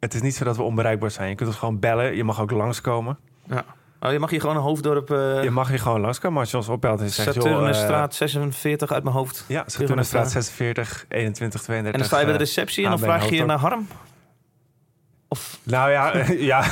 Het 0.00 0.14
is 0.14 0.22
niet 0.22 0.34
zo 0.34 0.44
dat 0.44 0.56
we 0.56 0.62
onbereikbaar 0.62 1.10
zijn. 1.10 1.28
Je 1.28 1.34
kunt 1.34 1.48
ons 1.48 1.58
gewoon 1.58 1.78
bellen. 1.78 2.16
Je 2.16 2.24
mag 2.24 2.40
ook 2.40 2.50
langskomen. 2.50 3.18
Ja. 3.46 3.64
Oh, 4.00 4.12
je 4.12 4.18
mag 4.18 4.30
hier 4.30 4.40
gewoon 4.40 4.56
een 4.56 4.62
hoofddorp... 4.62 5.10
eh 5.10 5.42
Je 5.42 5.50
mag 5.50 5.68
hier 5.68 5.78
gewoon 5.78 6.00
langskomen. 6.00 6.40
Als 6.40 6.50
je 6.50 6.56
ons 6.56 6.68
opbelt 6.68 7.10
Saturnusstraat 7.10 8.14
46 8.14 8.92
uit 8.92 9.02
mijn 9.02 9.16
hoofd. 9.16 9.44
Ja, 9.48 9.64
Saturnusstraat 9.66 10.30
46, 10.30 11.04
21, 11.08 11.62
32. 11.62 11.92
En 11.92 11.98
dan 11.98 12.08
sta 12.08 12.18
je 12.18 12.24
bij 12.24 12.32
de 12.32 12.38
eh, 12.38 12.44
receptie 12.46 12.84
en 12.84 12.90
dan 12.90 12.98
vraag 12.98 13.28
je 13.28 13.34
je 13.34 13.44
naar. 13.44 13.58
Harm. 13.58 13.86
Of... 15.32 15.58
Nou 15.62 15.90
ja, 15.90 16.12
ja, 16.52 16.64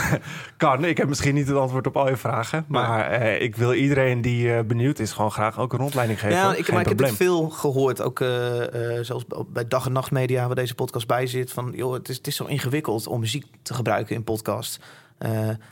kan. 0.56 0.84
Ik 0.84 0.96
heb 0.96 1.08
misschien 1.08 1.34
niet 1.34 1.48
het 1.48 1.56
antwoord 1.56 1.86
op 1.86 1.96
al 1.96 2.08
je 2.08 2.16
vragen. 2.16 2.64
Maar 2.68 3.10
eh, 3.10 3.42
ik 3.42 3.56
wil 3.56 3.72
iedereen 3.72 4.20
die 4.20 4.46
uh, 4.46 4.60
benieuwd 4.60 4.98
is 4.98 5.12
gewoon 5.12 5.30
graag 5.30 5.58
ook 5.58 5.72
een 5.72 5.78
rondleiding 5.78 6.20
geven. 6.20 6.36
Ja, 6.36 6.54
ik, 6.54 6.72
maar 6.72 6.80
ik 6.80 6.88
heb 6.88 6.98
het 6.98 7.16
veel 7.16 7.48
gehoord. 7.48 8.02
Ook 8.02 8.20
uh, 8.20 8.28
zelfs 9.00 9.24
bij 9.48 9.68
dag- 9.68 9.86
en 9.86 9.92
nachtmedia 9.92 10.46
waar 10.46 10.54
deze 10.54 10.74
podcast 10.74 11.06
bij 11.06 11.26
zit. 11.26 11.52
Van, 11.52 11.72
joh, 11.74 11.92
het 11.92 12.08
is, 12.08 12.16
het 12.16 12.26
is 12.26 12.36
zo 12.36 12.44
ingewikkeld 12.44 13.06
om 13.06 13.20
muziek 13.20 13.46
te 13.62 13.74
gebruiken 13.74 14.14
in 14.14 14.24
podcast. 14.24 14.80
Uh, 15.18 15.30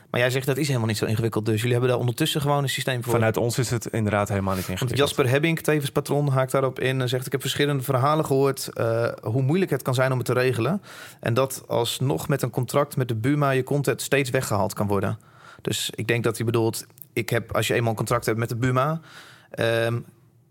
maar 0.09 0.19
jij 0.19 0.29
zegt 0.29 0.45
dat 0.45 0.57
is 0.57 0.67
helemaal 0.67 0.87
niet 0.87 0.97
zo 0.97 1.05
ingewikkeld. 1.05 1.45
Dus 1.45 1.55
jullie 1.55 1.71
hebben 1.71 1.89
daar 1.89 1.99
ondertussen 1.99 2.41
gewoon 2.41 2.63
een 2.63 2.69
systeem 2.69 3.03
voor. 3.03 3.13
Vanuit 3.13 3.37
ons 3.37 3.57
is 3.57 3.69
het 3.69 3.85
inderdaad 3.85 4.29
helemaal 4.29 4.55
niet 4.55 4.67
ingewikkeld. 4.67 4.99
Want 4.99 5.09
Jasper 5.09 5.29
Hebbing, 5.29 5.59
tevens 5.59 5.91
patron, 5.91 6.29
haakt 6.29 6.51
daarop 6.51 6.79
in 6.79 7.01
en 7.01 7.09
zegt: 7.09 7.25
Ik 7.25 7.31
heb 7.31 7.41
verschillende 7.41 7.83
verhalen 7.83 8.25
gehoord 8.25 8.69
uh, 8.73 9.07
hoe 9.21 9.41
moeilijk 9.41 9.71
het 9.71 9.81
kan 9.81 9.93
zijn 9.93 10.11
om 10.11 10.17
het 10.17 10.25
te 10.27 10.33
regelen. 10.33 10.81
En 11.19 11.33
dat 11.33 11.63
alsnog 11.67 12.27
met 12.27 12.41
een 12.41 12.49
contract 12.49 12.95
met 12.95 13.07
de 13.07 13.15
Buma 13.15 13.49
je 13.49 13.63
content 13.63 14.01
steeds 14.01 14.29
weggehaald 14.29 14.73
kan 14.73 14.87
worden. 14.87 15.19
Dus 15.61 15.89
ik 15.95 16.07
denk 16.07 16.23
dat 16.23 16.37
hij 16.37 16.45
bedoelt: 16.45 16.85
ik 17.13 17.29
heb, 17.29 17.55
als 17.55 17.67
je 17.67 17.73
eenmaal 17.73 17.89
een 17.89 17.95
contract 17.95 18.25
hebt 18.25 18.37
met 18.37 18.49
de 18.49 18.55
Buma, 18.55 19.01
um, 19.59 20.05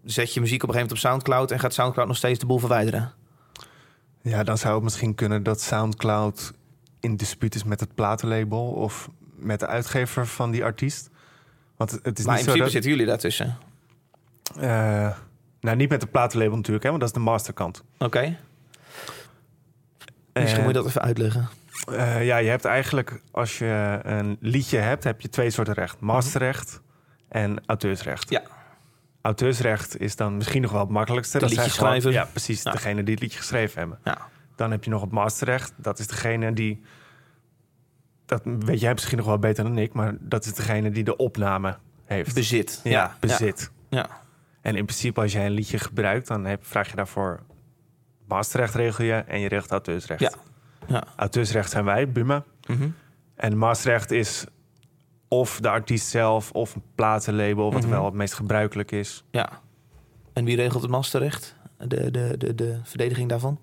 zet 0.05 0.35
je 0.35 0.41
muziek 0.41 0.63
op 0.63 0.69
een 0.69 0.75
gegeven 0.75 0.75
moment 0.75 0.91
op 0.91 0.99
Soundcloud 0.99 1.51
en 1.51 1.59
gaat 1.59 1.75
Soundcloud 1.75 2.09
nog 2.09 2.17
steeds 2.17 2.39
de 2.39 2.47
boel 2.47 2.59
verwijderen. 2.59 3.13
Ja, 4.23 4.45
dan 4.45 4.59
zou 4.59 4.75
het 4.75 4.83
misschien 4.83 5.15
kunnen 5.15 5.43
dat 5.43 5.61
Soundcloud 5.61 6.53
in 7.01 7.17
dispuut 7.17 7.55
is 7.55 7.65
met 7.65 7.81
het 7.81 7.95
platenlabel 7.95 8.67
of 8.67 9.09
met 9.35 9.61
de 9.61 9.67
uitgever 9.67 10.27
van 10.27 10.51
die 10.51 10.65
artiest. 10.65 11.11
Want 11.77 11.91
het 12.03 12.19
is 12.19 12.25
maar 12.25 12.37
niet 12.37 12.47
in 12.47 12.53
zo 12.53 12.59
principe 12.59 12.59
dat, 12.59 12.71
zitten 12.71 12.91
jullie 12.91 13.07
daartussen. 13.07 13.57
Uh, 14.57 15.17
nou, 15.61 15.77
niet 15.77 15.89
met 15.89 16.01
de 16.01 16.07
platenlabel 16.07 16.57
natuurlijk, 16.57 16.85
hè, 16.85 16.91
want 16.91 17.03
dat 17.03 17.11
is 17.11 17.17
de 17.17 17.23
masterkant. 17.23 17.83
Oké. 17.95 18.05
Okay. 18.05 18.39
Misschien 20.33 20.63
moet 20.63 20.73
je 20.73 20.79
dat 20.79 20.87
even 20.87 21.03
uitleggen. 21.03 21.49
Uh, 21.91 22.25
ja, 22.25 22.37
je 22.37 22.49
hebt 22.49 22.65
eigenlijk, 22.65 23.21
als 23.31 23.59
je 23.59 24.01
een 24.03 24.37
liedje 24.41 24.79
hebt, 24.79 25.05
heb 25.05 25.21
je 25.21 25.29
twee 25.29 25.51
soorten 25.51 25.75
recht. 25.75 26.01
Masterrecht 26.01 26.81
en 27.29 27.63
auteursrecht. 27.67 28.31
Ja. 28.31 28.43
Auteursrecht 29.21 30.01
is 30.01 30.17
dan 30.17 30.37
misschien 30.37 30.63
nog 30.63 30.71
wel 30.71 30.81
het 30.81 30.91
makkelijkste. 30.91 31.39
De 31.39 31.45
dat 31.45 31.55
liedje 31.55 31.71
schrijven. 31.71 32.13
Ja, 32.13 32.25
precies. 32.25 32.63
Ja. 32.63 32.71
Degene 32.71 33.03
die 33.03 33.15
het 33.15 33.23
liedje 33.23 33.39
geschreven 33.39 33.79
hebben. 33.79 33.99
Ja. 34.05 34.19
Dan 34.57 34.71
heb 34.71 34.85
je 34.85 34.91
nog 34.91 35.01
het 35.01 35.11
masterrecht. 35.11 35.73
Dat 35.77 35.99
is 35.99 36.07
degene 36.07 36.53
die. 36.53 36.83
Dat 38.27 38.43
weet 38.45 38.81
jij 38.81 38.93
misschien 38.93 39.17
nog 39.17 39.27
wel 39.27 39.39
beter 39.39 39.65
dan 39.65 39.79
ik, 39.79 39.93
maar 39.93 40.15
dat 40.21 40.45
is 40.45 40.55
degene 40.55 40.91
die 40.91 41.05
de 41.05 41.17
opname 41.17 41.77
heeft. 42.05 42.35
Bezit. 42.35 42.81
Ja, 42.85 42.91
ja. 42.91 43.17
bezit. 43.21 43.71
Ja. 43.89 44.09
En 44.61 44.77
in 44.77 44.85
principe, 44.85 45.21
als 45.21 45.33
jij 45.33 45.47
een 45.47 45.53
liedje 45.53 45.79
gebruikt, 45.79 46.27
dan 46.29 46.45
heb, 46.45 46.67
vraag 46.67 46.91
je 46.91 46.97
daarvoor 46.97 47.41
masterrecht 48.29 48.75
regel 48.75 49.05
je 49.05 49.13
en 49.15 49.41
je 49.41 49.49
regelt 49.49 49.71
auteursrecht. 49.71 50.21
Ja. 50.21 50.33
ja. 50.87 51.05
Auteursrecht 51.17 51.71
zijn 51.71 51.85
wij, 51.85 52.09
Buma. 52.13 52.45
Mm 52.67 52.77
-hmm. 52.77 52.95
En 53.35 53.57
masterrecht 53.59 54.11
is 54.11 54.45
of 55.29 55.61
de 55.61 55.69
artiest 55.69 56.07
zelf 56.07 56.53
of 56.53 56.75
een 56.75 56.83
platenlabel, 56.95 57.73
wat 57.73 57.83
Mhm. 57.83 57.91
wel 57.91 58.05
het 58.05 58.15
meest 58.15 58.35
gebruikelijk 58.35 58.91
is. 58.93 59.25
Ja. 59.31 59.61
En 60.33 60.45
wie 60.45 60.57
regelt 60.57 60.83
het 60.83 60.91
masterrecht? 60.91 61.57
De, 61.79 62.11
de, 62.11 62.35
de, 62.39 62.55
de 62.55 62.81
verdediging 62.83 63.29
daarvan? 63.29 63.61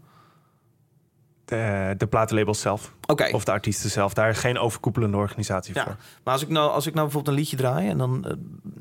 De, 1.53 1.93
de 1.97 2.07
platenlabels 2.07 2.61
zelf. 2.61 2.93
Of 3.31 3.43
de 3.43 3.51
artiesten 3.51 3.89
zelf. 3.89 4.13
Daar 4.13 4.29
is 4.29 4.37
geen 4.37 4.57
overkoepelende 4.57 5.17
organisatie 5.17 5.75
Ja. 5.75 5.83
voor. 5.83 5.95
Maar 6.23 6.33
als 6.33 6.41
ik, 6.43 6.49
nou, 6.49 6.71
als 6.71 6.87
ik 6.87 6.93
nou 6.93 7.05
bijvoorbeeld 7.05 7.35
een 7.35 7.41
liedje 7.41 7.57
draai... 7.57 7.89
en 7.89 7.97
dan 7.97 8.25
eh, 8.25 8.33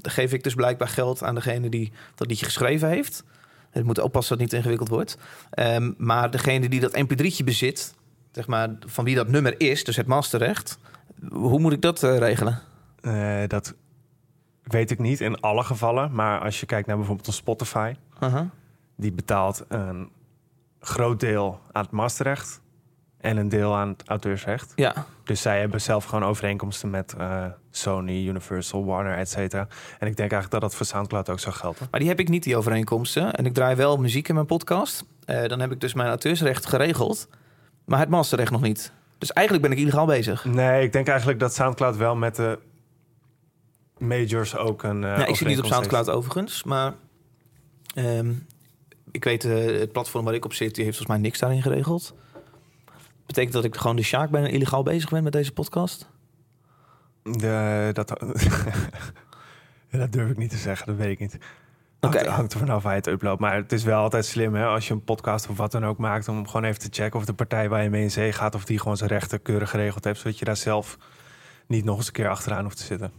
geef 0.03 0.33
ik 0.33 0.43
dus 0.43 0.55
blijkbaar 0.55 0.89
geld 0.89 1.23
aan 1.23 1.35
degene 1.35 1.69
die 1.69 1.93
dat 2.15 2.29
liedje 2.29 2.45
geschreven 2.45 2.89
heeft. 2.89 3.25
Het 3.71 3.85
moet 3.85 3.99
oppassen 3.99 4.39
dat 4.39 4.41
het 4.45 4.51
niet 4.53 4.61
ingewikkeld 4.61 4.89
wordt. 4.89 5.19
Ehm, 5.51 5.93
maar 5.97 6.31
degene 6.31 6.69
die 6.69 6.81
dat 6.81 6.97
mp3'tje 6.97 7.45
bezit... 7.45 7.95
Zeg 8.33 8.47
maar, 8.47 8.71
van 8.87 9.05
wie 9.05 9.15
dat 9.15 9.29
nummer 9.29 9.61
is, 9.61 9.85
dus 9.85 9.97
het 9.97 10.07
masterrecht... 10.07 10.79
hoe 11.31 11.59
moet 11.59 11.73
ik 11.73 11.81
dat 11.81 12.03
eh, 12.03 12.19
regelen? 12.19 12.59
Eh, 13.01 13.43
dat 13.47 13.75
weet 14.63 14.91
ik 14.91 14.99
niet 14.99 15.21
in 15.21 15.41
alle 15.41 15.63
gevallen. 15.65 16.15
Maar 16.15 16.41
als 16.41 16.61
je 16.61 16.67
kijkt 16.67 16.87
naar 16.87 16.97
bijvoorbeeld 16.97 17.27
een 17.27 17.33
Spotify... 17.33 17.95
Uh-huh. 18.23 18.47
die 18.97 19.13
betaalt 19.13 19.65
een 19.69 20.11
groot 20.81 21.21
deel 21.21 21.61
aan 21.73 21.83
het 21.83 21.91
masterrecht... 21.91 22.61
en 23.23 23.37
een 23.37 23.49
deel 23.49 23.75
aan 23.75 23.89
het 23.89 24.03
auteursrecht. 24.07 24.73
Ja, 24.77 25.07
Dus 25.25 25.41
zij 25.43 25.61
hebben 25.61 25.81
zelf 25.81 26.05
gewoon 26.05 26.25
overeenkomsten 26.25 26.91
met 26.91 27.15
eh, 27.19 27.45
Sony, 27.71 28.27
Universal, 28.27 28.85
Warner, 28.85 29.17
et 29.19 29.29
cetera. 29.29 29.67
En 29.99 30.07
ik 30.07 30.17
denk 30.17 30.33
eigenlijk 30.33 30.51
dat 30.51 30.61
dat 30.61 30.75
voor 30.75 30.87
Soundcloud 30.87 31.29
ook 31.31 31.41
zou 31.41 31.55
gelden. 31.55 31.89
maar 31.91 32.01
die 32.01 32.09
heb 32.09 32.21
ik 32.21 32.29
niet, 32.29 32.43
die 32.43 32.57
overeenkomsten. 32.57 33.33
En 33.33 33.47
ik 33.47 33.55
draai 33.55 33.77
wel 33.77 33.97
muziek 33.97 34.29
in 34.29 34.35
mijn 34.35 34.47
podcast. 34.47 35.05
Eh, 35.25 35.45
dan 35.49 35.61
heb 35.61 35.73
ik 35.73 35.81
dus 35.81 35.95
mijn 35.95 36.09
auteursrecht 36.09 36.67
geregeld... 36.67 37.29
maar 37.85 37.99
het 37.99 38.09
masterrecht 38.09 38.51
nog 38.51 38.61
niet. 38.61 38.93
Dus 39.19 39.33
eigenlijk 39.33 39.69
ben 39.69 39.77
ik 39.77 39.83
illegaal 39.83 40.07
bezig. 40.07 40.45
Nee, 40.45 40.83
ik 40.85 40.93
denk 40.93 41.09
eigenlijk 41.09 41.41
dat 41.41 41.55
Soundcloud 41.55 41.97
wel 41.97 42.17
met 42.17 42.37
de 42.37 42.59
majors 43.99 44.57
ook 44.57 44.83
een. 44.83 45.01
ja, 45.01 45.27
ik 45.27 45.37
zit 45.37 45.49
niet 45.49 45.59
op 45.59 45.65
Soundcloud 45.67 46.11
overigens, 46.11 46.63
maar 46.63 46.95
ehm, 47.95 48.33
ik 49.11 49.25
weet 49.25 49.45
eh, 49.45 49.81
het 49.81 49.93
platform 49.93 50.25
waar 50.25 50.35
ik 50.35 50.45
op 50.45 50.53
zit, 50.53 50.75
die 50.75 50.85
heeft 50.85 50.97
volgens 50.97 51.17
mij 51.19 51.27
niks 51.27 51.39
daarin 51.39 51.63
geregeld. 51.63 52.15
Betekent 53.33 53.55
dat 53.55 53.65
ik 53.65 53.77
gewoon 53.77 53.97
de 53.97 54.03
Sjaak 54.03 54.31
ben 54.31 54.45
en 54.45 54.51
illegaal 54.51 54.83
bezig 54.83 55.11
ben 55.11 55.23
met 55.23 55.33
deze 55.33 55.53
podcast? 55.53 56.09
De, 57.23 57.91
dat, 57.93 58.09
ja, 59.91 59.99
dat 59.99 60.13
durf 60.13 60.31
ik 60.31 60.37
niet 60.37 60.51
te 60.51 60.57
zeggen, 60.57 60.87
dat 60.87 60.97
weet 60.97 61.11
ik 61.11 61.19
niet. 61.19 61.39
Oké. 62.01 62.29
hangt 62.31 62.53
er 62.53 62.59
vanaf 62.59 62.83
waar 62.83 62.93
je 62.93 62.99
het 62.99 63.07
uploadt. 63.07 63.41
Maar 63.41 63.55
het 63.55 63.73
is 63.73 63.85
wel 63.85 64.03
altijd 64.03 64.25
slim 64.25 64.55
hè, 64.55 64.67
als 64.67 64.89
je 64.89 64.95
een 64.95 65.05
podcast 65.05 65.49
of 65.49 65.57
wat 65.57 65.73
dan 65.73 65.85
ook 65.85 65.99
maakt... 65.99 66.29
om 66.29 66.47
gewoon 66.47 66.65
even 66.65 66.81
te 66.81 66.89
checken 66.91 67.19
of 67.19 67.25
de 67.25 67.33
partij 67.33 67.69
waar 67.69 67.83
je 67.83 67.91
mee 67.91 68.03
in 68.03 68.11
zee 68.11 68.33
gaat... 68.33 68.55
of 68.55 68.65
die 68.65 68.79
gewoon 68.79 68.97
zijn 68.97 69.11
rechten 69.11 69.43
keurig 69.43 69.71
geregeld 69.71 70.05
heeft... 70.05 70.21
zodat 70.21 70.39
je 70.39 70.45
daar 70.45 70.57
zelf 70.57 70.99
niet 71.67 71.85
nog 71.85 71.97
eens 71.97 72.07
een 72.07 72.13
keer 72.13 72.29
achteraan 72.29 72.65
hoeft 72.65 72.77
te 72.77 72.85
zitten. 72.85 73.13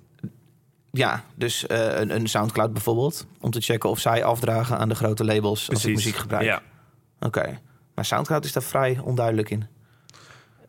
Ja, 0.92 1.24
dus 1.36 1.68
eh, 1.68 2.00
een, 2.00 2.16
een 2.16 2.28
Soundcloud 2.28 2.74
bijvoorbeeld, 2.74 3.28
om 3.40 3.52
te 3.52 3.62
checken 3.62 3.90
of 3.90 4.00
zij 4.00 4.24
afdragen 4.24 4.78
aan 4.78 4.90
de 4.90 4.96
grote 4.96 5.26
labels 5.26 5.70
als 5.70 5.86
ik 5.86 5.96
muziek 5.96 6.16
gebruik. 6.16 6.44
Ja. 6.44 6.62
Oké, 7.20 7.60
maar 7.96 8.06
Soundcloud 8.06 8.46
is 8.46 8.54
daar 8.54 8.64
vrij 8.64 9.00
onduidelijk 9.04 9.50
in, 9.50 9.68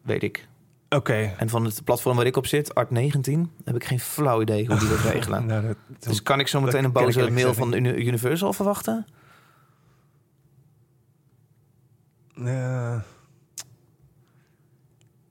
weet 0.05 0.23
ik. 0.23 0.49
Oké. 0.88 1.35
En 1.37 1.49
van 1.49 1.64
het 1.64 1.85
platform 1.85 2.17
waar 2.17 2.27
ik 2.27 2.37
op 2.37 2.47
zit, 2.47 2.71
Art19, 2.71 3.40
heb 3.64 3.75
ik 3.75 3.85
geen 3.85 4.01
flauw 4.01 4.40
idee 4.43 4.67
hoe 4.67 4.79
die 4.79 4.88
dat 4.88 5.01
regelen. 5.12 5.47
Nou, 5.47 5.67
dat, 5.67 5.77
Dus 5.99 6.23
kan 6.23 6.40
ik 6.40 6.49
zo 6.49 6.61
meteen 6.61 6.81
een 6.85 6.87
ik 6.87 6.93
boze 6.93 7.31
mail 7.31 7.55
van 7.55 7.73
Uni- 7.75 8.07
Universal 8.07 8.53
verwachten? 8.53 9.07
Eh, 12.45 12.97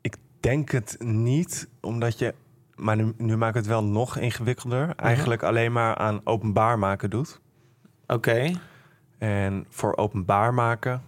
ik 0.01 0.15
denk 0.39 0.71
het 0.71 0.95
niet, 0.99 1.67
omdat 1.81 2.19
je... 2.19 2.33
Maar 2.75 2.95
nu, 2.95 3.13
nu 3.17 3.37
maakt 3.37 3.55
het 3.55 3.65
wel 3.65 3.83
nog 3.83 4.17
ingewikkelder. 4.17 4.95
Eigenlijk 4.95 5.43
alleen 5.43 5.71
maar 5.71 5.95
aan 5.95 6.21
openbaar 6.23 6.79
maken 6.79 7.09
doet. 7.09 7.39
Oké. 8.07 8.51
En 9.17 9.65
voor 9.69 9.95
openbaar 9.97 10.53
maken... 10.53 11.01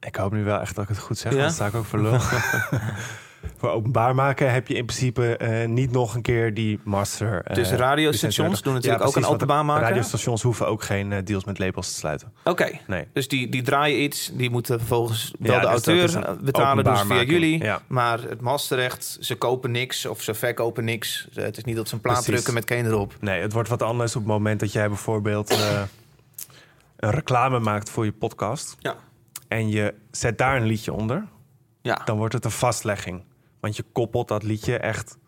Ik 0.00 0.16
hoop 0.16 0.32
nu 0.32 0.44
wel 0.44 0.60
echt 0.60 0.74
dat 0.74 0.84
ik 0.84 0.90
het 0.90 0.98
goed 0.98 1.18
zeg, 1.18 1.32
Ja? 1.32 1.38
dan 1.38 1.50
sta 1.50 1.66
ik 1.66 1.74
ook 1.74 1.84
voor 1.84 1.98
lul. 1.98 2.18
voor 3.58 3.70
openbaar 3.70 4.14
maken 4.14 4.52
heb 4.52 4.68
je 4.68 4.74
in 4.74 4.84
principe 4.84 5.36
eh, 5.36 5.68
niet 5.68 5.90
nog 5.92 6.14
een 6.14 6.22
keer 6.22 6.54
die 6.54 6.80
master... 6.84 7.42
eh, 7.44 7.54
Dus 7.54 7.70
radiostations 7.70 8.62
doen 8.62 8.74
natuurlijk 8.74 9.02
ook 9.04 9.10
precies, 9.10 9.28
een 9.28 9.34
openbaar 9.34 9.64
maken? 9.64 9.86
Radiostations 9.86 10.42
hoeven 10.42 10.66
ook 10.66 10.82
geen 10.82 11.12
eh, 11.12 11.24
deals 11.24 11.44
met 11.44 11.58
labels 11.58 11.88
te 11.88 11.94
sluiten. 11.94 12.32
Oké. 12.44 12.70
Nee. 12.86 13.06
Dus 13.12 13.28
die, 13.28 13.48
die 13.48 13.62
draaien 13.62 14.02
iets, 14.02 14.30
die 14.34 14.50
moeten 14.50 14.78
vervolgens 14.78 15.32
wel 15.38 15.52
Ja, 15.54 15.60
de 15.60 15.66
dus 15.66 15.86
auteur 15.86 16.36
betalen, 16.42 16.84
dus 16.84 17.00
via 17.00 17.22
jullie. 17.22 17.62
Ja. 17.64 17.80
Maar 17.86 18.20
het 18.22 18.40
masterrecht, 18.40 19.16
ze 19.20 19.34
kopen 19.34 19.70
niks 19.70 20.06
of 20.06 20.22
ze 20.22 20.34
verkopen 20.34 20.84
niks. 20.84 21.28
Het 21.34 21.56
is 21.56 21.64
niet 21.64 21.76
dat 21.76 21.88
ze 21.88 21.94
een 21.94 22.00
plaat 22.00 22.14
Precies. 22.14 22.32
drukken 22.32 22.54
met 22.54 22.64
Kane 22.64 22.88
erop. 22.88 23.14
Nee, 23.20 23.40
het 23.40 23.52
wordt 23.52 23.68
wat 23.68 23.82
anders 23.82 24.16
op 24.16 24.22
het 24.22 24.30
moment 24.30 24.60
dat 24.60 24.72
jij 24.72 24.88
bijvoorbeeld 24.88 25.50
een 26.96 27.10
reclame 27.10 27.58
maakt 27.58 27.90
voor 27.90 28.04
je 28.04 28.12
podcast. 28.12 28.76
Ja. 28.78 28.96
En 29.48 29.68
je 29.68 29.94
zet 30.10 30.38
daar 30.38 30.56
een 30.56 30.66
liedje 30.66 30.92
onder. 30.92 31.24
Ja. 31.82 32.00
Dan 32.04 32.16
wordt 32.16 32.34
het 32.34 32.44
een 32.44 32.50
vastlegging. 32.50 33.24
Want 33.60 33.76
je 33.76 33.84
koppelt 33.92 34.28
dat 34.28 34.42
liedje 34.42 34.78
echt 34.78 35.18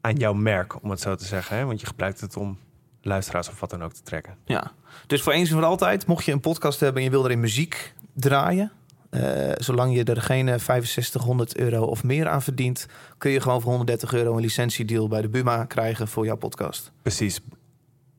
aan 0.00 0.14
jouw 0.14 0.32
merk, 0.32 0.82
om 0.82 0.90
het 0.90 1.00
zo 1.00 1.14
te 1.14 1.24
zeggen. 1.24 1.56
Hè? 1.56 1.64
Want 1.64 1.80
je 1.80 1.86
gebruikt 1.86 2.20
het 2.20 2.36
om 2.36 2.58
luisteraars 3.02 3.48
of 3.48 3.60
wat 3.60 3.70
dan 3.70 3.82
ook 3.82 3.92
te 3.92 4.02
trekken. 4.02 4.36
ja. 4.44 4.72
Dus 5.06 5.22
voor 5.22 5.32
eens 5.32 5.48
en 5.50 5.54
voor 5.54 5.64
altijd, 5.64 6.06
mocht 6.06 6.24
je 6.24 6.32
een 6.32 6.40
podcast 6.40 6.80
hebben 6.80 6.98
en 6.98 7.04
je 7.04 7.14
wil 7.14 7.24
erin 7.24 7.40
muziek 7.40 7.94
draaien... 8.12 8.72
eh, 9.10 9.52
zolang 9.54 9.94
je 9.94 10.04
er 10.04 10.22
geen 10.22 10.48
eh, 10.48 10.58
6500 10.58 11.56
euro 11.56 11.84
of 11.84 12.04
meer 12.04 12.28
aan 12.28 12.42
verdient... 12.42 12.86
kun 13.18 13.30
je 13.30 13.40
gewoon 13.40 13.60
voor 13.60 13.70
130 13.70 14.12
euro 14.12 14.34
een 14.34 14.40
licentiedeal 14.40 15.08
bij 15.08 15.20
de 15.20 15.28
Buma 15.28 15.64
krijgen 15.64 16.08
voor 16.08 16.24
jouw 16.24 16.36
podcast. 16.36 16.92
Precies. 17.02 17.40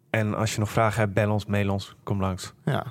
En 0.09 0.33
als 0.35 0.53
je 0.53 0.59
nog 0.59 0.69
vragen 0.69 0.99
hebt, 1.01 1.13
bel 1.13 1.31
ons, 1.31 1.45
mail 1.45 1.69
ons, 1.71 1.95
kom 2.03 2.19
langs. 2.19 2.53
Ja. 2.65 2.85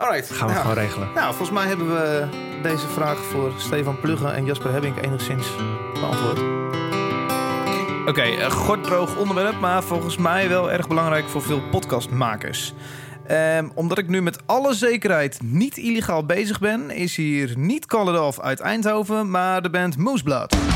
Alright. 0.00 0.30
Gaan 0.30 0.46
we 0.46 0.52
nou, 0.52 0.66
gewoon 0.66 0.84
regelen. 0.84 1.08
Nou, 1.14 1.28
volgens 1.28 1.50
mij 1.50 1.66
hebben 1.66 1.86
we 1.86 2.26
deze 2.62 2.88
vraag 2.88 3.18
voor 3.18 3.52
Stefan 3.56 4.00
Plugge 4.00 4.28
en 4.28 4.44
Jasper 4.44 4.72
Hebbink 4.72 4.96
enigszins 5.04 5.46
beantwoord. 5.92 6.38
Oké, 8.06 8.22
een 8.22 8.50
gorddroog 8.50 9.16
onderwerp, 9.16 9.60
maar 9.60 9.82
volgens 9.82 10.16
mij 10.16 10.48
wel 10.48 10.70
erg 10.70 10.88
belangrijk 10.88 11.28
voor 11.28 11.42
veel 11.42 11.62
podcastmakers. 11.70 12.74
Ehm, 13.26 13.68
omdat 13.74 13.98
ik 13.98 14.08
nu 14.08 14.22
met 14.22 14.38
alle 14.46 14.74
zekerheid 14.74 15.38
niet 15.42 15.76
illegaal 15.76 16.26
bezig 16.26 16.60
ben, 16.60 16.90
is 16.90 17.16
hier 17.16 17.52
niet 17.56 17.86
Call 17.86 18.14
It 18.14 18.20
Off 18.20 18.40
uit 18.40 18.60
Eindhoven, 18.60 19.30
maar 19.30 19.62
de 19.62 19.70
band 19.70 19.96
Mooseblood. 19.96 20.69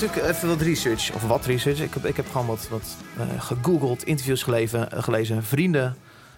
Natuurlijk 0.00 0.34
even 0.36 0.48
wat 0.48 0.60
research, 0.60 1.12
of 1.14 1.22
wat 1.22 1.44
research. 1.46 1.80
Ik 1.80 1.94
heb, 1.94 2.04
ik 2.04 2.16
heb 2.16 2.26
gewoon 2.30 2.46
wat, 2.46 2.68
wat 2.70 2.96
eh, 3.18 3.40
gegoogeld, 3.42 4.04
interviews 4.04 4.42
gelezen, 4.42 4.92
eh, 4.92 5.02
gelezen, 5.02 5.44
vrienden 5.44 5.96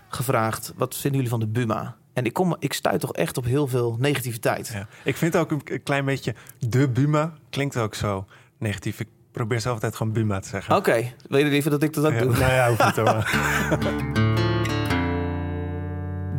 gevraagd. 0.08 0.72
Wat 0.76 0.94
vinden 0.94 1.12
jullie 1.12 1.28
van 1.28 1.40
de 1.40 1.46
Buma? 1.46 1.96
En 2.12 2.24
ik, 2.24 2.32
kom, 2.32 2.56
ik 2.58 2.72
stuit 2.72 3.00
toch 3.00 3.12
echt 3.12 3.36
op 3.36 3.44
heel 3.44 3.66
veel 3.66 3.96
negativiteit. 3.98 4.70
Ja. 4.72 4.86
Ik 5.04 5.16
vind 5.16 5.36
ook 5.36 5.50
een 5.50 5.82
klein 5.82 6.04
beetje 6.04 6.34
de 6.58 6.88
Buma 6.88 7.32
klinkt 7.50 7.76
ook 7.76 7.94
zo 7.94 8.26
negatief. 8.58 9.00
Ik 9.00 9.08
probeer 9.32 9.60
zelf 9.60 9.74
altijd 9.74 9.96
gewoon 9.96 10.12
Buma 10.12 10.40
te 10.40 10.48
zeggen. 10.48 10.76
Oké, 10.76 11.12
wil 11.28 11.38
je 11.38 11.44
liever 11.44 11.70
dat 11.70 11.82
ik 11.82 11.92
dat 11.92 12.04
ook 12.04 12.12
Ja, 12.12 12.18
doe? 12.18 12.30
nou 12.38 12.52
ja, 12.52 12.68
hoeft 12.68 12.84
niet 12.84 12.96
hoor. 12.96 13.24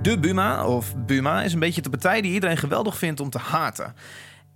De 0.01 0.19
Buma, 0.19 0.65
of 0.65 0.95
Buma, 0.95 1.43
is 1.43 1.53
een 1.53 1.59
beetje 1.59 1.81
de 1.81 1.89
partij 1.89 2.21
die 2.21 2.31
iedereen 2.33 2.57
geweldig 2.57 2.97
vindt 2.97 3.19
om 3.19 3.29
te 3.29 3.37
haten. 3.39 3.93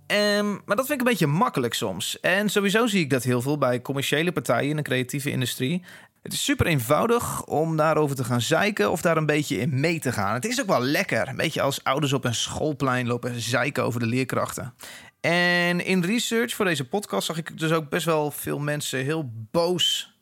Ehm, 0.06 0.50
maar 0.64 0.76
dat 0.76 0.86
vind 0.86 0.90
ik 0.90 1.06
een 1.06 1.12
beetje 1.12 1.26
makkelijk 1.26 1.74
soms. 1.74 2.20
En 2.20 2.48
sowieso 2.48 2.86
zie 2.86 3.00
ik 3.00 3.10
dat 3.10 3.22
heel 3.22 3.42
veel 3.42 3.58
bij 3.58 3.82
commerciële 3.82 4.32
partijen 4.32 4.70
in 4.70 4.76
de 4.76 4.82
creatieve 4.82 5.30
industrie. 5.30 5.84
Het 6.22 6.32
is 6.32 6.44
super 6.44 6.66
eenvoudig 6.66 7.44
om 7.44 7.76
daarover 7.76 8.16
te 8.16 8.24
gaan 8.24 8.40
zeiken 8.40 8.90
of 8.90 9.00
daar 9.00 9.16
een 9.16 9.26
beetje 9.26 9.58
in 9.58 9.80
mee 9.80 10.00
te 10.00 10.12
gaan. 10.12 10.34
Het 10.34 10.44
is 10.44 10.60
ook 10.60 10.66
wel 10.66 10.80
lekker. 10.80 11.28
Een 11.28 11.36
beetje 11.36 11.62
als 11.62 11.84
ouders 11.84 12.12
op 12.12 12.24
een 12.24 12.34
schoolplein 12.34 13.06
lopen 13.06 13.40
zeiken 13.40 13.84
over 13.84 14.00
de 14.00 14.06
leerkrachten. 14.06 14.74
En 15.20 15.84
in 15.84 16.04
research 16.04 16.54
voor 16.54 16.64
deze 16.64 16.88
podcast 16.88 17.26
zag 17.26 17.38
ik 17.38 17.58
dus 17.58 17.72
ook 17.72 17.88
best 17.88 18.06
wel 18.06 18.30
veel 18.30 18.58
mensen 18.58 19.04
heel 19.04 19.30
boos 19.50 20.14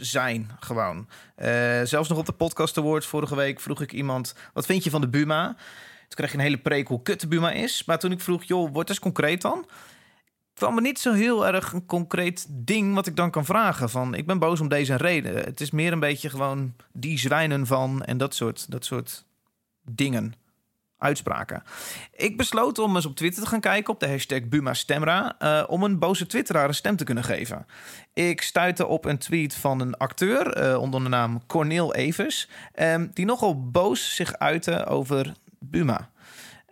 zijn 0.00 0.50
gewoon. 0.60 1.08
Eh, 1.34 1.48
zelfs 1.84 2.08
nog 2.08 2.18
op 2.18 2.26
de 2.26 2.32
podcast 2.32 2.78
award 2.78 3.04
vorige 3.04 3.36
week 3.36 3.60
vroeg 3.60 3.80
ik 3.80 3.92
iemand... 3.92 4.34
wat 4.52 4.66
vind 4.66 4.84
je 4.84 4.90
van 4.90 5.00
de 5.00 5.08
Buma? 5.08 5.56
Toen 6.08 6.16
kreeg 6.16 6.30
je 6.30 6.36
een 6.36 6.42
hele 6.42 6.58
preek 6.58 6.88
hoe 6.88 7.02
kut 7.02 7.20
de 7.20 7.28
Buma 7.28 7.50
is. 7.50 7.84
Maar 7.84 7.98
toen 7.98 8.12
ik 8.12 8.20
vroeg, 8.20 8.44
joh, 8.44 8.72
word 8.72 8.88
eens 8.88 8.98
concreet 8.98 9.42
dan... 9.42 9.66
kwam 10.54 10.76
er 10.76 10.82
niet 10.82 10.98
zo 10.98 11.12
heel 11.12 11.46
erg 11.46 11.72
een 11.72 11.86
concreet 11.86 12.46
ding 12.48 12.94
wat 12.94 13.06
ik 13.06 13.16
dan 13.16 13.30
kan 13.30 13.44
vragen. 13.44 13.90
Van, 13.90 14.14
ik 14.14 14.26
ben 14.26 14.38
boos 14.38 14.60
om 14.60 14.68
deze 14.68 14.96
reden. 14.96 15.34
Het 15.34 15.60
is 15.60 15.70
meer 15.70 15.92
een 15.92 16.00
beetje 16.00 16.30
gewoon 16.30 16.74
die 16.92 17.18
zwijnen 17.18 17.66
van... 17.66 18.04
en 18.04 18.16
dat 18.16 18.34
soort, 18.34 18.70
dat 18.70 18.84
soort 18.84 19.24
dingen 19.82 20.34
uitspraken. 20.98 21.62
Ik 22.12 22.36
besloot 22.36 22.78
om 22.78 22.96
eens 22.96 23.06
op 23.06 23.16
Twitter 23.16 23.42
te 23.42 23.48
gaan 23.48 23.60
kijken 23.60 23.92
op 23.92 24.00
de 24.00 24.08
hashtag 24.08 24.42
Buma 24.42 24.74
Stemra... 24.74 25.38
eh, 25.38 25.64
om 25.66 25.82
een 25.82 25.98
boze 25.98 26.26
twitteraar 26.26 26.68
een 26.68 26.74
stem 26.74 26.96
te 26.96 27.04
kunnen 27.04 27.24
geven. 27.24 27.66
Ik 28.12 28.42
stuitte 28.42 28.86
op 28.86 29.04
een 29.04 29.18
tweet 29.18 29.54
van 29.54 29.80
een 29.80 29.96
acteur 29.96 30.52
eh, 30.52 30.80
onder 30.80 31.02
de 31.02 31.08
naam 31.08 31.46
Cornel 31.46 31.94
Evers... 31.94 32.48
ehm, 32.74 33.06
die 33.12 33.24
nogal 33.24 33.70
boos 33.70 34.14
zich 34.14 34.38
uitte 34.38 34.86
over 34.86 35.32
Buma. 35.58 36.10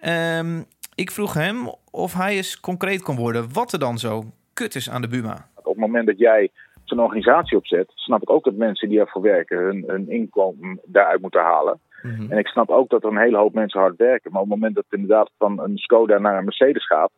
Ehm, 0.00 0.62
ik 0.94 1.10
vroeg 1.10 1.34
hem 1.34 1.56
of 1.90 2.14
hij 2.14 2.36
eens 2.36 2.60
concreet 2.60 3.02
kon 3.02 3.16
worden 3.16 3.52
wat 3.52 3.72
er 3.72 3.78
dan 3.78 3.98
zo 3.98 4.24
kut 4.52 4.74
is 4.74 4.90
aan 4.90 5.02
de 5.02 5.08
Buma. 5.08 5.48
Op 5.54 5.64
het 5.64 5.76
moment 5.76 6.06
dat 6.06 6.18
jij 6.18 6.50
zo'n 6.84 7.00
organisatie 7.00 7.56
opzet, 7.56 7.90
snap 7.94 8.22
ik 8.22 8.30
ook 8.30 8.44
dat 8.44 8.54
mensen 8.54 8.88
die 8.88 9.00
ervoor 9.00 9.22
werken 9.22 9.58
hun, 9.58 9.84
hun 9.86 10.10
inkomen 10.10 10.80
daaruit 10.84 11.20
moeten 11.20 11.40
halen. 11.40 11.80
Mhm. 12.02 12.32
En 12.32 12.38
ik 12.38 12.46
snap 12.46 12.70
ook 12.70 12.88
dat 12.88 13.02
er 13.04 13.10
een 13.10 13.18
hele 13.18 13.36
hoop 13.36 13.54
mensen 13.54 13.80
hard 13.80 13.96
werken. 13.96 14.32
Maar 14.32 14.40
op 14.40 14.48
het 14.48 14.56
moment 14.56 14.74
dat 14.74 14.84
het 14.88 15.00
inderdaad 15.00 15.30
van 15.38 15.60
een 15.60 15.78
Skoda 15.78 16.18
naar 16.18 16.38
een 16.38 16.44
Mercedes 16.44 16.86
gaat, 16.86 17.10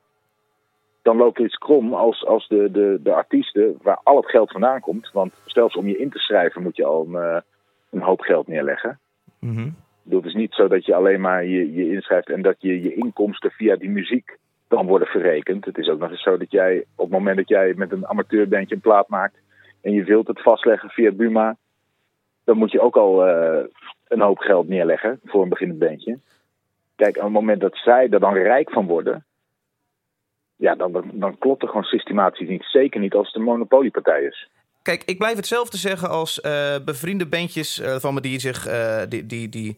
dan 1.03 1.17
loopt 1.17 1.39
iets 1.39 1.57
krom 1.57 1.95
als, 1.95 2.27
als 2.27 2.49
de, 2.49 2.71
de, 2.71 3.01
de 3.03 3.13
artiesten 3.13 3.79
waar 3.83 4.01
al 4.03 4.17
het 4.17 4.31
geld 4.31 4.51
vandaan 4.51 4.81
komt. 4.81 5.11
Want 5.13 5.33
zelfs 5.45 5.77
om 5.77 5.87
je 5.87 5.99
in 5.99 6.11
te 6.11 6.19
schrijven 6.19 6.63
moet 6.63 6.77
je 6.77 6.85
al 6.85 7.07
een, 7.07 7.15
eh, 7.15 7.41
een 7.91 8.03
hoop 8.03 8.21
geld 8.21 8.47
neerleggen. 8.47 8.99
Mhm. 9.39 9.61
Ik 9.61 9.73
bedoel, 10.07 10.21
Het 10.21 10.29
is 10.29 10.41
niet 10.41 10.55
zo 10.55 10.69
dat 10.69 10.85
je 10.85 10.95
alleen 10.95 11.21
maar 11.21 11.45
je, 11.45 11.73
je 11.75 11.91
inschrijft 11.91 12.31
en 12.31 12.43
dat 12.43 12.57
je 12.59 12.83
je 12.83 12.95
inkomsten 12.95 13.51
via 13.51 13.77
die 13.77 13.91
muziek 13.91 14.39
kan 14.69 14.87
worden 14.87 15.09
verrekend. 15.09 15.65
Het 15.65 15.79
is 15.79 15.89
ook 15.89 15.99
nog 15.99 16.11
eens 16.11 16.23
zo 16.23 16.37
dat 16.37 16.51
jij 16.51 16.85
op 16.95 17.05
het 17.05 17.19
moment 17.19 17.37
dat 17.37 17.49
jij 17.49 17.75
met 17.77 17.93
een 17.93 18.07
amateurbandje 18.07 18.75
een 18.75 18.81
plaat 18.81 19.09
maakt 19.09 19.39
en 19.83 19.93
je 19.93 20.05
wilt 20.05 20.27
het 20.27 20.43
vastleggen 20.43 20.89
via 20.89 21.13
Buma, 21.13 21.57
dan 22.45 22.57
moet 22.57 22.73
je 22.73 22.81
ook 22.81 22.97
al 22.97 23.27
eh, 23.27 23.65
een 24.09 24.21
hoop 24.21 24.39
geld 24.39 24.69
neerleggen 24.69 25.21
voor 25.25 25.43
een 25.43 25.49
beginnend 25.49 25.79
bandje. 25.79 26.19
Kijk, 26.97 27.17
op 27.17 27.23
het 27.23 27.33
moment 27.33 27.61
dat 27.61 27.77
zij 27.77 28.09
er 28.11 28.21
dan 28.21 28.35
rijk 28.35 28.71
van 28.71 28.87
worden, 28.87 29.25
ja, 30.57 30.75
dan, 30.75 30.93
dan, 30.93 31.11
dan 31.13 31.39
klopt 31.39 31.63
er 31.63 31.69
gewoon 31.69 31.83
systematisch 31.83 32.49
niet. 32.49 32.65
Zeker 32.65 33.01
niet 33.01 33.15
als 33.15 33.27
het 33.27 33.37
een 33.37 33.43
monopoliepartij 33.43 34.23
is. 34.23 34.51
Kijk, 34.87 35.03
ik 35.05 35.19
blijf 35.19 35.37
hetzelfde 35.37 35.77
zeggen 35.77 36.09
als 36.09 36.41
eh, 36.41 36.75
bevriende 36.85 37.27
bandjes 37.27 37.81
eh, 37.81 37.97
van 37.99 38.15
me 38.15 38.21
die 38.21 38.41
zich 38.41 38.67
eh, 38.67 38.99
die, 39.09 39.27
die, 39.27 39.49
die 39.49 39.77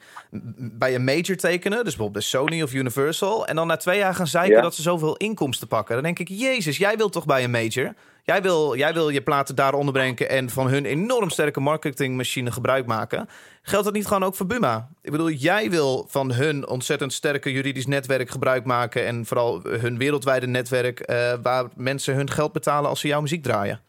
bij 0.59 0.95
een 0.95 1.05
major 1.05 1.37
tekenen. 1.37 1.85
Dus 1.85 1.95
bijvoorbeeld 1.97 2.25
Sony 2.25 2.63
of 2.63 2.73
Universal. 2.73 3.47
En 3.47 3.57
dan 3.57 3.67
na 3.67 3.77
twee 3.77 3.99
jaar 3.99 4.15
gaan 4.15 4.27
zeiken 4.27 4.57
Ja. 4.57 4.63
dat 4.63 4.75
ze 4.75 4.83
zoveel 4.83 5.17
inkomsten 5.17 5.69
pakken. 5.69 5.95
Dan 5.95 6.05
denk 6.05 6.19
ik, 6.19 6.29
jezus, 6.29 6.77
jij 6.77 6.97
wilt 6.97 7.13
toch 7.13 7.27
bij 7.27 7.45
een 7.45 7.51
major? 7.51 7.95
Jij 8.23 8.43
wil, 8.43 8.77
jij 8.77 8.95
wil 8.95 9.09
je 9.09 9.21
platen 9.21 9.55
daar 9.55 9.75
onderbrengen 9.75 10.29
en 10.29 10.51
van 10.51 10.69
hun 10.69 10.85
enorm 10.85 11.31
sterke 11.31 11.61
marketingmachine 11.61 12.53
gebruik 12.53 12.87
maken. 12.87 13.29
Geldt 13.63 13.85
dat 13.85 13.95
niet 13.95 14.07
gewoon 14.07 14.25
ook 14.25 14.35
voor 14.35 14.47
Buma? 14.47 14.89
Ik 15.03 15.11
bedoel, 15.11 15.31
jij 15.31 15.71
wil 15.71 16.07
van 16.09 16.33
hun 16.33 16.69
ontzettend 16.69 17.13
sterke 17.13 17.53
juridisch 17.53 17.87
netwerk 17.87 18.31
gebruik 18.31 18.65
maken. 18.65 19.07
En 19.07 19.27
vooral 19.27 19.61
hun 19.63 19.99
wereldwijde 19.99 20.47
netwerk 20.47 21.13
waar 21.43 21.65
mensen 21.77 22.15
hun 22.15 22.31
geld 22.31 22.53
betalen 22.53 22.91
als 22.91 23.01
ze 23.01 23.07
jouw 23.09 23.21
muziek 23.21 23.43
draaien. 23.43 23.81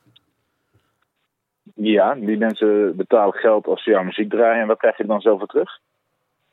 Ja, 1.81 2.15
die 2.15 2.37
mensen 2.37 2.95
betalen 2.95 3.33
geld 3.33 3.67
als 3.67 3.83
ze 3.83 3.89
jouw 3.89 4.03
muziek 4.03 4.29
draaien. 4.29 4.61
En 4.61 4.67
wat 4.67 4.77
krijg 4.77 4.97
je 4.97 5.05
dan 5.05 5.21
zelf 5.21 5.37
voor 5.37 5.47
terug? 5.47 5.79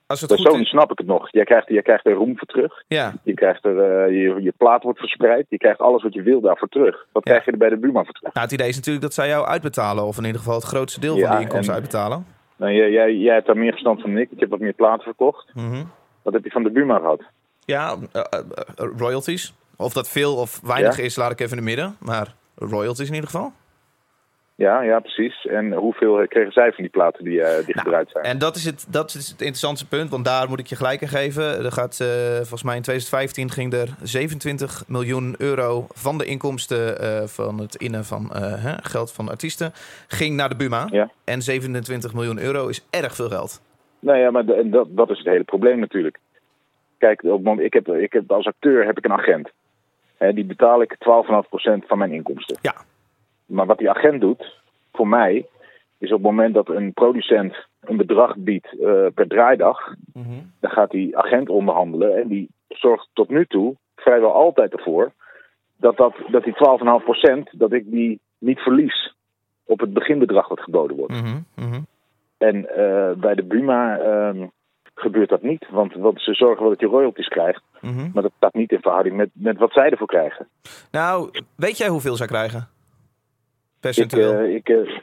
Als 0.06 0.20
het 0.20 0.32
goed 0.32 0.60
is. 0.60 0.68
snap 0.68 0.90
ik 0.90 0.98
het 0.98 1.06
nog. 1.06 1.28
Jij 1.30 1.44
krijgt, 1.44 1.68
jij 1.68 1.82
krijgt 1.82 2.06
er 2.06 2.12
roem 2.12 2.38
voor 2.38 2.46
terug. 2.46 2.82
Ja, 2.86 3.14
Je, 3.22 3.34
krijgt 3.34 3.64
er, 3.64 3.78
eh, 3.80 4.10
je, 4.10 4.42
je 4.42 4.52
plaat 4.56 4.82
wordt 4.82 4.98
verspreid. 4.98 5.46
Je 5.48 5.56
krijgt 5.58 5.80
alles 5.80 6.02
wat 6.02 6.14
je 6.14 6.22
wil 6.22 6.40
daarvoor 6.40 6.68
terug. 6.68 7.06
Wat 7.12 7.24
Ja. 7.24 7.30
krijg 7.30 7.44
je 7.44 7.50
er 7.50 7.58
bij 7.58 7.68
de 7.68 7.76
Buma 7.76 8.04
voor 8.04 8.14
terug? 8.14 8.32
Nou, 8.34 8.44
het 8.46 8.54
idee 8.54 8.68
is 8.68 8.76
natuurlijk 8.76 9.04
dat 9.04 9.14
zij 9.14 9.28
jou 9.28 9.46
uitbetalen. 9.46 10.04
Of 10.04 10.18
in 10.18 10.24
ieder 10.24 10.38
geval 10.40 10.54
het 10.54 10.64
grootste 10.64 11.00
deel 11.00 11.16
Ja, 11.16 11.26
van 11.26 11.36
die 11.36 11.44
inkomsten 11.44 11.74
en- 11.74 11.80
uitbetalen. 11.80 12.26
Nou, 12.56 12.72
jij, 12.72 12.90
jij, 12.90 13.14
jij 13.16 13.34
hebt 13.34 13.46
daar 13.46 13.56
meer 13.56 13.70
verstand 13.70 14.00
van 14.00 14.10
dan 14.10 14.20
ik. 14.20 14.30
Ik 14.30 14.40
heb 14.40 14.50
wat 14.50 14.60
meer 14.60 14.72
platen 14.72 15.04
verkocht. 15.04 15.54
Mhm. 15.54 15.84
Wat 16.22 16.32
heb 16.32 16.44
je 16.44 16.50
van 16.50 16.62
de 16.62 16.70
Buma 16.70 16.98
gehad? 16.98 17.22
Ja, 17.64 17.96
eh, 18.12 18.20
eh, 18.30 18.40
royalties. 18.96 19.54
Of 19.76 19.92
dat 19.92 20.08
veel 20.08 20.36
of 20.36 20.60
weinig 20.60 20.98
is, 20.98 21.16
laat 21.16 21.30
ik 21.32 21.40
even 21.40 21.58
in 21.58 21.64
het 21.66 21.74
midden. 21.74 21.96
Maar 22.00 22.34
royalties 22.54 23.08
in 23.08 23.14
ieder 23.14 23.30
geval. 23.30 23.52
Ja, 24.56 24.82
ja, 24.82 25.00
precies. 25.00 25.46
En 25.46 25.72
hoeveel 25.72 26.26
kregen 26.28 26.52
zij 26.52 26.72
van 26.72 26.84
die 26.84 26.92
platen 26.92 27.24
die, 27.24 27.42
eh, 27.42 27.64
die 27.66 27.78
gedraaid 27.78 28.10
zijn? 28.10 28.24
En 28.24 28.38
dat 28.38 28.56
is, 28.56 28.64
het, 28.64 28.86
dat 28.90 29.14
is 29.14 29.28
het 29.28 29.40
interessantste 29.40 29.88
punt, 29.88 30.10
want 30.10 30.24
daar 30.24 30.48
moet 30.48 30.58
ik 30.58 30.66
je 30.66 30.76
gelijk 30.76 31.02
aan 31.02 31.08
geven. 31.08 31.64
Er 31.64 31.72
gaat, 31.72 32.00
eh, 32.00 32.06
volgens 32.36 32.62
mij 32.62 32.76
in 32.76 32.82
2015 32.82 33.50
ging 33.50 33.72
er 33.72 33.88
27 34.02 34.84
miljoen 34.88 35.34
euro 35.38 35.86
van 35.88 36.18
de 36.18 36.24
inkomsten 36.24 37.00
eh, 37.00 37.26
van 37.26 37.58
het 37.58 37.74
innen 37.74 38.04
van 38.04 38.30
hè, 38.36 38.72
geld 38.82 39.12
van 39.12 39.28
artiesten, 39.28 39.72
ging 40.08 40.36
naar 40.36 40.48
de 40.48 40.56
Buma. 40.56 40.88
Ja. 40.90 41.10
En 41.24 41.42
27 41.42 42.14
miljoen 42.14 42.38
euro 42.38 42.68
is 42.68 42.86
erg 42.90 43.14
veel 43.14 43.28
geld. 43.28 43.62
Nou 43.98 44.18
ja, 44.18 44.30
maar 44.30 44.44
dat, 44.44 44.86
dat 44.88 45.10
is 45.10 45.18
het 45.18 45.26
hele 45.26 45.44
probleem 45.44 45.78
natuurlijk. 45.78 46.18
Kijk, 46.98 47.22
op 47.22 47.60
ik 47.60 47.72
heb, 47.72 47.88
ik 47.88 48.12
heb, 48.12 48.30
als 48.30 48.46
acteur 48.46 48.86
heb 48.86 48.98
ik 48.98 49.04
een 49.04 49.12
agent. 49.12 49.50
Hè, 50.16 50.32
die 50.32 50.44
betaal 50.44 50.82
ik 50.82 50.94
12,5% 50.94 51.86
van 51.86 51.98
mijn 51.98 52.12
inkomsten. 52.12 52.58
Ja. 52.60 52.74
Maar 53.46 53.66
wat 53.66 53.78
die 53.78 53.90
agent 53.90 54.20
doet, 54.20 54.60
voor 54.92 55.08
mij, 55.08 55.46
is 55.98 56.12
op 56.12 56.16
het 56.16 56.26
moment 56.26 56.54
dat 56.54 56.68
een 56.68 56.92
producent 56.92 57.56
een 57.80 57.96
bedrag 57.96 58.36
biedt 58.36 58.80
eh, 58.80 59.06
per 59.14 59.28
draaidag, 59.28 59.94
dan 60.60 60.70
gaat 60.70 60.90
die 60.90 61.18
agent 61.18 61.48
onderhandelen 61.48 62.16
en 62.16 62.28
die 62.28 62.48
zorgt 62.68 63.08
tot 63.12 63.28
nu 63.28 63.46
toe 63.46 63.76
vrijwel 63.96 64.32
altijd 64.32 64.72
ervoor 64.72 65.12
dat, 65.76 65.96
dat, 65.96 66.14
dat 66.30 66.44
die 66.44 66.54
12,5% 66.54 67.50
dat 67.50 67.72
ik 67.72 67.90
die 67.90 68.20
niet 68.38 68.58
verlies 68.58 69.14
op 69.64 69.80
het 69.80 69.92
beginbedrag 69.92 70.48
dat 70.48 70.60
geboden 70.60 70.96
wordt. 70.96 71.12
Mhm, 71.12 71.38
mhm. 71.54 71.80
En 72.38 72.68
eh, 72.68 73.12
bij 73.16 73.34
de 73.34 73.42
Buma 73.42 73.98
ehm, 73.98 74.46
gebeurt 74.94 75.28
dat 75.28 75.42
niet, 75.42 75.66
want, 75.70 75.94
want 75.94 76.20
ze 76.20 76.34
zorgen 76.34 76.60
wel 76.60 76.70
dat 76.70 76.80
je 76.80 76.86
royalties 76.86 77.28
krijgt, 77.28 77.62
Mhm. 77.80 78.10
maar 78.14 78.22
dat 78.22 78.32
staat 78.36 78.54
niet 78.54 78.72
in 78.72 78.80
verhouding 78.80 79.16
met, 79.16 79.30
met 79.32 79.58
wat 79.58 79.72
zij 79.72 79.90
ervoor 79.90 80.06
krijgen. 80.06 80.48
Nou, 80.90 81.30
weet 81.56 81.78
jij 81.78 81.88
hoeveel 81.88 82.16
zij 82.16 82.26
krijgen? 82.26 82.68
Ik, 83.88 83.94
Percentueel. 83.94 84.32
eh, 84.32 84.54
ik, 84.54 84.68
eh, 84.68 85.00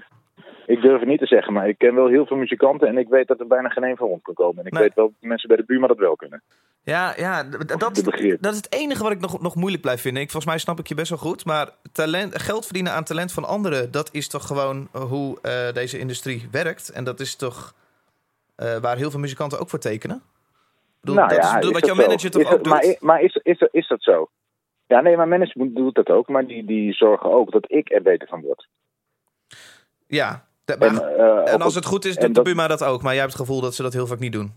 ik 0.66 0.82
durf 0.82 1.00
het 1.00 1.10
niet 1.10 1.20
te 1.20 1.26
zeggen, 1.26 1.54
maar 1.54 1.68
ik 1.68 1.78
ken 1.78 1.96
wel 1.96 2.08
heel 2.08 2.26
veel 2.26 2.38
muzikanten 2.38 2.88
en 2.88 2.98
ik 2.98 3.08
weet 3.08 3.28
dat 3.28 3.40
er 3.40 3.48
bijna 3.48 3.70
geen 3.70 3.84
één 3.84 3.98
van 3.98 4.08
rond 4.08 4.22
kan 4.24 4.34
komen. 4.34 4.60
En 4.60 4.66
ik 4.66 4.74
Nee. 4.74 4.82
weet 4.84 4.94
wel 4.96 5.06
dat 5.06 5.30
mensen 5.30 5.48
bij 5.48 5.58
de 5.58 5.64
Buma 5.66 5.88
dat 5.88 5.98
wel 5.98 6.16
kunnen. 6.16 6.42
Ja, 6.84 7.14
ja 7.18 7.44
dat, 7.44 7.80
dat 7.80 7.98
is 8.54 8.58
het 8.58 8.74
enige 8.74 9.04
wat 9.04 9.12
ik 9.12 9.20
nog, 9.20 9.42
nog 9.42 9.56
moeilijk 9.56 9.82
blijf 9.82 10.02
vinden. 10.02 10.22
Ik, 10.22 10.32
volgens 10.32 10.52
mij 10.52 10.62
snap 10.62 10.80
ik 10.80 10.88
je 10.88 10.96
best 10.96 11.10
wel 11.10 11.18
goed. 11.20 11.46
Maar 11.46 11.70
talent, 11.92 12.42
geld 12.42 12.66
verdienen 12.66 12.92
aan 12.94 13.04
talent 13.04 13.32
van 13.32 13.44
anderen... 13.46 13.92
dat 13.92 14.10
is 14.14 14.28
toch 14.28 14.48
gewoon 14.48 14.88
hoe 14.92 15.38
eh, 15.42 15.74
deze 15.74 16.00
industrie 16.00 16.48
werkt. 16.52 16.90
En 16.90 17.04
dat 17.04 17.20
is 17.20 17.36
toch 17.36 17.74
waar 18.82 18.98
heel 18.98 19.12
veel 19.12 19.20
muzikanten 19.20 19.60
ook 19.60 19.70
voor 19.70 19.80
tekenen? 19.80 20.22
Bedoel, 21.02 21.16
Nou 21.16 21.28
dat 21.30 21.38
ja, 21.38 21.58
is 21.60 21.66
is 21.66 21.72
wat 21.72 21.86
jouw 21.86 21.96
zo? 21.96 22.02
manager 22.02 22.32
toch 22.32 22.42
Is 22.42 22.48
ook 22.50 22.66
maar, 22.66 22.82
doet? 22.82 22.92
i- 22.92 22.98
Maar 23.00 23.22
is, 23.22 23.36
is, 23.44 23.68
is 23.72 23.88
dat 23.88 24.02
zo? 24.04 24.30
Ja, 24.88 25.02
nee, 25.02 25.16
mijn 25.18 25.30
management 25.30 25.76
doet 25.76 25.96
dat 25.96 26.10
ook, 26.10 26.28
maar 26.28 26.46
die, 26.48 26.66
die 26.66 26.94
zorgen 26.94 27.32
ook 27.32 27.52
dat 27.52 27.66
ik 27.72 27.92
er 27.92 28.02
beter 28.02 28.28
van 28.28 28.42
word. 28.42 28.68
Ja, 30.08 30.46
da- 30.66 30.76
En, 30.78 30.94
maar- 30.94 31.04
eh, 31.16 31.54
en 31.54 31.62
als 31.62 31.76
het- 31.76 31.86
goed 31.86 32.06
is, 32.06 32.16
doet 32.16 32.28
de 32.28 32.32
dat- 32.32 32.44
Buma 32.44 32.68
dat 32.68 32.84
ook. 32.84 33.02
Maar 33.02 33.12
jij 33.14 33.22
hebt 33.22 33.34
het 33.34 33.42
gevoel 33.42 33.62
dat 33.62 33.76
ze 33.76 33.82
dat 33.82 33.94
heel 33.94 34.08
vaak 34.08 34.20
niet 34.20 34.32
doen. 34.32 34.52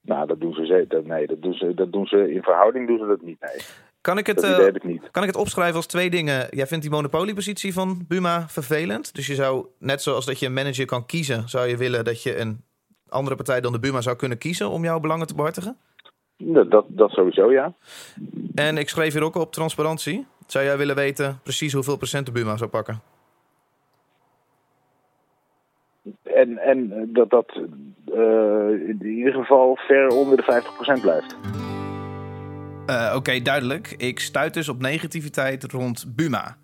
Nou, 0.00 0.26
dat 0.26 0.40
doen 0.40 0.52
ze 0.54 0.64
zeker. 0.66 1.02
Nee, 1.04 1.26
dat 1.26 1.42
doen 1.42 1.54
ze, 1.54 1.74
dat 1.74 1.92
doen 1.92 2.06
ze 2.06 2.32
in 2.32 2.42
verhouding 2.42 2.86
doen 2.86 2.98
ze 2.98 3.06
dat 3.06 3.20
niet. 3.22 3.40
Nee, 3.40 3.60
Kan 4.00 4.18
ik 4.18 4.26
het, 4.26 4.36
dat 4.40 4.58
eh, 4.58 4.66
ik 4.66 4.84
niet. 4.84 5.10
kan 5.10 5.22
ik 5.22 5.28
het 5.28 5.38
opschrijven 5.38 5.76
als 5.76 5.86
twee 5.86 6.10
dingen? 6.10 6.46
Jij 6.50 6.66
vindt 6.66 6.84
die 6.84 6.92
monopoliepositie 6.92 7.72
van 7.72 8.04
Buma 8.08 8.48
vervelend. 8.48 9.14
Dus 9.14 9.26
je 9.26 9.34
zou, 9.34 9.66
net 9.78 10.02
zoals 10.02 10.24
dat 10.26 10.38
je 10.38 10.46
een 10.46 10.52
manager 10.52 10.84
kan 10.86 11.06
kiezen... 11.06 11.48
zou 11.48 11.66
je 11.66 11.76
willen 11.76 12.04
dat 12.04 12.22
je 12.22 12.38
een 12.38 12.64
andere 13.08 13.36
partij 13.36 13.60
dan 13.60 13.72
de 13.72 13.78
Buma 13.78 14.00
zou 14.00 14.16
kunnen 14.16 14.38
kiezen... 14.38 14.68
om 14.70 14.82
jouw 14.84 15.00
belangen 15.00 15.26
te 15.26 15.34
behartigen? 15.34 15.76
Dat, 16.36 16.70
dat, 16.70 16.84
dat 16.88 17.10
sowieso, 17.10 17.52
ja. 17.52 17.74
En 18.54 18.78
ik 18.78 18.88
schreef 18.88 19.12
hier 19.12 19.24
ook 19.24 19.34
op 19.34 19.52
transparantie. 19.52 20.26
Zou 20.46 20.64
jij 20.64 20.78
willen 20.78 20.94
weten 20.94 21.40
precies 21.42 21.72
hoeveel 21.72 21.96
procent 21.96 22.26
de 22.26 22.32
Buma 22.32 22.56
zou 22.56 22.70
pakken? 22.70 23.00
En, 26.22 26.58
en 26.58 27.08
dat 27.12 27.30
dat 27.30 27.60
eh, 28.14 28.88
in 28.88 29.06
ieder 29.06 29.32
geval 29.32 29.76
ver 29.76 30.08
onder 30.08 30.36
de 30.36 30.62
50% 30.98 31.00
blijft. 31.00 31.36
Eh, 32.86 33.14
Oké, 33.16 33.42
duidelijk. 33.42 33.94
Ik 33.96 34.20
stuit 34.20 34.54
dus 34.54 34.68
op 34.68 34.80
negativiteit 34.80 35.72
rond 35.72 36.16
Buma. 36.16 36.56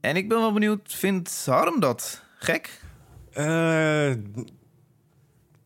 En 0.00 0.16
ik 0.16 0.28
ben 0.28 0.38
wel 0.38 0.52
benieuwd, 0.52 0.94
vindt 0.94 1.46
Harm 1.46 1.80
dat 1.80 2.24
gek? 2.38 2.80
Eh, 3.32 4.12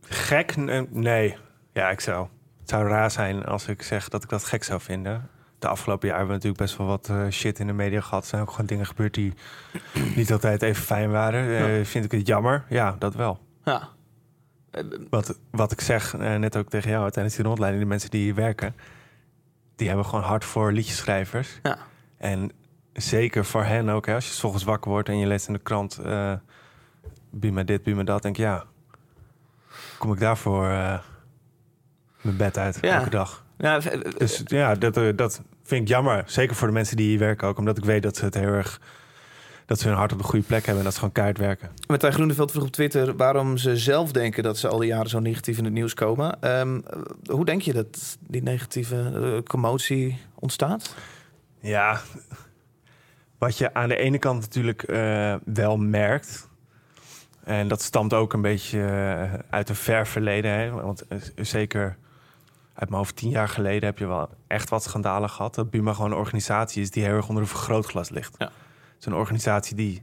gek? 0.01 0.57
Nee. 0.91 1.37
Ja, 1.73 1.91
ik 1.91 2.01
zou. 2.01 2.27
Het 2.69 2.77
zou 2.77 2.89
raar 2.89 3.11
zijn 3.11 3.45
als 3.45 3.69
ik 3.69 3.83
zeg 3.83 4.09
dat 4.09 4.23
ik 4.23 4.29
dat 4.29 4.45
gek 4.45 4.65
zou 4.65 4.81
vinden. 4.81 5.29
De 5.59 5.69
afgelopen 5.69 6.09
jaar 6.09 6.17
hebben 6.19 6.37
we 6.37 6.43
natuurlijk 6.43 6.71
best 6.71 6.79
wel 6.79 6.87
wat 6.87 7.09
eh, 7.09 7.29
shit 7.31 7.59
in 7.59 7.67
de 7.67 7.73
media 7.73 8.01
gehad. 8.01 8.23
Er 8.23 8.29
zijn 8.29 8.43
ook 8.43 8.51
gewoon 8.51 8.67
dingen 8.67 8.87
gebeurd 8.87 9.15
die 9.15 9.35
niet 10.17 10.33
altijd 10.33 10.63
even 10.63 10.83
fijn 10.83 11.11
waren. 11.11 11.79
Eh, 11.79 11.85
Vind 11.85 12.05
ik 12.05 12.11
het 12.11 12.27
jammer? 12.27 12.65
Ja, 12.69 12.97
dat 12.99 13.15
wel. 13.15 13.39
Ja. 13.65 13.89
Wat, 15.11 15.39
wat 15.51 15.73
ik 15.73 15.81
zeg, 15.81 16.15
eh, 16.15 16.35
net 16.37 16.57
ook 16.57 16.69
tegen 16.69 16.91
jou 16.91 17.11
tijdens 17.11 17.35
die 17.37 17.45
rondleiding, 17.45 17.83
de 17.83 17.89
mensen 17.89 18.11
die 18.11 18.23
hier 18.23 18.35
werken, 18.35 18.75
die 19.77 19.89
hebben 19.89 20.07
gewoon 20.07 20.25
hard 20.25 20.45
voor 20.45 20.73
liedjeschrijvers. 20.73 21.59
Ja. 21.63 21.79
En 22.17 22.53
zeker 22.93 23.45
voor 23.45 23.65
hen 23.65 23.89
ook, 23.89 24.07
hè, 24.07 24.15
als 24.15 24.27
je 24.27 24.33
's 24.33 24.45
ochtends 24.45 24.65
wakker 24.65 24.91
wordt 24.91 25.09
en 25.09 25.19
je 25.19 25.27
leest 25.27 25.47
in 25.47 25.53
de 25.53 25.61
krant, 25.61 25.99
eh 25.99 26.33
Buma 27.31 27.63
dit, 27.63 27.83
Buma 27.83 28.03
dat, 28.03 28.23
denk 28.23 28.37
ik, 28.37 28.43
ja, 28.43 28.65
kom 29.99 30.13
ik 30.13 30.21
daarvoor 30.21 31.01
mijn 32.21 32.37
bed 32.37 32.59
uit 32.59 32.79
Ja. 32.81 32.99
elke 32.99 33.11
dag. 33.11 33.45
ja 33.59 33.79
Dus 34.19 34.43
ja, 34.45 34.75
dat, 34.75 34.97
eh, 34.97 35.09
dat 35.17 35.43
vind 35.65 35.83
ik 35.83 35.89
jammer. 35.89 36.23
Zeker 36.27 36.57
voor 36.57 36.67
de 36.67 36.73
mensen 36.75 36.97
die 36.97 37.09
hier 37.09 37.19
werken 37.19 37.49
ook, 37.49 37.59
omdat 37.59 37.79
ik 37.79 37.85
weet 37.85 38.03
dat 38.03 38.17
ze 38.17 38.25
het 38.25 38.35
heel 38.35 38.53
erg, 38.53 38.81
dat 39.67 39.79
ze 39.81 39.89
hun 39.89 39.97
hart 39.97 40.13
op 40.13 40.19
de 40.19 40.25
goede 40.25 40.47
plek 40.47 40.59
hebben 40.61 40.79
en 40.79 40.85
dat 40.85 40.93
ze 40.93 40.99
gewoon 40.99 41.15
keihard 41.15 41.39
werken. 41.39 41.71
Martijn 41.87 42.13
Groeneveld 42.13 42.51
vroeg 42.51 42.65
op 42.65 42.71
Twitter 42.73 43.17
waarom 43.17 43.57
ze 43.57 43.77
zelf 43.77 44.13
denken 44.13 44.43
dat 44.43 44.59
ze 44.59 44.69
al 44.69 44.79
die 44.79 44.89
jaren 44.89 45.09
zo 45.11 45.19
negatief 45.19 45.59
in 45.59 45.65
het 45.65 45.73
nieuws 45.73 45.95
komen. 45.95 46.43
Ehm, 46.43 46.81
hoe 47.31 47.45
denk 47.45 47.63
je 47.63 47.73
dat 47.73 48.19
die 48.21 48.43
negatieve 48.43 49.11
eh, 49.15 49.43
commotie 49.43 50.19
ontstaat? 50.35 50.95
Ja, 51.61 52.01
wat 53.39 53.59
je 53.59 53.75
aan 53.75 53.89
de 53.89 53.97
ene 53.97 54.19
kant 54.19 54.41
natuurlijk 54.41 54.83
eh, 54.83 55.35
wel 55.45 55.77
merkt. 55.77 56.49
En 57.45 57.69
dat 57.69 57.83
stamt 57.83 58.15
ook 58.15 58.33
een 58.33 58.43
beetje 58.43 58.81
eh, 58.85 59.33
uit 59.51 59.69
een 59.69 59.75
ver 59.75 60.07
verleden. 60.07 60.51
Hè? 60.51 60.71
Want 60.71 61.07
eh, 61.09 61.19
zeker 61.37 61.97
uit 62.79 62.89
mijn 62.89 63.01
hoofd 63.03 63.17
tien 63.17 63.31
jaar 63.31 63.49
geleden 63.49 63.85
heb 63.89 63.99
je 63.99 64.07
wel 64.07 64.29
echt 64.47 64.69
wat 64.69 64.83
schandalen 64.83 65.31
gehad. 65.31 65.55
Dat 65.55 65.71
Buma 65.71 65.93
gewoon 65.93 66.11
een 66.11 66.17
organisatie 66.17 66.83
is 66.83 66.91
die 66.91 67.05
heel 67.05 67.13
erg 67.15 67.29
onder 67.29 67.43
een 67.43 67.49
vergrootglas 67.49 68.11
ligt. 68.11 68.35
Ja. 68.39 68.45
Het 68.47 68.97
is 69.01 69.07
een 69.07 69.15
organisatie 69.15 69.77
die 69.77 70.03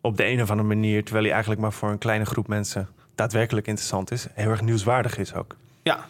op 0.00 0.16
de 0.16 0.26
een 0.26 0.42
of 0.42 0.50
andere 0.50 0.68
manier, 0.68 1.02
terwijl 1.02 1.24
hij 1.24 1.32
eigenlijk 1.32 1.62
maar 1.62 1.72
voor 1.72 1.90
een 1.90 1.98
kleine 1.98 2.24
groep 2.24 2.48
mensen 2.48 2.88
daadwerkelijk 3.14 3.66
interessant 3.66 4.10
is, 4.10 4.26
heel 4.32 4.50
erg 4.50 4.60
nieuwswaardig 4.60 5.18
is 5.18 5.34
ook. 5.34 5.56
Ja. 5.82 6.04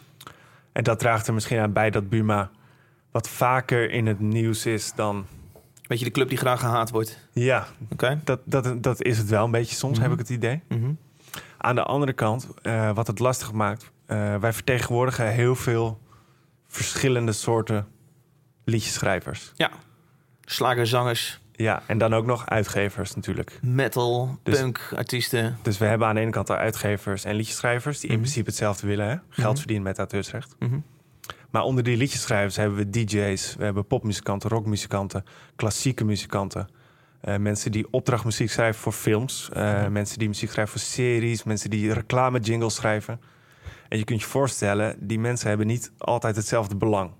En 0.73 0.85
dat 0.85 0.99
draagt 0.99 1.27
er 1.27 1.35
misschien 1.35 1.59
aan 1.59 1.73
bij 1.73 1.91
dat 1.91 2.09
Buma 2.09 2.51
wat 3.11 3.29
vaker 3.29 3.91
in 3.91 4.07
het 4.07 4.21
nieuws 4.21 4.67
is 4.67 4.93
dan 4.95 5.27
Weet 5.83 5.99
je, 5.99 6.05
de 6.07 6.11
club 6.11 6.29
die 6.29 6.39
graag 6.39 6.61
gehaat 6.61 6.91
wordt. 6.91 7.19
ja, 7.33 7.67
Oké. 7.93 8.21
dat, 8.25 8.41
dat, 8.45 8.83
dat 8.83 9.03
is 9.03 9.19
het 9.19 9.29
wel 9.29 9.45
een 9.45 9.51
beetje 9.51 9.75
soms, 9.77 9.93
Mhm. 9.99 10.03
heb 10.03 10.13
ik 10.13 10.19
het 10.19 10.29
idee. 10.31 10.61
Mhm. 10.69 10.91
Aan 11.59 11.75
de 11.75 11.83
andere 11.83 12.13
kant, 12.13 12.49
eh, 12.63 12.91
wat 12.95 13.07
het 13.07 13.19
lastig 13.19 13.53
maakt... 13.53 13.91
eh, 14.13 14.37
wij 14.37 14.53
vertegenwoordigen 14.53 15.27
heel 15.27 15.55
veel 15.57 16.01
verschillende 16.69 17.33
soorten 17.33 17.87
liedjeschrijvers. 18.65 19.53
Ja. 19.55 19.71
Slagerzangers, 20.45 21.41
Ja, 21.53 21.83
en 21.87 21.99
dan 21.99 22.15
ook 22.15 22.27
nog 22.27 22.47
uitgevers 22.47 23.15
natuurlijk. 23.15 23.59
metal, 23.63 24.39
Dus- 24.43 24.59
punk, 24.61 24.93
artiesten. 24.97 25.59
Dus 25.63 25.79
we 25.79 25.85
hebben 25.85 26.07
aan 26.09 26.15
de 26.15 26.21
ene 26.21 26.31
kant 26.31 26.47
de 26.47 26.57
uitgevers 26.57 27.25
en 27.25 27.35
liedjeschrijvers... 27.35 28.01
die 28.01 28.09
in 28.09 28.15
Mhm. 28.15 28.23
principe 28.23 28.49
hetzelfde 28.51 28.87
willen, 28.87 29.09
hè? 29.09 29.17
geld 29.29 29.49
Mhm. 29.49 29.57
verdienen 29.57 29.85
met 29.85 29.99
auteursrecht. 29.99 30.55
Mhm. 30.59 30.79
Maar 31.51 31.63
onder 31.63 31.85
die 31.85 31.97
liedjeschrijvers 31.97 32.57
hebben 32.57 32.79
we 32.79 32.91
DJ's, 32.91 33.55
we 33.59 33.65
hebben 33.65 33.87
popmuzikanten, 33.87 34.51
rockmuzikanten, 34.51 35.25
klassieke 35.57 36.05
muzikanten. 36.05 36.69
eh, 37.21 37.37
mensen 37.37 37.73
die 37.73 37.87
opdrachtmuziek 37.91 38.51
schrijven 38.51 38.81
voor 38.83 38.93
films, 38.93 39.49
eh, 39.53 39.87
mensen 39.87 40.19
die 40.19 40.29
muziek 40.29 40.51
schrijven 40.51 40.73
voor 40.81 40.89
series, 40.89 41.43
mensen 41.43 41.71
die 41.71 41.93
reclame 41.93 42.39
jingles 42.41 42.75
schrijven. 42.75 43.21
En 43.93 43.99
je 43.99 44.05
kunt 44.05 44.21
je 44.21 44.27
voorstellen, 44.27 44.97
die 45.01 45.19
mensen 45.19 45.49
hebben 45.49 45.67
niet 45.67 45.93
altijd 45.99 46.37
hetzelfde 46.37 46.77
belang. 46.77 47.11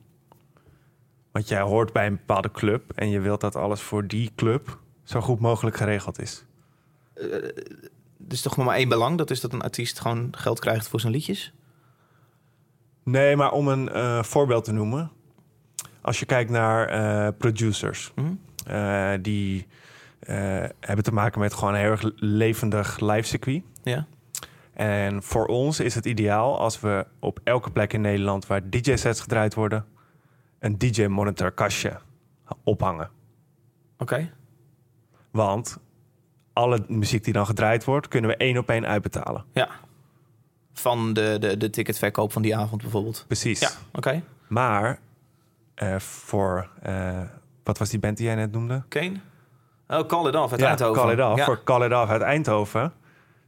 Want 1.33 1.49
jij 1.49 1.61
hoort 1.61 1.93
bij 1.93 2.07
een 2.07 2.17
bepaalde 2.17 2.51
club 2.51 2.93
en 2.95 3.11
je 3.11 3.21
wilt 3.21 3.41
dat 3.41 3.57
alles 3.57 3.81
voor 3.81 4.07
die 4.07 4.31
club 4.37 4.79
zo 5.03 5.21
goed 5.21 5.41
mogelijk 5.41 5.77
geregeld 5.77 6.21
is. 6.21 6.45
Er 7.15 7.53
is 8.29 8.43
toch 8.43 8.57
maar 8.57 8.77
één 8.77 8.89
belang. 8.89 9.19
Dat 9.19 9.31
is 9.31 9.41
dat 9.41 9.53
een 9.53 9.63
artiest 9.63 10.01
gewoon 10.01 10.29
geld 10.31 10.59
krijgt 10.61 10.89
voor 10.89 11.01
zijn 11.01 11.13
liedjes. 11.13 11.53
Nee, 13.03 13.37
maar 13.37 13.53
om 13.53 13.69
een 13.69 13.89
eh, 13.89 14.23
voorbeeld 14.23 14.65
te 14.65 14.73
noemen. 14.73 15.11
Als 16.01 16.19
je 16.19 16.27
kijkt 16.27 16.51
naar 16.51 16.87
eh, 16.89 17.33
producers, 17.39 18.13
Mhm. 18.15 19.21
die 19.23 19.67
hebben 20.81 21.05
te 21.05 21.13
maken 21.13 21.41
met 21.41 21.55
gewoon 21.55 21.75
een 21.75 21.81
heel 21.81 21.91
erg 21.91 22.11
levendig 22.17 23.01
live 23.01 23.29
circuit. 23.29 23.63
Ja. 23.83 24.07
En 24.73 25.23
voor 25.23 25.47
ons 25.47 25.81
is 25.81 25.95
het 25.95 26.07
ideaal 26.07 26.59
als 26.59 26.81
we 26.81 27.07
op 27.19 27.41
elke 27.45 27.71
plek 27.71 27.93
in 27.93 28.01
Nederland 28.01 28.47
waar 28.47 28.71
DJ-sets 28.71 29.21
gedraaid 29.21 29.55
worden, 29.55 29.85
een 30.59 30.79
DJ-monitor 30.79 31.51
kastje 31.51 31.99
ophangen. 32.65 33.11
Oké. 33.99 34.31
Want 35.31 35.79
alle 36.53 36.85
muziek 36.89 37.25
die 37.25 37.33
dan 37.33 37.47
gedraaid 37.47 37.85
wordt, 37.85 38.09
kunnen 38.09 38.31
we 38.31 38.37
één 38.37 38.59
op 38.59 38.69
één 38.69 38.87
uitbetalen. 38.87 39.45
Ja. 39.53 39.69
Van 40.73 41.13
de, 41.13 41.37
de, 41.41 41.57
de 41.57 41.71
ticketverkoop 41.71 42.33
van 42.33 42.43
die 42.43 42.57
avond 42.57 42.83
bijvoorbeeld. 42.83 43.25
Precies. 43.27 43.61
Ja, 43.61 43.71
oké. 43.93 44.23
Maar 44.49 44.99
eh, 45.75 45.99
voor, 45.99 46.69
eh, 46.83 47.21
wat 47.63 47.79
was 47.79 47.91
die 47.91 47.99
band 47.99 48.17
die 48.17 48.27
jij 48.27 48.35
net 48.35 48.53
noemde? 48.53 48.83
Kane? 48.89 49.21
Oh, 49.89 50.07
Call 50.07 50.29
It 50.29 50.37
Off 50.37 50.53
uit 50.53 50.61
ja, 50.61 50.69
Eindhoven. 50.69 51.03
Call 51.03 51.13
It 51.13 51.21
Off. 51.21 51.37
Ja. 51.37 51.45
Voor 51.45 51.65
Call 51.65 51.87
It 51.87 51.93
Off 51.93 52.11
uit 52.11 52.23
Eindhoven 52.23 52.93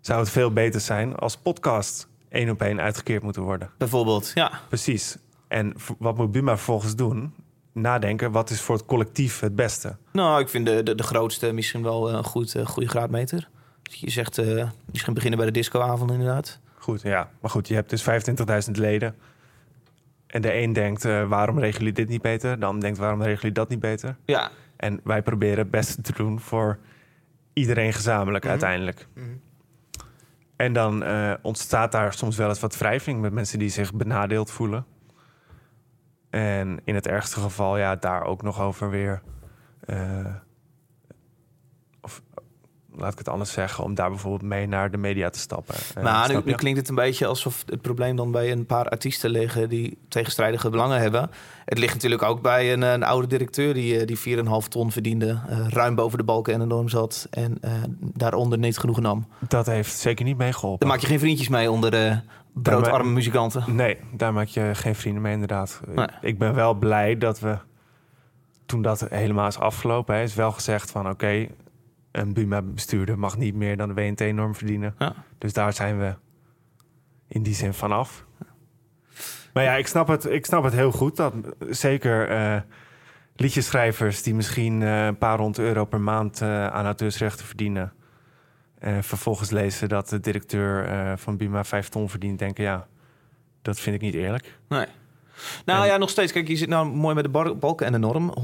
zou 0.06 0.20
het 0.20 0.30
veel 0.30 0.52
beter 0.52 0.80
zijn 0.80 1.14
als 1.16 1.36
podcast 1.36 2.08
één 2.28 2.50
op 2.50 2.62
één 2.62 2.80
uitgekeerd 2.80 3.22
moeten 3.22 3.42
worden. 3.42 3.70
Bijvoorbeeld, 3.78 4.30
ja. 4.34 4.60
Precies. 4.68 5.16
En 5.48 5.74
wat 5.98 6.16
moet 6.16 6.32
Buma 6.32 6.56
vervolgens 6.56 6.96
doen? 6.96 7.34
Nadenken, 7.72 8.30
wat 8.32 8.50
is 8.50 8.60
voor 8.60 8.74
het 8.76 8.84
collectief 8.86 9.40
het 9.40 9.56
beste? 9.56 9.96
Nou, 10.12 10.40
ik 10.40 10.48
vind 10.48 10.66
de, 10.66 10.82
de, 10.82 10.94
de 10.94 11.02
grootste 11.02 11.52
misschien 11.52 11.82
wel 11.82 12.10
een 12.12 12.24
goed, 12.24 12.54
eh, 12.54 12.66
goede 12.66 12.88
graadmeter. 12.88 13.48
Je 13.82 14.10
zegt 14.10 14.38
eh, 14.38 14.68
misschien 14.92 15.14
beginnen 15.14 15.38
bij 15.38 15.48
de 15.48 15.52
discoavond 15.52 16.10
inderdaad. 16.10 16.58
Goed, 16.74 17.02
ja. 17.02 17.30
Maar 17.40 17.50
goed, 17.50 17.68
je 17.68 17.74
hebt 17.74 17.90
dus 17.90 18.02
25.000 18.66 18.70
leden. 18.72 19.14
En 20.26 20.42
de 20.42 20.54
een 20.54 20.72
denkt, 20.72 21.04
eh, 21.04 21.28
waarom 21.28 21.58
regelen 21.58 21.78
jullie 21.80 21.92
dit 21.94 22.08
niet 22.08 22.22
beter? 22.22 22.60
De 22.60 22.66
ander 22.66 22.82
denkt, 22.82 22.98
waarom 22.98 23.18
regelen 23.18 23.40
jullie 23.40 23.54
dat 23.54 23.68
niet 23.68 23.80
beter? 23.80 24.16
Ja. 24.24 24.50
En 24.76 25.00
wij 25.04 25.22
proberen 25.22 25.58
het 25.58 25.70
beste 25.70 26.00
te 26.02 26.12
doen 26.16 26.40
voor 26.40 26.78
iedereen 27.52 27.92
gezamenlijk 27.92 28.42
Mhm. 28.44 28.52
uiteindelijk. 28.52 29.06
Mhm. 29.14 29.26
En 30.56 30.72
dan 30.72 31.02
eh, 31.02 31.32
ontstaat 31.42 31.92
daar 31.92 32.12
soms 32.12 32.36
wel 32.36 32.48
eens 32.48 32.60
wat 32.60 32.78
wrijving 32.78 33.20
met 33.20 33.32
mensen 33.32 33.58
die 33.58 33.68
zich 33.68 33.94
benadeeld 33.94 34.50
voelen. 34.50 34.86
En 36.30 36.80
in 36.84 36.94
het 36.94 37.06
ergste 37.06 37.40
geval, 37.40 37.78
ja, 37.78 37.96
daar 37.96 38.24
ook 38.24 38.42
nog 38.42 38.60
over 38.60 38.90
weer. 38.90 39.22
eh, 39.80 40.34
laat 42.96 43.12
ik 43.12 43.18
het 43.18 43.28
anders 43.28 43.52
zeggen, 43.52 43.84
om 43.84 43.94
daar 43.94 44.10
bijvoorbeeld 44.10 44.42
mee 44.42 44.66
naar 44.66 44.90
de 44.90 44.96
media 44.96 45.30
te 45.30 45.38
stappen. 45.38 45.74
Eh, 45.94 46.02
maar 46.02 46.42
nu, 46.44 46.52
klinkt 46.52 46.78
het 46.78 46.88
een 46.88 46.94
beetje 46.94 47.26
alsof 47.26 47.62
het 47.66 47.82
probleem 47.82 48.16
dan 48.16 48.30
bij 48.30 48.52
een 48.52 48.66
paar 48.66 48.88
artiesten 48.88 49.30
liggen 49.30 49.68
die 49.68 49.98
tegenstrijdige 50.08 50.70
belangen 50.70 51.00
hebben. 51.00 51.30
Het 51.64 51.78
ligt 51.78 51.94
natuurlijk 51.94 52.22
ook 52.22 52.42
bij 52.42 52.72
een, 52.72 52.82
een 52.82 53.02
oude 53.02 53.26
directeur 53.26 53.74
die, 53.74 53.98
eh, 53.98 54.06
die 54.06 54.18
4,5 54.18 54.68
ton 54.68 54.92
verdiende, 54.92 55.40
eh, 55.48 55.68
ruim 55.68 55.94
boven 55.94 56.18
de 56.18 56.24
balken 56.24 56.52
en 56.52 56.58
de 56.58 56.66
norm 56.66 56.88
zat 56.88 57.26
en 57.30 57.58
eh, 57.60 57.72
daaronder 57.98 58.58
niet 58.58 58.78
genoeg 58.78 59.00
nam. 59.00 59.26
Dat 59.48 59.66
heeft 59.66 59.98
zeker 59.98 60.24
niet 60.24 60.36
meegeholpen. 60.36 60.78
Dan 60.78 60.88
maak 60.88 61.00
je 61.00 61.06
geen 61.06 61.18
vriendjes 61.18 61.48
mee 61.48 61.70
onder 61.70 61.94
eh 61.94 62.16
broodarme 62.52 63.10
muzikanten. 63.10 63.64
Nee, 63.66 63.96
daar 64.12 64.32
maak 64.32 64.46
je 64.46 64.70
geen 64.72 64.94
vrienden 64.94 65.22
mee 65.22 65.32
inderdaad. 65.32 65.80
Nee. 65.94 66.06
Ik 66.20 66.38
ben 66.38 66.54
wel 66.54 66.74
blij 66.74 67.18
dat 67.18 67.40
we, 67.40 67.58
toen 68.66 68.82
dat 68.82 69.06
helemaal 69.08 69.46
is 69.46 69.58
afgelopen... 69.58 70.14
Hè, 70.14 70.22
is 70.22 70.34
wel 70.34 70.52
gezegd 70.52 70.90
van 70.90 71.08
oké, 71.08 71.46
een 72.14 72.32
Buma-bestuurder 72.32 73.18
mag 73.18 73.36
niet 73.36 73.54
meer 73.54 73.76
dan 73.76 73.88
de 73.88 73.94
WNT-norm 73.94 74.54
verdienen. 74.54 74.94
Ja. 74.98 75.14
Dus 75.38 75.52
daar 75.52 75.72
zijn 75.72 75.98
we 75.98 76.14
in 77.28 77.42
die 77.42 77.54
zin 77.54 77.74
vanaf. 77.74 78.24
Maar 79.52 79.64
ja, 79.64 79.74
ik 79.74 79.86
snap 79.86 80.08
het, 80.08 80.24
ik 80.24 80.46
snap 80.46 80.64
het 80.64 80.72
heel 80.72 80.92
goed. 80.92 81.16
Dat 81.16 81.34
zeker 81.68 82.28
eh, 82.28 82.60
liedjeschrijvers 83.36 84.22
die 84.22 84.34
misschien 84.34 84.82
eh, 84.82 85.06
een 85.06 85.18
paar 85.18 85.38
honderd 85.38 85.66
euro 85.66 85.84
per 85.84 86.00
maand 86.00 86.40
eh, 86.40 86.66
aan 86.66 86.84
auteursrechten 86.84 87.46
verdienen... 87.46 87.92
En 88.78 89.04
vervolgens 89.04 89.50
lezen 89.50 89.88
dat 89.88 90.08
de 90.08 90.20
directeur 90.20 91.18
van 91.18 91.36
Buma 91.36 91.64
vijf 91.64 91.88
ton 91.88 92.10
verdient, 92.10 92.38
denken 92.38 92.64
ja, 92.64 92.86
dat 93.62 93.80
vind 93.80 93.96
ik 93.96 94.02
niet 94.02 94.14
eerlijk. 94.14 94.58
Nee. 94.68 94.86
Nou 95.64 95.82
En- 95.82 95.86
ja, 95.86 95.96
nog 95.96 96.10
steeds. 96.10 96.32
Kijk, 96.32 96.48
je 96.48 96.56
zit 96.56 96.68
nou 96.68 96.86
mooi 96.86 97.14
met 97.14 97.24
de 97.24 97.54
balken 97.54 97.86
en 97.86 97.92
de 97.92 97.98
norm. 97.98 98.34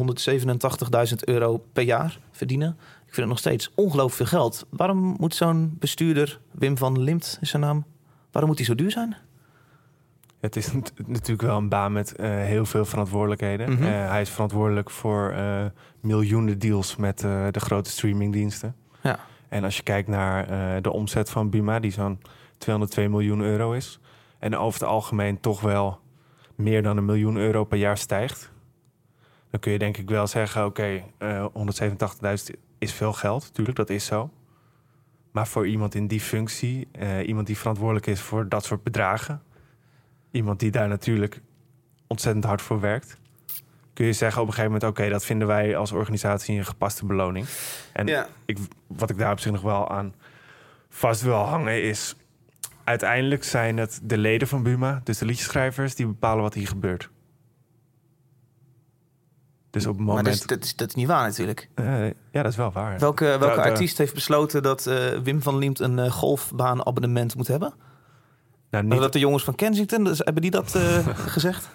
187.000 1.08 1.14
euro 1.24 1.64
per 1.72 1.82
jaar 1.82 2.18
verdienen. 2.30 2.78
Ik 3.10 3.16
vind 3.16 3.28
het 3.28 3.34
nog 3.34 3.38
steeds 3.38 3.70
ongelooflijk 3.74 4.16
veel 4.30 4.38
geld. 4.40 4.66
Waarom 4.70 5.14
moet 5.18 5.34
zo'n 5.34 5.76
bestuurder, 5.78 6.40
Wim 6.50 6.78
van 6.78 7.00
Limt 7.00 7.38
is 7.40 7.50
zijn 7.50 7.62
naam, 7.62 7.84
waarom 8.30 8.50
moet 8.50 8.58
hij 8.58 8.66
zo 8.68 8.74
duur 8.74 8.90
zijn? 8.90 9.16
Het 10.40 10.56
is 10.56 10.72
nat- 10.72 10.92
natuurlijk 11.06 11.42
wel 11.42 11.56
een 11.56 11.68
baan 11.68 11.92
met 11.92 12.16
eh, 12.16 12.28
heel 12.30 12.64
veel 12.64 12.84
verantwoordelijkheden. 12.84 13.72
Mhm. 13.72 13.82
Eh, 13.82 14.08
hij 14.08 14.20
is 14.20 14.30
verantwoordelijk 14.30 14.90
voor 14.90 15.30
eh, 15.30 15.64
miljoenen 16.00 16.58
deals 16.58 16.96
met 16.96 17.18
de 17.18 17.50
grote 17.60 17.90
streamingdiensten. 17.90 18.74
Ja. 19.02 19.18
En 19.48 19.64
als 19.64 19.76
je 19.76 19.82
kijkt 19.82 20.08
naar 20.08 20.46
de 20.82 20.92
omzet 20.92 21.30
van 21.30 21.50
Buma, 21.50 21.78
die 21.80 21.90
zo'n 21.90 22.20
202 22.58 23.08
miljoen 23.08 23.40
euro 23.40 23.72
is. 23.72 24.00
En 24.38 24.56
over 24.56 24.80
het 24.80 24.88
algemeen 24.88 25.40
toch 25.40 25.60
wel 25.60 25.98
meer 26.54 26.82
dan 26.82 26.96
een 26.96 27.04
miljoen 27.04 27.36
euro 27.36 27.64
per 27.64 27.78
jaar 27.78 27.98
stijgt. 27.98 28.52
Dan 29.50 29.60
kun 29.60 29.72
je 29.72 29.78
denk 29.78 29.96
ik 29.96 30.08
wel 30.08 30.26
zeggen, 30.26 30.64
oké, 30.64 31.02
eh 31.18 31.46
187.000 31.52 32.68
is 32.80 32.92
veel 32.92 33.12
geld. 33.12 33.54
Tuurlijk, 33.54 33.76
dat 33.76 33.90
is 33.90 34.04
zo. 34.04 34.30
Maar 35.30 35.46
voor 35.46 35.66
iemand 35.66 35.94
in 35.94 36.06
die 36.06 36.20
functie, 36.20 36.88
eh, 36.92 37.28
iemand 37.28 37.46
die 37.46 37.58
verantwoordelijk 37.58 38.06
is 38.06 38.20
voor 38.20 38.48
dat 38.48 38.64
soort 38.64 38.82
bedragen, 38.82 39.42
iemand 40.30 40.60
die 40.60 40.70
daar 40.70 40.88
natuurlijk 40.88 41.40
ontzettend 42.06 42.44
hard 42.44 42.62
voor 42.62 42.80
werkt, 42.80 43.18
kun 43.92 44.06
je 44.06 44.12
zeggen 44.12 44.42
op 44.42 44.48
een 44.48 44.54
gegeven 44.54 44.72
moment, 44.72 44.98
oké, 44.98 45.08
dat 45.08 45.24
vinden 45.24 45.46
wij 45.46 45.76
als 45.76 45.92
organisatie 45.92 46.58
een 46.58 46.64
gepaste 46.64 47.06
beloning. 47.06 47.46
En 47.92 48.06
Ja. 48.06 48.26
ik, 48.44 48.58
wat 48.86 49.10
ik 49.10 49.18
daar 49.18 49.32
op 49.32 49.40
zich 49.40 49.52
nog 49.52 49.62
wel 49.62 49.90
aan 49.90 50.14
vast 50.88 51.22
wil 51.22 51.34
hangen 51.34 51.82
is... 51.82 52.16
uiteindelijk 52.84 53.44
zijn 53.44 53.76
het 53.76 54.00
de 54.02 54.18
leden 54.18 54.48
van 54.48 54.62
Buma, 54.62 55.00
dus 55.04 55.18
de 55.18 55.24
liedjeschrijvers... 55.24 55.94
die 55.94 56.06
bepalen 56.06 56.42
wat 56.42 56.54
hier 56.54 56.68
gebeurt. 56.68 57.10
Dus 59.70 59.86
op 59.86 59.96
het 59.96 60.06
Maar 60.06 60.16
moment... 60.16 60.26
dat 60.26 60.34
is, 60.34 60.46
dat, 60.46 60.64
is, 60.64 60.76
dat 60.76 60.88
is 60.88 60.94
niet 60.94 61.06
waar 61.06 61.26
natuurlijk. 61.26 61.68
Eh, 61.74 62.06
ja, 62.06 62.42
dat 62.42 62.46
is 62.46 62.56
wel 62.56 62.72
waar. 62.72 62.98
Welke, 62.98 63.24
welke 63.24 63.56
da- 63.56 63.62
artiest 63.62 63.98
heeft 63.98 64.14
besloten 64.14 64.62
dat 64.62 64.86
eh, 64.86 64.96
Wim 65.22 65.42
van 65.42 65.58
Liemt 65.58 65.78
een 65.80 65.98
eh, 65.98 66.10
golfbaanabonnement 66.10 67.36
moet 67.36 67.46
hebben? 67.46 67.72
Nou, 68.70 68.84
Niet... 68.84 69.00
Dat 69.00 69.12
de 69.12 69.18
jongens 69.18 69.44
van 69.44 69.54
Kensington, 69.54 70.04
dus, 70.04 70.18
hebben 70.18 70.42
die 70.42 70.50
dat 70.50 70.74
eh, 70.74 71.06
gezegd? 71.36 71.68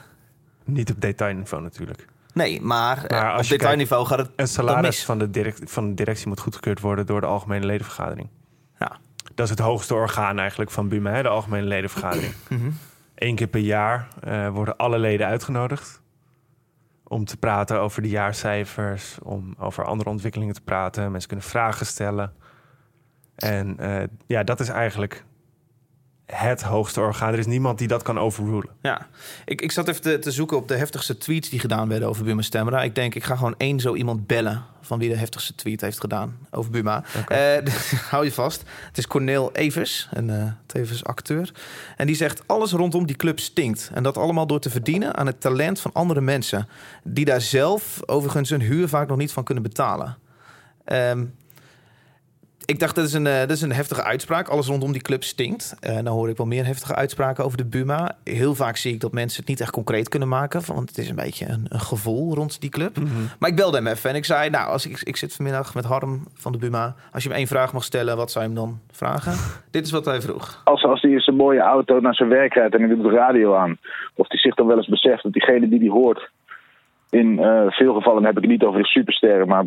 niet 0.65 0.91
op 0.91 1.01
detailniveau 1.01 1.63
natuurlijk. 1.63 2.07
Nee, 2.33 2.61
maar, 2.61 3.05
Maar 3.07 3.31
als 3.31 3.45
op 3.45 3.51
je 3.51 3.57
detailniveau 3.57 4.05
gaat 4.05 4.17
het 4.17 4.29
Een 4.35 4.47
salaris 4.47 5.05
van 5.05 5.19
de, 5.19 5.29
direct, 5.29 5.71
van 5.71 5.87
de 5.89 5.93
directie 5.93 6.27
moet 6.27 6.39
goedgekeurd 6.39 6.79
worden... 6.79 7.05
door 7.05 7.21
de 7.21 7.27
Algemene 7.27 7.65
Ledenvergadering. 7.65 8.29
Ja. 8.79 8.97
Dat 9.35 9.45
is 9.45 9.49
het 9.49 9.59
hoogste 9.59 9.93
orgaan 9.93 10.39
eigenlijk 10.39 10.71
van 10.71 10.87
Buma, 10.87 11.11
hè, 11.11 11.21
de 11.21 11.27
Algemene 11.27 11.67
Ledenvergadering. 11.67 12.33
Mhm. 12.49 12.69
Eén 13.15 13.35
keer 13.35 13.47
per 13.47 13.61
jaar 13.61 14.07
eh, 14.19 14.49
worden 14.49 14.77
alle 14.77 14.99
leden 14.99 15.27
uitgenodigd 15.27 16.01
om 17.07 17.25
te 17.25 17.37
praten 17.37 17.79
over 17.79 18.01
de 18.01 18.09
jaarcijfers, 18.09 19.19
om 19.23 19.55
over 19.59 19.85
andere 19.85 20.09
ontwikkelingen 20.09 20.53
te 20.53 20.61
praten. 20.61 21.11
Mensen 21.11 21.29
kunnen 21.29 21.47
vragen 21.47 21.85
stellen. 21.85 22.33
En 23.35 23.79
eh, 23.79 24.07
ja, 24.25 24.43
dat 24.43 24.59
is 24.59 24.69
eigenlijk 24.69 25.25
het 26.25 26.61
hoogste 26.61 26.99
orgaan. 26.99 27.33
Er 27.33 27.39
is 27.39 27.45
niemand 27.45 27.77
die 27.77 27.87
dat 27.87 28.01
kan 28.01 28.19
overrulen. 28.19 28.69
Ja, 28.81 29.07
ik, 29.45 29.61
ik 29.61 29.71
zat 29.71 29.87
even 29.87 30.01
te, 30.01 30.19
te 30.19 30.31
zoeken 30.31 30.57
op 30.57 30.67
de 30.67 30.75
heftigste 30.75 31.17
tweets 31.17 31.49
die 31.49 31.59
gedaan 31.59 31.87
werden 31.87 32.07
over 32.07 32.23
Buma 32.23 32.41
Stemra. 32.41 32.83
Ik 32.83 32.95
denk, 32.95 33.15
ik 33.15 33.23
ga 33.23 33.35
gewoon 33.35 33.55
één 33.57 33.79
zo 33.79 33.95
iemand 33.95 34.27
bellen 34.27 34.63
van 34.81 34.99
wie 34.99 35.09
de 35.09 35.15
heftigste 35.15 35.55
tweet 35.55 35.81
heeft 35.81 35.99
gedaan 35.99 36.37
over 36.51 36.71
Buma. 36.71 37.03
Oké. 37.19 37.33
Eh, 37.33 37.73
hou 38.11 38.25
je 38.25 38.31
vast. 38.31 38.63
Het 38.87 38.97
is 38.97 39.07
Cornel 39.07 39.51
Evers, 39.51 40.07
een 40.11 40.29
eh, 40.29 40.51
tevens 40.65 41.03
acteur. 41.03 41.51
En 41.97 42.07
die 42.07 42.15
zegt, 42.15 42.47
alles 42.47 42.71
rondom 42.71 43.05
die 43.05 43.15
club 43.15 43.39
stinkt. 43.39 43.91
En 43.93 44.03
dat 44.03 44.17
allemaal 44.17 44.47
door 44.47 44.59
te 44.59 44.69
verdienen 44.69 45.15
aan 45.15 45.25
het 45.25 45.41
talent 45.41 45.79
van 45.79 45.91
andere 45.93 46.21
mensen. 46.21 46.67
Die 47.03 47.25
daar 47.25 47.41
zelf 47.41 47.99
overigens 48.05 48.49
hun 48.49 48.61
huur 48.61 48.87
vaak 48.87 49.07
nog 49.07 49.17
niet 49.17 49.31
van 49.31 49.43
kunnen 49.43 49.63
betalen. 49.63 50.17
Ehm, 50.85 51.25
ik 52.65 52.79
dacht, 52.79 52.95
dat 52.95 53.05
is, 53.05 53.13
een, 53.13 53.27
eh, 53.27 53.39
dat 53.39 53.49
is 53.49 53.61
een 53.61 53.71
heftige 53.71 54.03
uitspraak. 54.03 54.47
Alles 54.47 54.67
rondom 54.67 54.91
die 54.91 55.01
club 55.01 55.23
stinkt. 55.23 55.75
Eh 55.79 55.93
nou 55.93 56.09
hoor 56.09 56.29
ik 56.29 56.37
wel 56.37 56.45
meer 56.45 56.65
heftige 56.65 56.95
uitspraken 56.95 57.43
over 57.45 57.57
de 57.57 57.65
Buma. 57.65 58.15
Heel 58.23 58.55
vaak 58.55 58.75
zie 58.77 58.93
ik 58.93 58.99
dat 58.99 59.11
mensen 59.11 59.39
het 59.39 59.49
niet 59.49 59.61
echt 59.61 59.71
concreet 59.71 60.09
kunnen 60.09 60.27
maken. 60.27 60.61
van- 60.61 60.75
Want 60.75 60.89
het 60.89 60.97
is 60.97 61.09
een 61.09 61.15
beetje 61.15 61.45
een, 61.49 61.65
een 61.69 61.79
gevoel 61.79 62.33
rond 62.35 62.61
die 62.61 62.69
club. 62.69 62.97
Maar 63.39 63.49
ik 63.49 63.55
belde 63.55 63.77
hem 63.77 63.87
even 63.87 64.09
en 64.09 64.15
ik 64.15 64.25
zei... 64.25 64.49
Nou, 64.49 64.67
als 64.69 64.85
ik, 64.87 65.01
ik 65.01 65.15
zit 65.15 65.35
vanmiddag 65.35 65.75
met 65.75 65.85
Harm 65.85 66.27
van 66.33 66.51
de 66.51 66.57
Buma. 66.57 66.95
Als 67.11 67.23
je 67.23 67.29
hem 67.29 67.37
één 67.37 67.47
vraag 67.47 67.73
mag 67.73 67.83
stellen, 67.83 68.17
wat 68.17 68.31
zou 68.31 68.45
je 68.45 68.51
hem 68.51 68.59
dan 68.59 68.79
vragen? 68.91 69.33
Dit 69.71 69.85
is 69.85 69.91
wat 69.91 70.05
hij 70.05 70.21
vroeg. 70.21 70.61
Als, 70.63 70.83
als 70.83 71.01
hij 71.01 71.11
in 71.11 71.19
zijn 71.19 71.35
mooie 71.35 71.59
auto 71.61 71.99
naar 71.99 72.15
zijn 72.15 72.29
werk 72.29 72.53
rijdt 72.53 72.73
en 72.75 72.79
hij 72.81 72.89
doet 72.95 73.03
de 73.03 73.09
radio 73.09 73.55
aan. 73.55 73.77
Of 74.13 74.27
hij 74.29 74.37
zich 74.39 74.55
dan 74.55 74.67
wel 74.67 74.77
eens 74.77 74.87
beseft 74.87 75.23
dat 75.23 75.33
diegene 75.33 75.69
die 75.69 75.79
die 75.79 75.91
hoort. 75.91 76.29
In 77.09 77.39
eh, 77.39 77.61
veel 77.67 77.93
gevallen 77.93 78.23
heb 78.25 78.35
ik 78.35 78.41
het 78.41 78.51
niet 78.51 78.63
over 78.63 78.81
de 78.81 78.87
supersterren, 78.87 79.47
maar, 79.47 79.65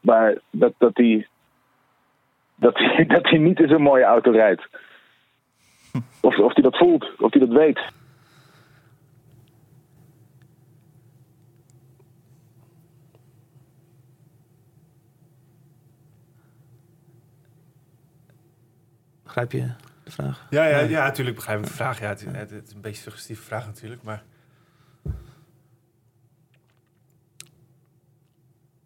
maar 0.00 0.38
dat, 0.50 0.72
dat 0.78 0.90
hij. 0.94 1.26
Dat 2.58 2.78
hij, 2.78 3.06
dat 3.14 3.28
hij 3.28 3.38
niet 3.38 3.60
in 3.60 3.68
zo'n 3.68 3.82
mooie 3.82 4.04
auto 4.04 4.30
rijdt. 4.30 4.68
Of, 6.20 6.38
of 6.38 6.54
hij 6.54 6.62
dat 6.62 6.76
voelt, 6.76 7.20
of 7.20 7.32
hij 7.32 7.46
dat 7.46 7.56
weet. 7.56 7.80
Begrijp 19.22 19.52
je 19.52 19.72
de 20.04 20.10
vraag? 20.10 20.46
Ja, 20.50 20.64
ja, 20.64 20.78
ja, 20.78 21.04
natuurlijk 21.04 21.36
begrijp 21.36 21.58
ik 21.58 21.64
de 21.64 21.72
vraag. 21.72 22.00
Ja, 22.00 22.08
het, 22.08 22.24
het, 22.24 22.50
het 22.50 22.66
is 22.66 22.72
een 22.72 22.80
beetje 22.80 22.96
een 22.96 23.02
suggestieve 23.02 23.42
vraag 23.42 23.66
natuurlijk, 23.66 24.02
maar... 24.02 24.22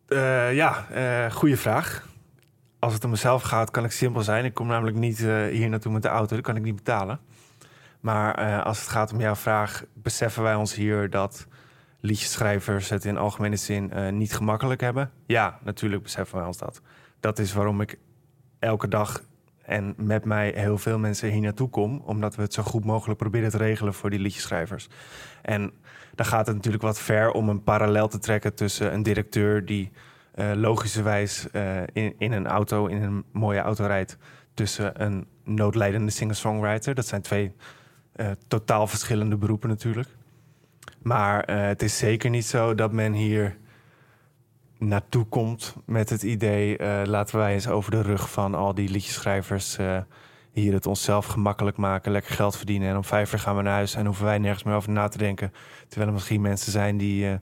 Eh, 0.08 0.54
ja, 0.54 0.86
eh 0.90 1.30
goede 1.30 1.56
vraag. 1.56 2.11
Als 2.82 2.94
het 2.94 3.04
om 3.04 3.10
mezelf 3.10 3.42
gaat, 3.42 3.70
kan 3.70 3.84
ik 3.84 3.90
simpel 3.90 4.22
zijn. 4.22 4.44
Ik 4.44 4.54
kom 4.54 4.66
namelijk 4.66 4.96
niet 4.96 5.20
eh, 5.20 5.46
hier 5.46 5.68
naartoe 5.68 5.92
met 5.92 6.02
de 6.02 6.08
auto, 6.08 6.34
dat 6.34 6.44
kan 6.44 6.56
ik 6.56 6.62
niet 6.62 6.76
betalen. 6.76 7.20
Maar 8.00 8.34
eh, 8.34 8.64
als 8.64 8.80
het 8.80 8.88
gaat 8.88 9.12
om 9.12 9.20
jouw 9.20 9.34
vraag, 9.34 9.84
beseffen 9.94 10.42
wij 10.42 10.54
ons 10.54 10.74
hier 10.74 11.10
dat 11.10 11.46
liedjeschrijvers 12.00 12.88
het 12.88 13.04
in 13.04 13.16
algemene 13.16 13.56
zin 13.56 13.92
eh, 13.92 14.12
niet 14.12 14.34
gemakkelijk 14.34 14.80
hebben? 14.80 15.10
Ja, 15.26 15.58
natuurlijk 15.62 16.02
beseffen 16.02 16.36
wij 16.36 16.46
ons 16.46 16.58
dat. 16.58 16.80
Dat 17.20 17.38
is 17.38 17.52
waarom 17.52 17.80
ik 17.80 17.98
elke 18.58 18.88
dag 18.88 19.22
en 19.62 19.94
met 19.96 20.24
mij 20.24 20.52
heel 20.56 20.78
veel 20.78 20.98
mensen 20.98 21.30
hier 21.30 21.40
naartoe 21.40 21.68
kom, 21.68 22.02
omdat 22.04 22.34
we 22.34 22.42
het 22.42 22.54
zo 22.54 22.62
goed 22.62 22.84
mogelijk 22.84 23.18
proberen 23.18 23.50
te 23.50 23.56
regelen 23.56 23.94
voor 23.94 24.10
die 24.10 24.20
liedjeschrijvers. 24.20 24.88
En 25.42 25.72
dan 26.14 26.26
gaat 26.26 26.46
het 26.46 26.56
natuurlijk 26.56 26.82
wat 26.82 26.98
ver 26.98 27.30
om 27.30 27.48
een 27.48 27.62
parallel 27.62 28.08
te 28.08 28.18
trekken 28.18 28.54
tussen 28.54 28.92
een 28.94 29.02
directeur 29.02 29.64
die 29.66 29.92
logischerwijs 30.34 31.50
eh, 31.50 31.76
in, 31.92 32.14
in 32.18 32.32
een 32.32 32.46
auto, 32.46 32.86
in 32.86 33.02
een 33.02 33.24
mooie 33.32 33.60
auto 33.60 33.86
rijdt, 33.86 34.16
tussen 34.54 35.02
een 35.02 35.26
noodlijdende 35.44 36.10
singer-songwriter. 36.10 36.94
Dat 36.94 37.06
zijn 37.06 37.22
twee 37.22 37.52
eh, 38.12 38.30
totaal 38.48 38.86
verschillende 38.86 39.36
beroepen 39.36 39.68
natuurlijk. 39.68 40.08
Maar 41.02 41.44
eh, 41.44 41.60
het 41.66 41.82
is 41.82 41.98
zeker 41.98 42.30
niet 42.30 42.46
zo 42.46 42.74
dat 42.74 42.92
men 42.92 43.12
hier 43.12 43.56
naartoe 44.78 45.24
komt 45.24 45.76
met 45.86 46.10
het 46.10 46.22
idee... 46.22 46.76
eh, 46.76 47.02
laten 47.04 47.38
wij 47.38 47.52
eens 47.52 47.68
over 47.68 47.90
de 47.90 48.02
rug 48.02 48.30
van 48.30 48.54
al 48.54 48.74
die 48.74 48.88
liedjeschrijvers... 48.88 49.76
eh, 49.78 49.98
hier 50.52 50.72
het 50.72 50.86
onszelf 50.86 51.26
gemakkelijk 51.26 51.76
maken, 51.76 52.12
lekker 52.12 52.34
geld 52.34 52.56
verdienen... 52.56 52.88
en 52.88 52.96
om 52.96 53.04
vijf 53.04 53.32
uur 53.32 53.38
gaan 53.38 53.56
we 53.56 53.62
naar 53.62 53.72
huis 53.72 53.94
en 53.94 54.06
hoeven 54.06 54.24
wij 54.24 54.38
nergens 54.38 54.62
meer 54.62 54.74
over 54.74 54.90
na 54.90 55.08
te 55.08 55.18
denken. 55.18 55.52
Terwijl 55.88 56.08
er 56.08 56.14
misschien 56.14 56.40
mensen 56.40 56.72
zijn 56.72 56.96
die 56.96 57.28
eh, 57.28 57.34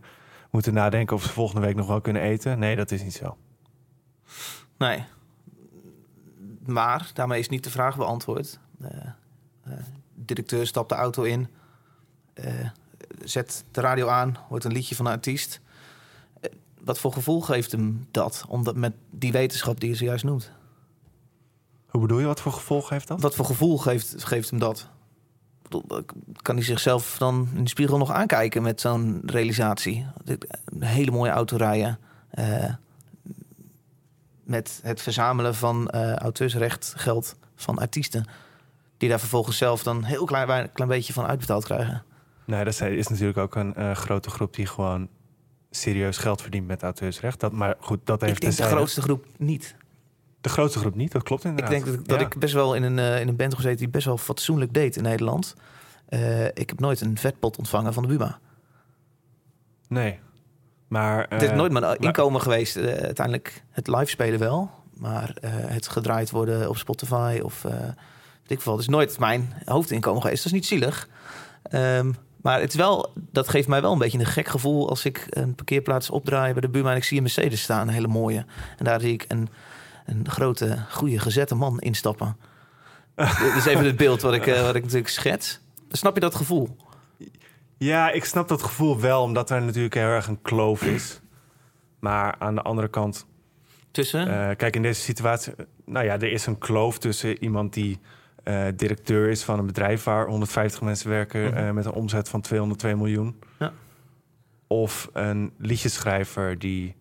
moeten 0.51 0.75
nadenken... 0.75 1.17
of 1.17 1.23
ze 1.23 1.29
volgende 1.29 1.67
week 1.67 1.77
nog 1.77 1.87
wel 1.87 2.01
kunnen 2.01 2.23
eten. 2.23 2.59
Nee, 2.59 2.77
dat 2.77 2.91
is 2.91 3.03
niet 3.03 3.15
zo. 3.15 3.37
Nee. 4.79 5.05
Maar 6.67 7.11
daarmee 7.15 7.39
is 7.39 7.49
niet 7.49 7.65
de 7.65 7.71
vraag 7.71 7.97
beantwoord. 7.97 8.59
Eh, 8.81 9.73
directeur 10.15 10.67
stapt 10.67 10.89
de 10.89 10.95
auto 10.95 11.23
in, 11.23 11.49
eh, 12.35 12.69
zet 13.25 13.65
de 13.71 13.81
radio 13.81 14.09
aan, 14.09 14.37
hoort 14.49 14.65
een 14.65 14.73
liedje 14.73 14.95
van 14.95 15.07
een 15.07 15.13
artiest. 15.13 15.61
Wat 16.81 16.99
voor 16.99 17.13
gevoel 17.13 17.41
geeft 17.41 17.73
hem 17.73 18.07
dat? 18.11 18.45
Omdat 18.49 18.77
met 18.77 18.95
die 19.11 19.33
wetenschap 19.33 19.81
die 19.81 19.89
je 19.89 19.97
zojuist 19.97 20.25
noemt. 20.25 20.53
Hoe 21.87 22.01
bedoel 22.01 22.19
je, 22.19 22.27
wat 22.27 22.41
voor 22.41 22.53
gevolg 22.53 22.89
heeft 22.89 23.09
dat? 23.09 23.21
Wat 23.21 23.35
voor 23.35 23.45
gevoel 23.45 23.79
geeft, 23.79 24.25
geeft 24.25 24.51
hem 24.51 24.59
dat? 24.59 24.89
Kan 26.43 26.55
hij 26.55 26.64
zichzelf 26.64 27.18
dan 27.18 27.49
in 27.55 27.62
de 27.62 27.68
spiegel 27.68 27.99
nog 27.99 28.11
aankijken 28.11 28.62
met 28.62 28.81
zo'n 28.81 29.23
realisatie? 29.27 30.07
Een 30.64 30.83
hele 30.83 31.11
mooie 31.11 31.31
auto 31.31 31.57
rijden. 31.57 31.99
eh, 32.31 32.75
met 34.45 34.81
het 34.83 35.01
verzamelen 35.03 35.55
van 35.55 35.89
eh 35.91 36.14
auteursrecht 36.16 36.93
geld 36.97 37.37
van 37.55 37.79
artiesten. 37.79 38.25
Die 38.97 39.09
daar 39.09 39.21
vervolgens 39.21 39.57
zelf 39.57 39.83
dan 39.83 40.05
heel 40.05 40.25
klein, 40.25 40.73
klein 40.73 40.91
beetje 40.91 41.12
van 41.12 41.27
uitbetaald 41.27 41.64
krijgen. 41.64 42.03
Nee, 42.45 42.64
dat 42.64 42.81
is 42.81 43.09
natuurlijk 43.09 43.39
ook 43.39 43.55
een 43.55 43.75
eh, 43.75 43.95
grote 43.95 44.31
groep 44.31 44.55
die 44.55 44.66
gewoon 44.66 45.09
serieus 45.71 46.16
geld 46.16 46.43
verdient 46.43 46.66
met 46.66 46.83
auteursrecht. 46.83 47.41
Dat, 47.41 47.53
maar 47.53 47.75
goed, 47.81 48.01
dat 48.05 48.21
heeft 48.21 48.35
Ik 48.35 48.41
denk 48.41 48.57
de 48.57 48.62
grootste 48.62 49.03
groep 49.03 49.27
niet. 49.37 49.75
De 50.41 50.49
grootste 50.49 50.78
groep 50.78 50.95
niet, 50.95 51.12
dat 51.12 51.22
klopt 51.22 51.45
Ik 51.45 51.51
inderdaad. 51.51 51.72
denk 51.72 51.86
dat, 51.86 52.07
dat 52.09 52.20
Ja. 52.20 52.26
ik 52.26 52.38
best 52.38 52.55
wel 52.55 52.74
in 52.74 52.82
een, 52.82 52.99
eh, 52.99 53.20
in 53.20 53.28
een 53.28 53.36
band 53.36 53.55
gezeten 53.55 53.76
die 53.78 53.88
best 53.88 54.07
wel 54.07 54.18
fatsoenlijk 54.18 54.74
deed 54.74 54.97
in 54.97 55.03
Nederland. 55.03 55.55
Eh, 56.09 56.45
ik 56.47 56.68
heb 56.68 56.80
nooit 56.80 57.01
een 57.01 57.18
vetpot 57.18 57.59
ontvangen 57.59 57.93
van 57.93 58.03
de 58.03 58.09
Buma. 58.09 58.38
Nee. 59.88 60.18
Maar... 60.88 61.26
Het 61.28 61.43
is 61.43 61.49
eh, 61.49 61.57
nooit 61.57 61.72
mijn 61.72 61.84
maar- 61.84 62.01
inkomen 62.01 62.41
geweest. 62.41 62.76
Uiteindelijk 62.76 63.64
het 63.70 63.86
live 63.86 64.07
spelen 64.07 64.38
wel. 64.38 64.70
Maar 64.95 65.36
het 65.43 65.88
gedraaid 65.88 66.30
worden 66.30 66.68
op 66.68 66.76
Spotify 66.76 67.41
of 67.43 67.64
ik 68.47 68.61
veel. 68.61 68.72
Het 68.72 68.80
is 68.80 68.88
nooit 68.88 69.18
mijn 69.18 69.53
hoofdinkomen 69.64 70.22
geweest. 70.22 70.43
Dat 70.43 70.53
is 70.53 70.59
niet 70.59 70.66
zielig. 70.66 71.09
Ehm, 71.62 72.12
maar 72.43 72.61
het 72.61 72.68
is 72.68 72.74
wel, 72.74 73.12
dat 73.14 73.49
geeft 73.49 73.68
mij 73.68 73.80
wel 73.82 73.93
een 73.93 73.99
beetje 73.99 74.18
een 74.18 74.26
gek 74.26 74.49
gevoel... 74.49 74.88
als 74.88 75.05
ik 75.05 75.26
een 75.30 75.55
parkeerplaats 75.55 76.11
opdraai 76.11 76.53
bij 76.53 76.61
de 76.61 76.68
Buma... 76.68 76.91
en 76.91 76.97
ik 76.97 77.05
zie 77.05 77.16
een 77.16 77.22
Mercedes 77.22 77.62
staan, 77.62 77.88
een 77.88 77.95
hele 77.95 78.09
mooie. 78.09 78.45
En 78.78 78.84
daar 78.84 79.01
zie 79.01 79.12
ik 79.12 79.24
een, 79.28 79.49
een 80.07 80.29
grote, 80.29 80.85
goede, 80.91 81.19
gezette 81.19 81.55
man 81.55 81.79
instappen. 81.81 82.37
Dit 83.17 83.55
is 83.57 83.65
even 83.67 83.85
het 83.85 83.97
beeld 83.97 84.21
wat 84.23 84.35
ik, 84.35 84.47
eh, 84.47 84.63
wat 84.63 84.75
ik 84.75 84.83
natuurlijk 84.83 85.11
schets. 85.11 85.61
Snap 85.91 86.15
je 86.15 86.21
dat 86.21 86.35
gevoel? 86.35 86.77
Ja, 87.77 88.11
ik 88.11 88.25
snap 88.25 88.49
dat 88.49 88.63
gevoel 88.63 89.01
wel, 89.01 89.23
omdat 89.23 89.51
er 89.51 89.63
natuurlijk 89.63 89.95
heel 89.95 90.03
erg 90.05 90.27
een 90.27 90.43
kloof 90.43 90.83
is. 90.83 91.21
Maar 91.99 92.35
aan 92.39 92.55
de 92.55 92.63
andere 92.63 92.89
kant, 92.89 93.27
Tussen? 93.91 94.29
eh, 94.29 94.57
kijk, 94.57 94.77
in 94.77 94.83
deze 94.83 95.01
situatie... 95.01 95.55
eh, 95.57 95.65
Nou 95.85 96.05
ja, 96.05 96.13
er 96.15 96.33
is 96.33 96.47
een 96.47 96.59
kloof 96.59 96.99
tussen 96.99 97.43
iemand 97.43 97.73
die 97.73 97.99
directeur 98.77 99.29
is 99.29 99.43
van 99.45 99.59
een 99.59 99.67
bedrijf... 99.67 100.05
waar 100.05 100.27
150 100.27 100.81
mensen 100.81 101.09
werken 101.11 101.45
Mhm. 101.55 101.75
met 101.75 101.85
een 101.85 101.93
omzet 101.93 102.29
van 102.29 102.41
202 102.41 102.97
miljoen. 102.97 103.41
Ja. 103.59 103.73
Of 104.67 105.09
een 105.13 105.53
liedjeschrijver 105.59 106.59
die 106.59 106.95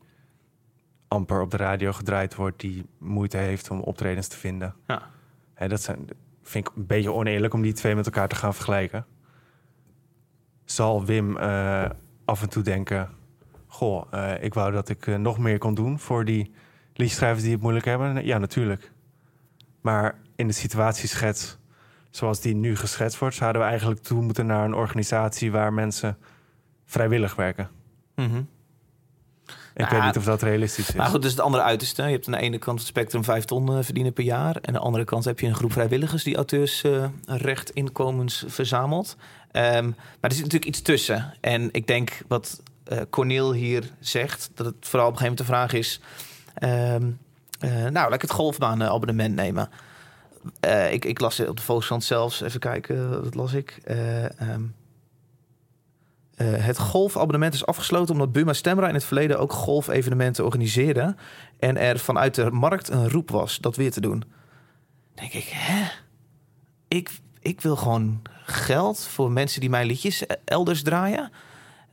amper 1.10 1.42
op 1.42 1.52
de 1.52 1.58
radio 1.58 1.92
gedraaid 1.92 2.36
wordt... 2.36 2.60
die 2.60 2.86
moeite 2.98 3.38
heeft 3.38 3.70
om 3.70 3.80
optredens 3.80 4.28
te 4.28 4.38
vinden. 4.38 4.76
Ja. 4.88 5.02
Hè, 5.54 5.68
dat 5.68 5.82
zijn, 5.82 6.08
vind 6.44 6.68
ik 6.68 6.76
een 6.76 6.86
beetje 6.86 7.14
oneerlijk 7.14 7.54
om 7.54 7.62
die 7.62 7.74
twee 7.74 7.96
met 7.96 8.06
elkaar 8.06 8.28
te 8.28 8.36
gaan 8.36 8.54
vergelijken. 8.54 9.06
Zal 10.66 11.06
Wim 11.06 11.38
eh, 11.38 11.90
af 12.26 12.42
en 12.42 12.50
toe 12.50 12.64
denken... 12.64 13.10
Goh, 13.68 14.04
eh, 14.12 14.44
ik 14.44 14.54
wou 14.54 14.72
dat 14.72 14.90
ik 14.90 15.08
eh, 15.08 15.16
nog 15.16 15.38
meer 15.38 15.58
kon 15.58 15.74
doen 15.74 16.00
voor 16.00 16.26
die 16.26 16.52
liedschrijvers 16.94 17.44
die 17.44 17.52
het 17.52 17.62
moeilijk 17.62 17.86
hebben. 17.86 18.26
Ja, 18.26 18.38
natuurlijk. 18.38 18.92
Maar 19.82 20.20
in 20.36 20.48
de 20.48 20.54
situatieschets 20.54 21.58
zoals 22.10 22.42
die 22.42 22.56
nu 22.56 22.76
geschetst 22.76 23.20
wordt... 23.20 23.36
zouden 23.36 23.62
we 23.62 23.68
eigenlijk 23.68 24.02
toe 24.02 24.22
moeten 24.22 24.46
naar 24.46 24.66
een 24.66 24.74
organisatie... 24.74 25.52
waar 25.52 25.74
mensen 25.74 26.18
vrijwillig 26.86 27.36
werken. 27.36 27.70
Mhm. 28.16 28.42
Ik 29.80 29.88
weet 29.90 30.04
niet 30.04 30.18
of 30.18 30.24
dat 30.24 30.42
realistisch 30.42 30.90
is. 30.90 30.96
Maar 30.96 31.08
goed, 31.08 31.22
dus 31.22 31.32
het 31.32 31.40
andere 31.40 31.64
uiterste. 31.64 32.04
Je 32.04 32.12
hebt 32.12 32.28
aan 32.28 32.34
de 32.34 32.40
ene 32.40 32.58
kant 32.58 32.80
het 32.80 32.88
spectrum 32.88 33.24
5 33.24 33.46
ton 33.46 33.78
eh, 33.78 33.84
verdienen 33.84 34.14
per 34.14 34.24
jaar. 34.24 34.56
En 34.56 34.68
aan 34.68 34.74
de 34.74 34.80
andere 34.80 35.04
kant 35.06 35.26
heb 35.26 35.40
je 35.40 35.48
een 35.48 35.56
groep 35.56 35.72
vrijwilligers 35.72 36.24
die 36.24 36.36
auteursrecht 36.36 37.70
inkomens 37.70 38.44
verzamelt. 38.48 39.16
Ehm, 39.52 39.86
maar 39.86 40.30
er 40.30 40.32
zit 40.32 40.44
natuurlijk 40.44 40.66
iets 40.66 40.82
tussen. 40.82 41.34
En 41.42 41.70
ik 41.72 41.88
denk 41.88 42.22
wat 42.28 42.62
eh 42.84 42.98
Corneel 43.10 43.54
hier 43.54 43.84
zegt, 44.00 44.52
dat 44.56 44.66
het 44.66 44.76
vooral 44.80 45.08
op 45.08 45.14
een 45.14 45.20
gegeven 45.20 45.38
moment 45.38 45.38
de 45.38 45.44
vraag 45.44 45.74
is. 45.74 46.00
ehm, 46.54 47.10
eh, 47.60 47.72
nou, 47.72 47.94
laat 47.94 48.14
ik 48.14 48.22
het 48.22 48.32
golfbaanabonnement 48.32 49.36
nemen. 49.36 49.70
Eh, 50.60 50.94
ik, 50.94 51.06
ik 51.06 51.20
las 51.20 51.40
op 51.40 51.58
de 51.58 51.64
Volkskrant 51.64 52.04
zelfs. 52.04 52.42
Even 52.42 52.60
kijken, 52.60 53.24
wat 53.24 53.36
las 53.36 53.54
ik? 53.54 53.80
Eh, 53.84 54.24
eh, 56.40 56.66
het 56.66 56.78
golfabonnement 56.78 57.54
is 57.54 57.66
afgesloten 57.66 58.14
omdat 58.14 58.32
Buma 58.32 58.54
Stemra 58.54 58.88
in 58.88 58.94
het 58.94 59.04
verleden 59.04 59.40
ook 59.40 59.54
golfevenementen 59.54 60.46
organiseerde. 60.46 61.16
En 61.60 61.78
er 61.78 62.00
vanuit 62.00 62.36
de 62.36 62.52
markt 62.52 62.90
een 62.90 63.10
roep 63.10 63.30
was 63.30 63.58
dat 63.58 63.76
weer 63.76 63.92
te 63.92 64.02
doen. 64.02 64.24
denk 65.14 65.34
ik, 65.34 65.48
hè? 65.54 65.88
Ik, 66.88 67.10
ik 67.40 67.62
wil 67.62 67.76
gewoon 67.76 68.22
geld 68.44 69.08
voor 69.08 69.32
mensen 69.32 69.60
die 69.62 69.70
mijn 69.70 69.86
liedjes 69.88 70.24
elders 70.46 70.84
draaien. 70.84 71.32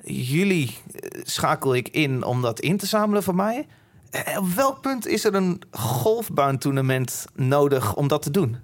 Jullie 0.04 0.78
eh, 0.94 1.20
schakel 1.24 1.74
ik 1.74 1.88
in 1.88 2.24
om 2.24 2.42
dat 2.42 2.60
in 2.60 2.76
te 2.76 2.86
zamelen 2.86 3.22
voor 3.22 3.34
mij. 3.34 3.66
Eh, 4.10 4.38
Op 4.38 4.48
welk 4.48 4.80
punt 4.80 5.06
is 5.06 5.24
er 5.24 5.34
een 5.34 5.62
golfbaantoernooi 5.70 7.04
nodig 7.34 7.94
om 7.94 8.08
dat 8.08 8.22
te 8.22 8.30
doen? 8.30 8.56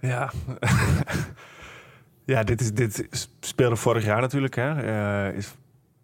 Ja. 0.00 0.32
ja, 2.24 2.42
dit, 2.42 2.60
is, 2.60 2.72
dit 2.72 3.08
speelde 3.40 3.76
vorig 3.76 4.04
jaar 4.04 4.20
natuurlijk. 4.20 4.54
Hè. 4.54 4.82
Eh, 4.82 5.36
is 5.36 5.54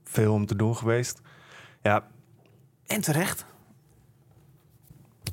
veel 0.05 0.33
om 0.33 0.47
te 0.47 0.57
doen 0.57 0.77
geweest. 0.77 1.21
Ja, 1.83 2.07
En 2.87 3.01
terecht. 3.01 3.45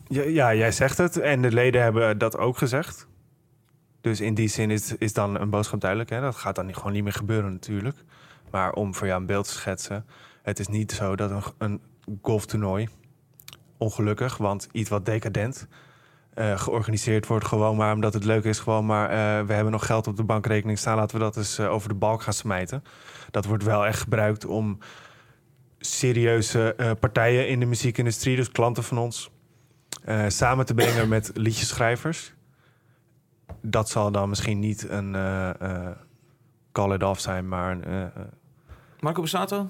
ja, 0.07 0.23
ja, 0.23 0.53
jij 0.53 0.71
zegt 0.71 0.97
het. 0.97 1.17
En 1.17 1.41
de 1.41 1.51
leden 1.51 1.81
hebben 1.81 2.17
dat 2.17 2.37
ook 2.37 2.57
gezegd. 2.57 3.07
Dus 4.01 4.21
in 4.21 4.33
die 4.33 4.47
zin 4.47 4.71
is, 4.71 4.95
is 4.97 5.13
dan 5.13 5.39
een 5.39 5.49
boodschap 5.49 5.81
duidelijk. 5.81 6.09
Hè. 6.09 6.21
Dat 6.21 6.35
gaat 6.35 6.55
dan 6.55 6.65
niet, 6.65 6.75
gewoon 6.75 6.91
niet 6.91 7.03
meer 7.03 7.13
gebeuren 7.13 7.51
natuurlijk. 7.51 7.97
Maar 8.51 8.73
om 8.73 8.95
voor 8.95 9.07
jou 9.07 9.19
een 9.19 9.25
beeld 9.25 9.47
te 9.47 9.53
schetsen. 9.53 10.05
Het 10.41 10.59
is 10.59 10.67
niet 10.67 10.91
zo 10.91 11.15
dat 11.15 11.31
een, 11.31 11.43
een 11.57 11.81
golftoernooi, 12.21 12.89
ongelukkig, 13.77 14.37
want 14.37 14.67
iets 14.71 14.89
wat 14.89 15.05
decadent... 15.05 15.67
eh, 16.37 16.59
georganiseerd 16.59 17.27
wordt 17.27 17.45
gewoon 17.45 17.75
maar 17.75 17.93
omdat 17.93 18.13
het 18.13 18.23
leuk 18.23 18.43
is. 18.43 18.59
Gewoon 18.59 18.85
maar 18.85 19.09
eh, 19.09 19.45
we 19.45 19.53
hebben 19.53 19.71
nog 19.71 19.85
geld 19.85 20.07
op 20.07 20.15
de 20.17 20.23
bankrekening 20.23 20.77
staan. 20.77 20.95
Laten 20.95 21.17
we 21.17 21.23
dat 21.23 21.37
eens 21.37 21.57
eh, 21.57 21.71
over 21.71 21.89
de 21.89 21.95
balk 21.95 22.21
gaan 22.21 22.33
smijten. 22.33 22.83
Dat 23.31 23.45
wordt 23.45 23.63
wel 23.63 23.85
echt 23.85 23.99
gebruikt 23.99 24.45
om 24.45 24.77
serieuze 25.79 26.95
partijen 26.99 27.47
in 27.47 27.59
de 27.59 27.65
muziekindustrie, 27.65 28.35
dus 28.35 28.51
klanten 28.51 28.83
van 28.83 28.97
ons, 28.97 29.31
samen 30.27 30.65
te 30.65 30.73
brengen 30.73 31.07
met 31.15 31.31
liedjeschrijvers. 31.33 32.33
Dat 33.61 33.89
zal 33.89 34.11
dan 34.11 34.29
misschien 34.29 34.59
niet 34.59 34.89
een 34.89 35.11
call 36.71 36.93
it 36.93 37.03
off 37.03 37.19
zijn, 37.19 37.47
maar 37.47 37.71
een, 37.71 38.11
Marco 38.99 39.21
Bassato? 39.21 39.69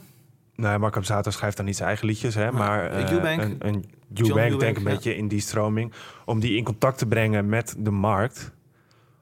Nou, 0.57 0.79
Marco 0.79 0.95
Borsato 0.97 1.31
schrijft 1.31 1.57
dan 1.57 1.65
niet 1.65 1.75
zijn 1.75 1.87
eigen 1.87 2.07
liedjes, 2.07 2.35
hè, 2.35 2.51
maar 2.51 2.89
eh, 2.91 3.01
eh, 3.01 3.11
Eubank. 3.11 3.41
een, 3.41 3.55
een 3.59 3.85
John 4.13 4.29
Eubank 4.29 4.43
Eubank, 4.43 4.59
denk 4.59 4.77
een 4.77 4.83
ja. 4.83 4.89
beetje 4.89 5.15
in 5.15 5.27
die 5.27 5.39
stroming, 5.39 5.93
om 6.25 6.39
die 6.39 6.57
in 6.57 6.63
contact 6.63 6.97
te 6.97 7.05
brengen 7.05 7.49
met 7.49 7.75
de 7.77 7.91
markt, 7.91 8.51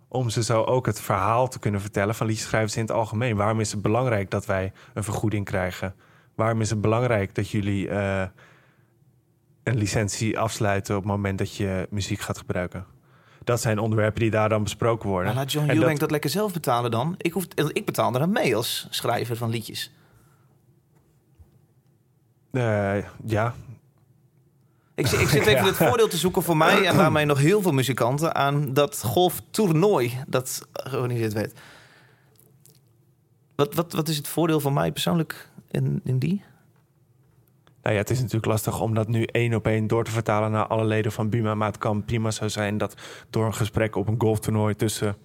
om 0.08 0.30
ze 0.30 0.44
zo 0.44 0.64
ook 0.64 0.86
het 0.86 1.02
verhaal 1.02 1.48
te 1.48 1.60
kunnen 1.60 1.82
vertellen 1.82 2.16
van 2.16 2.28
liedjeschrijvers 2.28 2.76
in 2.76 2.82
het 2.82 2.92
algemeen. 2.92 3.36
Waarom 3.36 3.60
is 3.60 3.72
het 3.72 3.82
belangrijk 3.82 4.30
dat 4.30 4.46
wij 4.46 4.72
een 4.94 5.04
vergoeding 5.04 5.46
krijgen? 5.46 5.96
Waarom 6.36 6.62
is 6.62 6.70
het 6.70 6.82
belangrijk 6.82 7.36
dat 7.36 7.50
jullie 7.50 7.90
eh, 7.90 8.26
een 9.64 9.78
licentie 9.78 10.40
afsluiten 10.40 10.96
op 10.96 11.02
het 11.02 11.12
moment 11.12 11.38
dat 11.38 11.56
je 11.56 11.88
muziek 11.90 12.20
gaat 12.20 12.38
gebruiken? 12.38 12.86
Dat 13.44 13.62
zijn 13.62 13.80
onderwerpen 13.80 14.20
die 14.22 14.32
daar 14.32 14.50
dan 14.50 14.64
besproken 14.64 15.10
worden. 15.10 15.28
Maar 15.28 15.36
laat 15.44 15.52
John 15.52 15.70
Eubank 15.70 15.90
dat- 15.90 16.00
dat... 16.00 16.12
lekker 16.12 16.30
zelf 16.30 16.54
betalen 16.54 16.92
dan. 16.92 17.16
Ik, 17.18 17.32
hoef, 17.32 17.46
ik 17.72 17.86
betaal 17.86 18.14
er 18.14 18.22
aan 18.22 18.32
mee 18.32 18.56
als 18.56 18.88
schrijver 18.90 19.36
van 19.36 19.50
liedjes. 19.50 19.92
Eh, 22.56 22.98
ja, 23.26 23.54
Ik, 24.96 25.08
zit- 25.08 25.20
ik 25.20 25.28
zit 25.28 25.46
even 25.46 25.52
Ja. 25.64 25.66
het 25.66 25.76
voordeel 25.76 26.08
te 26.08 26.18
zoeken 26.18 26.44
voor 26.44 26.58
mij 26.58 26.86
en 26.86 26.98
daarmee 26.98 27.26
nog 27.26 27.38
heel 27.40 27.62
veel 27.62 27.72
muzikanten 27.72 28.36
aan 28.36 28.74
dat 28.74 29.02
golftoernooi 29.04 30.14
dat 30.28 30.68
georganiseerd 30.74 31.34
werd. 31.34 31.60
Wat, 33.56 33.74
wat, 33.76 33.94
wat 33.94 34.08
is 34.08 34.18
het 34.18 34.28
voordeel 34.28 34.60
van 34.60 34.74
mij 34.74 34.92
persoonlijk 34.92 35.50
in, 35.72 36.02
in 36.04 36.20
die? 36.20 36.44
Nou 37.82 37.96
ja, 37.96 38.02
het 38.02 38.10
is 38.12 38.18
natuurlijk 38.18 38.46
lastig 38.46 38.82
om 38.82 38.94
dat 38.94 39.08
nu 39.08 39.24
één 39.24 39.54
op 39.54 39.68
één 39.68 39.88
door 39.88 40.04
te 40.04 40.12
vertalen 40.12 40.52
naar 40.52 40.68
alle 40.68 40.86
leden 40.86 41.12
van 41.12 41.30
Buma. 41.30 41.56
Maar 41.56 41.68
het 41.68 41.78
kan 41.78 42.06
prima 42.06 42.32
zo 42.32 42.48
zijn 42.48 42.78
dat 42.78 42.96
door 43.30 43.46
een 43.46 43.54
gesprek 43.54 43.96
op 43.96 44.08
een 44.08 44.16
golftoernooi 44.22 44.76
tussen, 44.76 45.16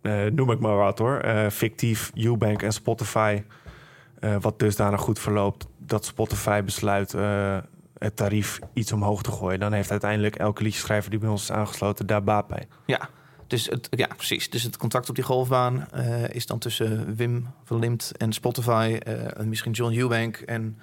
eh, 0.00 0.24
noem 0.24 0.50
ik 0.50 0.58
maar 0.60 0.76
wat 0.76 0.98
hoor, 0.98 1.16
eh, 1.18 1.50
fictief 1.50 2.10
Eubank 2.14 2.62
en 2.62 2.72
Spotify, 2.72 3.42
eh, 4.20 4.36
wat 4.40 4.58
dusdanig 4.58 5.00
goed 5.00 5.18
verloopt, 5.18 5.66
dat 5.86 6.04
Spotify 6.04 6.62
besluit 6.62 7.14
eh, 7.14 7.58
het 7.98 8.16
tarief 8.16 8.58
iets 8.72 8.92
omhoog 8.92 9.22
te 9.22 9.30
gooien. 9.30 9.60
Dan 9.60 9.72
heeft 9.72 9.90
uiteindelijk 9.90 10.36
elke 10.36 10.62
liedjeschrijver 10.62 11.10
die 11.10 11.18
bij 11.18 11.28
ons 11.28 11.42
is 11.42 11.50
aangesloten 11.50 12.06
daar 12.06 12.24
baat 12.24 12.46
bij. 12.46 12.66
Ja, 12.86 13.08
dus 13.46 13.66
het, 13.66 13.88
ja, 13.90 14.06
precies. 14.16 14.50
Dus 14.50 14.62
het 14.62 14.76
contact 14.76 15.08
op 15.08 15.14
die 15.14 15.24
golfbaan 15.24 15.90
eh, 15.90 16.28
is 16.28 16.46
dan 16.46 16.58
tussen 16.58 17.16
Wim 17.16 17.46
van 17.64 17.78
Limt 17.78 18.12
en 18.16 18.32
Spotify 18.32 18.98
eh, 19.02 19.38
en 19.38 19.48
misschien 19.48 19.72
John 19.72 19.94
Eubank. 19.96 20.36
En 20.36 20.78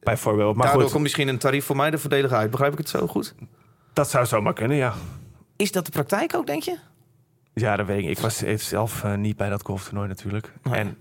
Bijvoorbeeld. 0.00 0.56
Maar 0.56 0.64
daardoor 0.64 0.82
goed, 0.82 0.92
komt 0.92 1.02
misschien 1.02 1.28
een 1.28 1.38
tarief 1.38 1.64
voor 1.64 1.76
mij 1.76 1.90
er 1.90 2.00
voordelig 2.00 2.32
uit. 2.32 2.50
Begrijp 2.50 2.72
ik 2.72 2.78
het 2.78 2.88
zo 2.88 3.06
goed? 3.06 3.34
dat 3.92 4.10
zou 4.10 4.26
zomaar 4.26 4.52
kunnen, 4.52 4.76
ja. 4.76 4.94
Is 5.56 5.72
dat 5.72 5.84
de 5.84 5.90
praktijk 5.90 6.34
ook, 6.34 6.46
denk 6.46 6.62
je? 6.62 6.78
Ja, 7.54 7.76
dat 7.76 7.86
weet 7.86 8.02
ik. 8.02 8.08
Ik 8.08 8.18
was 8.18 8.42
zelf 8.56 9.04
niet 9.16 9.36
bij 9.36 9.48
dat 9.48 9.62
golftoernooi 9.62 10.08
natuurlijk. 10.08 10.52
Nee. 10.62 10.74
En 10.74 10.96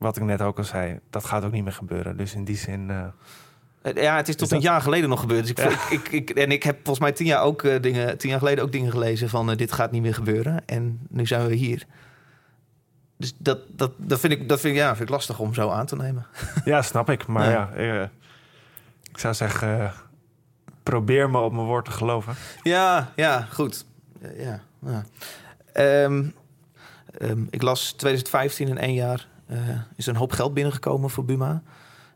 wat 0.00 0.16
ik 0.16 0.22
net 0.22 0.42
ook 0.42 0.58
al 0.58 0.64
zei, 0.64 0.98
dat 1.10 1.24
gaat 1.24 1.44
ook 1.44 1.52
niet 1.52 1.64
meer 1.64 1.72
gebeuren. 1.72 2.16
Dus 2.16 2.34
in 2.34 2.44
die 2.44 2.56
zin... 2.56 2.90
eh, 2.90 3.04
Eh, 3.82 4.02
Ja, 4.02 4.16
het 4.16 4.28
is 4.28 4.36
tot 4.36 4.48
dat- 4.48 4.58
een 4.58 4.64
jaar 4.64 4.80
geleden 4.80 5.08
nog 5.08 5.20
gebeurd. 5.20 5.40
Dus 5.56 5.64
ik, 5.66 5.72
ik, 5.90 5.90
ik, 5.90 6.08
ik- 6.30 6.36
en 6.38 6.50
ik 6.50 6.62
heb 6.62 6.74
volgens 6.76 6.98
mij 6.98 7.12
tien 7.12 7.26
jaar, 7.26 7.42
ook, 7.42 7.62
eh, 7.62 7.82
dingen, 7.82 8.18
tien 8.18 8.30
jaar 8.30 8.38
geleden 8.38 8.64
ook 8.64 8.72
dingen 8.72 8.90
gelezen 8.90 9.28
van 9.28 9.54
dit 9.54 9.72
gaat 9.72 9.90
niet 9.90 10.02
meer 10.02 10.14
gebeuren. 10.14 10.62
En 10.66 11.00
nu 11.08 11.26
zijn 11.26 11.46
we 11.46 11.54
hier. 11.54 11.86
Dus 13.16 13.34
dat, 13.38 13.58
dat, 13.68 13.92
dat, 13.96 14.20
vind, 14.20 14.32
ik, 14.32 14.48
dat 14.48 14.60
vind, 14.60 14.74
ik, 14.74 14.80
ja, 14.80 14.88
vind 14.90 15.08
ik 15.08 15.14
lastig 15.14 15.38
om 15.38 15.54
zo 15.54 15.70
aan 15.70 15.86
te 15.86 15.96
nemen. 15.96 16.26
ja, 16.64 16.82
snap 16.82 17.10
ik. 17.10 17.26
Maar 17.26 17.50
Ja. 17.50 17.70
ja, 17.76 18.10
ik 19.12 19.18
zou 19.18 19.34
zeggen, 19.34 19.92
probeer 20.82 21.30
me 21.30 21.38
op 21.38 21.52
mijn 21.52 21.66
woord 21.66 21.84
te 21.84 21.90
geloven. 21.90 22.34
Ja, 22.62 23.12
ja, 23.16 23.46
goed. 23.52 23.84
Ja, 24.36 24.60
ja. 24.86 25.04
Ehm, 25.72 26.24
ehm, 27.18 27.42
ik 27.50 27.62
las 27.62 27.92
2015 27.92 28.68
in 28.68 28.78
één 28.78 28.94
jaar 28.94 29.26
is 29.96 30.06
er 30.06 30.12
een 30.12 30.18
hoop 30.18 30.32
geld 30.32 30.54
binnengekomen 30.54 31.10
voor 31.10 31.24
Buma. 31.24 31.62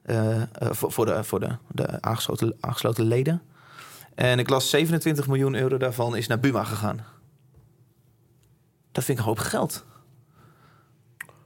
Eh, 0.04 0.42
eh, 0.42 0.48
voor, 0.52 0.92
voor, 0.92 1.06
de, 1.06 1.24
voor 1.24 1.40
de, 1.40 1.56
de 1.68 2.02
aangesloten, 2.02 2.56
aangesloten 2.60 3.04
leden. 3.04 3.42
En 4.14 4.38
ik 4.38 4.48
las 4.48 4.70
27 4.70 5.26
miljoen 5.26 5.54
euro 5.54 5.76
daarvan 5.76 6.16
is 6.16 6.26
naar 6.26 6.40
Buma 6.40 6.64
gegaan. 6.64 7.04
Dat 8.92 9.04
vind 9.04 9.18
ik 9.18 9.24
een 9.24 9.30
hoop 9.30 9.38
geld. 9.38 9.84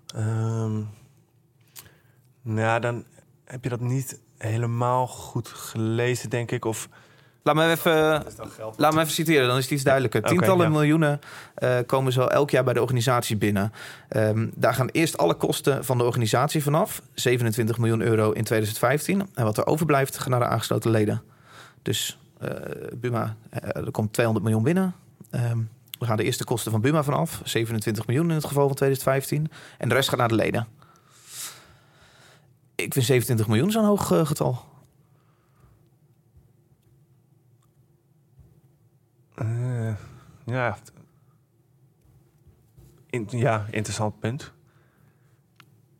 Ehm, 0.06 0.82
nou, 2.42 2.80
dan 2.80 3.04
heb 3.44 3.64
je 3.64 3.70
dat 3.70 3.80
niet 3.80 4.20
helemaal 4.38 5.06
goed 5.06 5.48
gelezen, 5.48 6.30
denk 6.30 6.50
ik. 6.50 6.64
Of 6.64 6.88
Laat 7.42 7.54
me 7.54 7.70
even, 7.70 8.24
geld? 8.56 8.74
laat 8.78 8.94
me 8.94 9.00
even 9.00 9.12
citeren, 9.12 9.48
dan 9.48 9.56
is 9.56 9.62
het 9.62 9.72
iets 9.72 9.82
duidelijker. 9.82 10.22
Tientallen 10.22 10.66
ja. 10.66 10.72
miljoenen 10.72 11.20
eh, 11.54 11.76
komen 11.86 12.12
zo 12.12 12.26
elk 12.26 12.50
jaar 12.50 12.64
bij 12.64 12.74
de 12.74 12.80
organisatie 12.80 13.36
binnen. 13.36 13.72
Ehm, 14.08 14.46
daar 14.54 14.74
gaan 14.74 14.88
eerst 14.88 15.18
alle 15.18 15.34
kosten 15.34 15.84
van 15.84 15.98
de 15.98 16.04
organisatie 16.04 16.62
vanaf. 16.62 17.02
27 17.14 17.78
miljoen 17.78 18.00
euro 18.00 18.30
in 18.30 18.44
2015. 18.44 19.28
En 19.34 19.44
wat 19.44 19.56
er 19.56 19.66
overblijft, 19.66 20.18
gaat 20.18 20.28
naar 20.28 20.40
de 20.40 20.46
aangesloten 20.46 20.90
leden. 20.90 21.22
Dus 21.82 22.18
eh, 22.40 22.50
Buma, 22.94 23.36
eh, 23.50 23.76
er 23.76 23.90
komt 23.90 24.12
200 24.12 24.46
miljoen 24.46 24.64
binnen. 24.64 24.94
Ehm 25.30 25.58
we 25.98 26.06
gaan 26.06 26.16
de 26.16 26.24
eerste 26.24 26.44
kosten 26.44 26.70
van 26.70 26.80
Buma 26.80 27.02
vanaf. 27.02 27.40
27 27.44 28.06
miljoen 28.06 28.28
in 28.28 28.34
het 28.34 28.44
geval 28.44 28.66
van 28.66 28.76
2015. 28.76 29.50
En 29.78 29.88
de 29.88 29.94
rest 29.94 30.08
gaat 30.08 30.18
naar 30.18 30.28
de 30.28 30.34
leden. 30.34 30.66
Ik 32.74 32.92
vind 32.92 33.04
27 33.04 33.48
miljoen 33.48 33.70
zo'n 33.70 33.84
hoog 33.84 34.12
eh, 34.12 34.26
getal. 34.26 34.64
Ja. 40.48 40.78
In- 43.10 43.28
ja, 43.30 43.66
interessant 43.70 44.18
punt. 44.18 44.52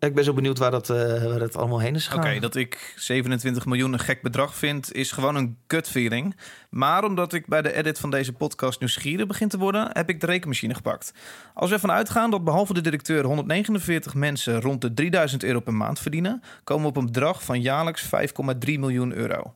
Ik 0.01 0.15
ben 0.15 0.25
zo 0.25 0.33
benieuwd 0.33 0.59
waar 0.59 0.71
dat, 0.71 0.91
eh, 0.91 0.97
waar 1.25 1.39
dat 1.39 1.57
allemaal 1.57 1.81
heen 1.81 1.95
is 1.95 2.07
gegaan. 2.07 2.31
Oké, 2.31 2.41
dat 2.41 2.55
ik 2.57 2.95
27 2.97 3.67
miljoen 3.67 3.93
een 3.93 3.99
gek 3.99 4.23
bedrag 4.23 4.55
vind, 4.55 4.93
is 4.93 5.13
gewoon 5.13 5.35
een 5.37 5.57
gut 5.67 5.89
feeling. 5.89 6.37
Maar 6.71 7.05
omdat 7.05 7.33
ik 7.33 7.47
bij 7.47 7.63
de 7.63 7.73
edit 7.73 7.99
van 7.99 8.11
deze 8.11 8.33
podcast 8.33 8.81
nieuwsgierig 8.81 9.27
begin 9.27 9.49
te 9.49 9.59
worden, 9.59 9.89
heb 9.93 10.09
ik 10.09 10.21
de 10.21 10.27
rekenmachine 10.27 10.75
gepakt. 10.75 11.13
Als 11.55 11.69
we 11.69 11.75
ervan 11.75 11.91
uitgaan 11.91 12.31
dat 12.31 12.45
behalve 12.45 12.75
de 12.75 12.81
directeur 12.81 13.25
149 13.25 14.15
mensen 14.15 14.61
rond 14.61 14.81
de 14.81 14.95
3000 14.95 15.43
euro 15.45 15.61
per 15.61 15.75
maand 15.75 15.99
verdienen, 15.99 16.43
komen 16.65 16.83
we 16.83 16.89
op 16.89 16.97
een 16.97 17.07
bedrag 17.07 17.43
van 17.45 17.61
jaarlijks 17.61 18.03
5,3 18.03 18.79
miljoen 18.79 19.13
euro. 19.13 19.55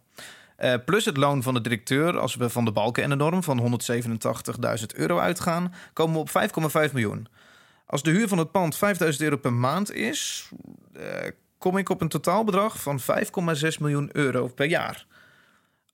Eh, 0.62 0.74
plus 0.84 1.04
het 1.04 1.16
loon 1.16 1.42
van 1.42 1.54
de 1.54 1.60
directeur, 1.60 2.18
als 2.18 2.34
we 2.34 2.50
van 2.50 2.64
de 2.64 2.72
balken 2.72 3.02
en 3.02 3.08
de 3.08 3.16
norm 3.16 3.42
van 3.42 3.58
187.000 3.58 4.94
euro 4.94 5.18
uitgaan, 5.18 5.74
komen 5.92 6.14
we 6.14 6.20
op 6.20 6.30
5,5 6.30 6.92
miljoen. 6.92 7.28
Als 7.86 8.02
de 8.02 8.10
huur 8.10 8.28
van 8.28 8.38
het 8.38 8.50
pand 8.50 8.76
5000 8.76 9.24
euro 9.24 9.36
per 9.36 9.52
maand 9.52 9.92
is, 9.92 10.48
eh, 10.92 11.04
kom 11.58 11.76
ik 11.76 11.88
op 11.88 12.00
een 12.00 12.08
totaalbedrag 12.08 12.82
van 12.82 13.00
5,6 13.00 13.78
miljoen 13.78 14.08
euro 14.12 14.46
per 14.48 14.66
jaar. 14.66 15.06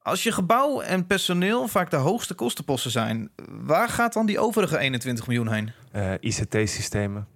Als 0.02 0.22
je 0.22 0.32
gebouw 0.32 0.80
en 0.80 1.06
personeel 1.06 1.68
vaak 1.68 1.90
de 1.90 1.96
hoogste 1.96 2.34
kostenposten 2.34 2.90
zijn, 2.90 3.30
waar 3.50 3.88
gaat 3.88 4.12
dan 4.12 4.26
die 4.26 4.38
overige 4.38 4.78
21 4.78 5.26
miljoen 5.26 5.52
heen? 5.52 5.72
Eh, 5.92 6.12
ICT-systemen. 6.20 7.26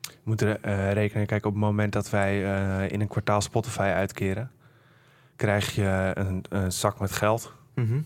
We 0.00 0.12
moeten 0.22 0.62
eh, 0.62 0.92
rekenen, 0.92 1.26
kijk, 1.26 1.46
op 1.46 1.52
het 1.52 1.60
moment 1.60 1.92
dat 1.92 2.10
wij 2.10 2.38
in 2.88 3.00
een 3.00 3.08
kwartaal 3.08 3.40
Spotify 3.40 3.80
uitkeren, 3.94 4.50
krijg 5.36 5.74
je 5.74 6.10
een, 6.14 6.44
een 6.48 6.72
zak 6.72 7.00
met 7.00 7.12
geld. 7.12 7.52
Mhm. 7.74 8.00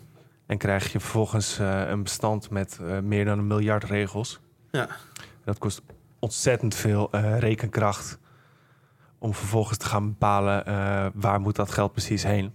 En 0.47 0.59
krijg 0.59 0.93
je 0.93 1.01
vervolgens 1.01 1.59
eh, 1.59 1.89
een 1.89 2.03
bestand 2.03 2.51
met 2.51 2.79
eh, 2.83 2.99
meer 2.99 3.25
dan 3.25 3.39
een 3.39 3.47
miljard 3.47 3.85
regels. 3.85 4.41
Ja. 4.71 4.89
Dat 5.45 5.59
kost 5.59 5.83
ontzettend 6.19 6.75
veel 6.75 7.13
eh, 7.13 7.39
rekenkracht 7.39 8.19
om 9.19 9.35
vervolgens 9.35 9.79
te 9.79 9.87
gaan 9.87 10.09
bepalen 10.09 10.65
waar 11.15 11.41
moet 11.41 11.57
dat 11.57 11.71
geld 11.71 11.93
precies 11.93 12.23
heen. 12.23 12.55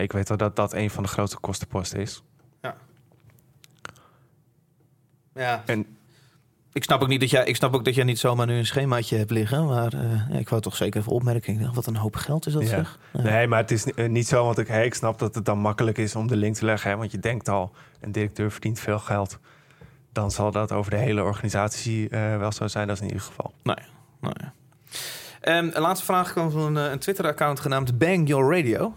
Ik 0.00 0.12
weet 0.12 0.28
wel 0.28 0.36
dat 0.36 0.56
dat 0.56 0.72
een 0.72 0.90
van 0.90 1.02
de 1.02 1.08
grootste 1.08 1.38
kostenposten 1.38 2.00
is. 2.00 2.22
ja. 5.34 5.62
En 5.66 5.93
Ik 6.74 6.84
snap 6.84 7.02
ook 7.02 7.08
niet 7.08 7.20
dat 7.20 7.30
jij, 7.30 7.44
ik 7.44 7.56
snap 7.56 7.74
ook 7.74 7.84
dat 7.84 7.94
jij 7.94 8.04
niet 8.04 8.18
zomaar 8.18 8.46
nu 8.46 8.54
een 8.56 8.66
schemaatje 8.66 9.16
hebt 9.16 9.30
liggen, 9.30 9.66
maar 9.66 9.92
eh, 9.92 10.38
ik 10.38 10.48
wou 10.48 10.62
toch 10.62 10.76
zeker 10.76 11.00
even 11.00 11.12
dacht, 11.62 11.74
wat 11.74 11.86
een 11.86 11.96
hoop 11.96 12.16
geld 12.16 12.46
is 12.46 12.52
dat 12.52 12.62
Ja. 12.62 12.68
zeg. 12.68 12.98
Ja. 13.12 13.22
Nee, 13.22 13.46
maar 13.46 13.58
het 13.58 13.70
is 13.70 13.92
eh, 13.92 14.08
niet 14.08 14.26
zo, 14.26 14.44
want 14.44 14.58
ik, 14.58 14.66
hey, 14.68 14.84
ik 14.86 14.94
snap 14.94 15.18
dat 15.18 15.34
het 15.34 15.44
dan 15.44 15.58
makkelijk 15.58 15.98
is 15.98 16.16
om 16.16 16.26
de 16.26 16.36
link 16.36 16.54
te 16.54 16.64
leggen. 16.64 16.90
Hè, 16.90 16.96
want 16.96 17.10
je 17.10 17.18
denkt 17.18 17.48
al, 17.48 17.72
een 18.00 18.12
directeur 18.12 18.50
verdient 18.50 18.80
veel 18.80 18.98
geld. 18.98 19.38
Dan 20.12 20.30
zal 20.30 20.50
dat 20.50 20.72
over 20.72 20.90
de 20.90 20.96
hele 20.96 21.22
organisatie 21.22 22.08
eh, 22.08 22.36
wel 22.36 22.52
zo 22.52 22.66
zijn. 22.68 22.86
Dat 22.86 22.96
is 22.96 23.02
in 23.02 23.08
ieder 23.08 23.22
geval. 23.26 23.54
Nou 23.62 23.78
ja. 24.20 24.52
Ehm, 25.40 25.70
een 25.72 25.80
laatste 25.82 26.04
vraag 26.04 26.32
kwam 26.32 26.50
van 26.50 26.76
een, 26.76 26.92
een 26.92 26.98
Twitter-account 26.98 27.60
genaamd 27.60 27.98
Bang 27.98 28.28
Your 28.28 28.56
Radio. 28.56 28.94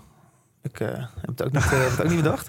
Ik 0.71 0.79
eh, 0.79 0.87
heb, 0.87 1.27
het 1.27 1.43
ook 1.43 1.51
niet, 1.51 1.63
eh, 1.63 1.69
heb 1.69 1.89
het 1.89 2.01
ook 2.01 2.07
niet 2.07 2.15
bedacht. 2.23 2.47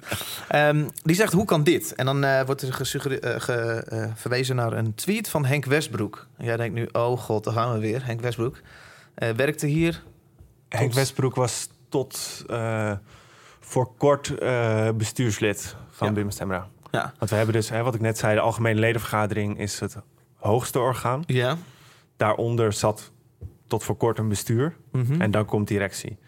Ehm, 0.48 0.88
die 1.02 1.14
zegt, 1.16 1.32
hoe 1.32 1.44
kan 1.44 1.62
dit? 1.64 1.94
En 1.94 2.04
dan 2.06 2.24
eh, 2.24 2.42
wordt 2.44 2.62
er 2.62 2.72
ge- 2.72 4.10
verwezen 4.14 4.56
naar 4.56 4.72
een 4.72 4.94
tweet 4.94 5.28
van 5.28 5.44
Henk 5.44 5.64
Westbroek. 5.64 6.26
En 6.36 6.44
jij 6.44 6.56
denkt 6.56 6.74
nu, 6.74 6.88
oh 6.92 7.18
god, 7.20 7.44
daar 7.44 7.54
gaan 7.54 7.72
we 7.72 7.78
weer. 7.78 8.04
Henk 8.06 8.20
Westbroek 8.20 8.60
werkte 9.14 9.66
hier. 9.66 10.02
Henk 10.68 10.92
Westbroek 10.92 11.34
was 11.34 11.68
tot 11.88 12.44
voor 13.60 13.92
kort 13.96 14.34
bestuurslid 14.96 15.76
van 15.90 16.14
Ja. 16.14 16.30
Stemra. 16.30 16.66
Ja. 16.90 17.12
Want 17.18 17.30
we 17.30 17.36
hebben 17.36 17.54
dus, 17.54 17.68
hè, 17.70 17.82
wat 17.82 17.94
ik 17.94 18.00
net 18.00 18.18
zei, 18.18 18.34
de 18.34 18.40
algemene 18.40 18.80
ledenvergadering 18.80 19.58
is 19.58 19.80
het 19.80 19.96
hoogste 20.36 20.78
orgaan. 20.78 21.22
Ja. 21.26 21.56
Daaronder 22.16 22.72
zat 22.72 23.10
tot 23.66 23.84
voor 23.84 23.96
kort 23.96 24.18
een 24.18 24.28
bestuur. 24.28 24.76
Mhm. 24.92 25.20
En 25.20 25.30
dan 25.30 25.44
komt 25.44 25.68
directie. 25.68 26.18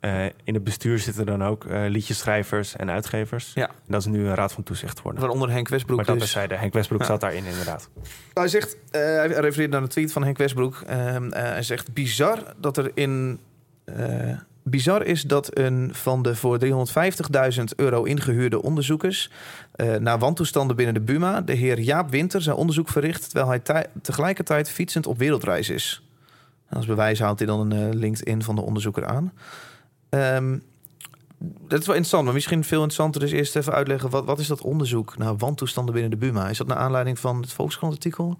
Eh, 0.00 0.24
in 0.44 0.54
het 0.54 0.64
bestuur 0.64 0.98
zitten 0.98 1.26
dan 1.26 1.44
ook 1.44 1.64
eh 1.64 1.84
liedjeschrijvers 1.88 2.76
en 2.76 2.90
uitgevers. 2.90 3.50
Ja. 3.54 3.68
En 3.68 3.74
dat 3.86 4.00
is 4.00 4.06
nu 4.06 4.26
een 4.26 4.34
raad 4.34 4.52
van 4.52 4.62
toezicht 4.62 4.96
geworden. 4.96 5.20
Waaronder 5.20 5.50
Henk 5.50 5.68
Westbroek 5.68 5.96
maar 5.96 6.06
dat 6.06 6.14
dus. 6.14 6.24
bezijde. 6.24 6.54
Henk 6.54 6.72
Westbroek 6.72 7.00
Ja. 7.00 7.06
zat 7.06 7.20
daarin 7.20 7.44
inderdaad. 7.44 7.88
Hij 8.34 8.48
zegt, 8.48 8.76
eh, 8.90 9.00
hij 9.00 9.26
refereert 9.26 9.70
naar 9.70 9.82
een 9.82 9.88
tweet 9.88 10.12
van 10.12 10.24
Henk 10.24 10.38
Westbroek. 10.38 10.82
Ehm, 10.86 11.30
eh, 11.32 11.42
hij 11.42 11.62
zegt, 11.62 11.92
bizar 11.94 12.54
dat 12.60 12.76
er 12.76 12.90
in... 12.94 13.38
eh, 13.84 14.30
bizar 14.62 15.02
is 15.04 15.22
dat 15.22 15.58
een 15.58 15.90
van 15.94 16.22
de 16.22 16.36
voor 16.36 16.58
350.000 16.58 17.74
euro 17.76 18.02
ingehuurde 18.02 18.62
onderzoekers... 18.62 19.30
eh, 19.72 19.94
naar 19.94 20.18
wantoestanden 20.18 20.76
binnen 20.76 20.94
de 20.94 21.00
Buma... 21.00 21.40
de 21.40 21.52
heer 21.52 21.80
Jaap 21.80 22.10
Winter 22.10 22.42
zijn 22.42 22.56
onderzoek 22.56 22.88
verricht... 22.88 23.22
terwijl 23.24 23.48
hij 23.48 23.58
tij- 23.58 23.86
tegelijkertijd 24.02 24.70
fietsend 24.70 25.06
op 25.06 25.18
wereldreis 25.18 25.68
is. 25.68 26.02
En 26.68 26.76
als 26.76 26.86
bewijs 26.86 27.18
houdt 27.20 27.38
hij 27.38 27.48
dan 27.48 27.70
een 27.70 27.96
LinkedIn 27.96 28.42
van 28.42 28.54
de 28.54 28.60
onderzoeker 28.62 29.06
aan. 29.06 29.32
Ehm, 30.16 30.58
dat 31.38 31.80
is 31.80 31.86
wel 31.86 31.94
interessant, 31.94 32.24
maar 32.24 32.34
misschien 32.34 32.64
veel 32.64 32.82
interessanter 32.82 33.22
is 33.22 33.32
eerst 33.32 33.56
even 33.56 33.72
uitleggen... 33.72 34.10
wat, 34.10 34.24
wat 34.24 34.38
is 34.38 34.46
dat 34.46 34.60
onderzoek 34.60 35.18
naar 35.18 35.36
wantoestanden 35.36 35.94
binnen 35.94 36.10
de 36.10 36.16
Buma? 36.16 36.48
Is 36.48 36.58
dat 36.58 36.66
naar 36.66 36.76
aanleiding 36.76 37.18
van 37.18 37.40
het 37.40 37.52
Volkskrant-artikel? 37.52 38.38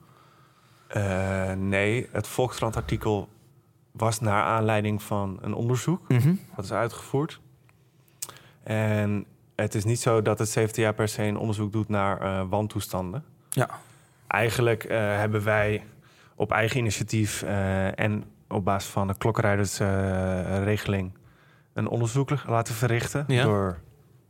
Eh, 0.87 1.53
nee, 1.53 2.09
het 2.13 2.27
Volkskrant-artikel 2.27 3.29
was 3.93 4.21
naar 4.21 4.43
aanleiding 4.43 5.03
van 5.03 5.39
een 5.41 5.55
onderzoek. 5.55 6.09
Mhm. 6.09 6.35
Dat 6.57 6.65
is 6.65 6.73
uitgevoerd. 6.73 7.41
En 8.63 9.25
het 9.57 9.75
is 9.75 9.85
niet 9.85 10.01
zo 10.01 10.23
dat 10.23 10.39
het 10.39 10.51
CVTA 10.51 10.93
per 10.93 11.09
se 11.09 11.23
een 11.23 11.39
onderzoek 11.39 11.73
doet 11.73 11.89
naar 11.89 12.21
eh 12.21 12.43
wantoestanden. 12.49 13.25
Ja. 13.49 13.69
Eigenlijk 14.27 14.85
eh, 14.85 14.99
hebben 14.99 15.45
wij 15.45 15.85
op 16.35 16.53
eigen 16.53 16.79
initiatief 16.79 17.43
en 17.95 18.25
op 18.49 18.65
basis 18.65 18.91
van 18.91 19.07
de 19.07 19.15
klokkenrijdersregeling 19.19 21.13
een 21.77 21.89
onderzoek 21.89 22.31
laten 22.47 22.75
verrichten 22.75 23.25
Ja. 23.27 23.43
door 23.43 23.79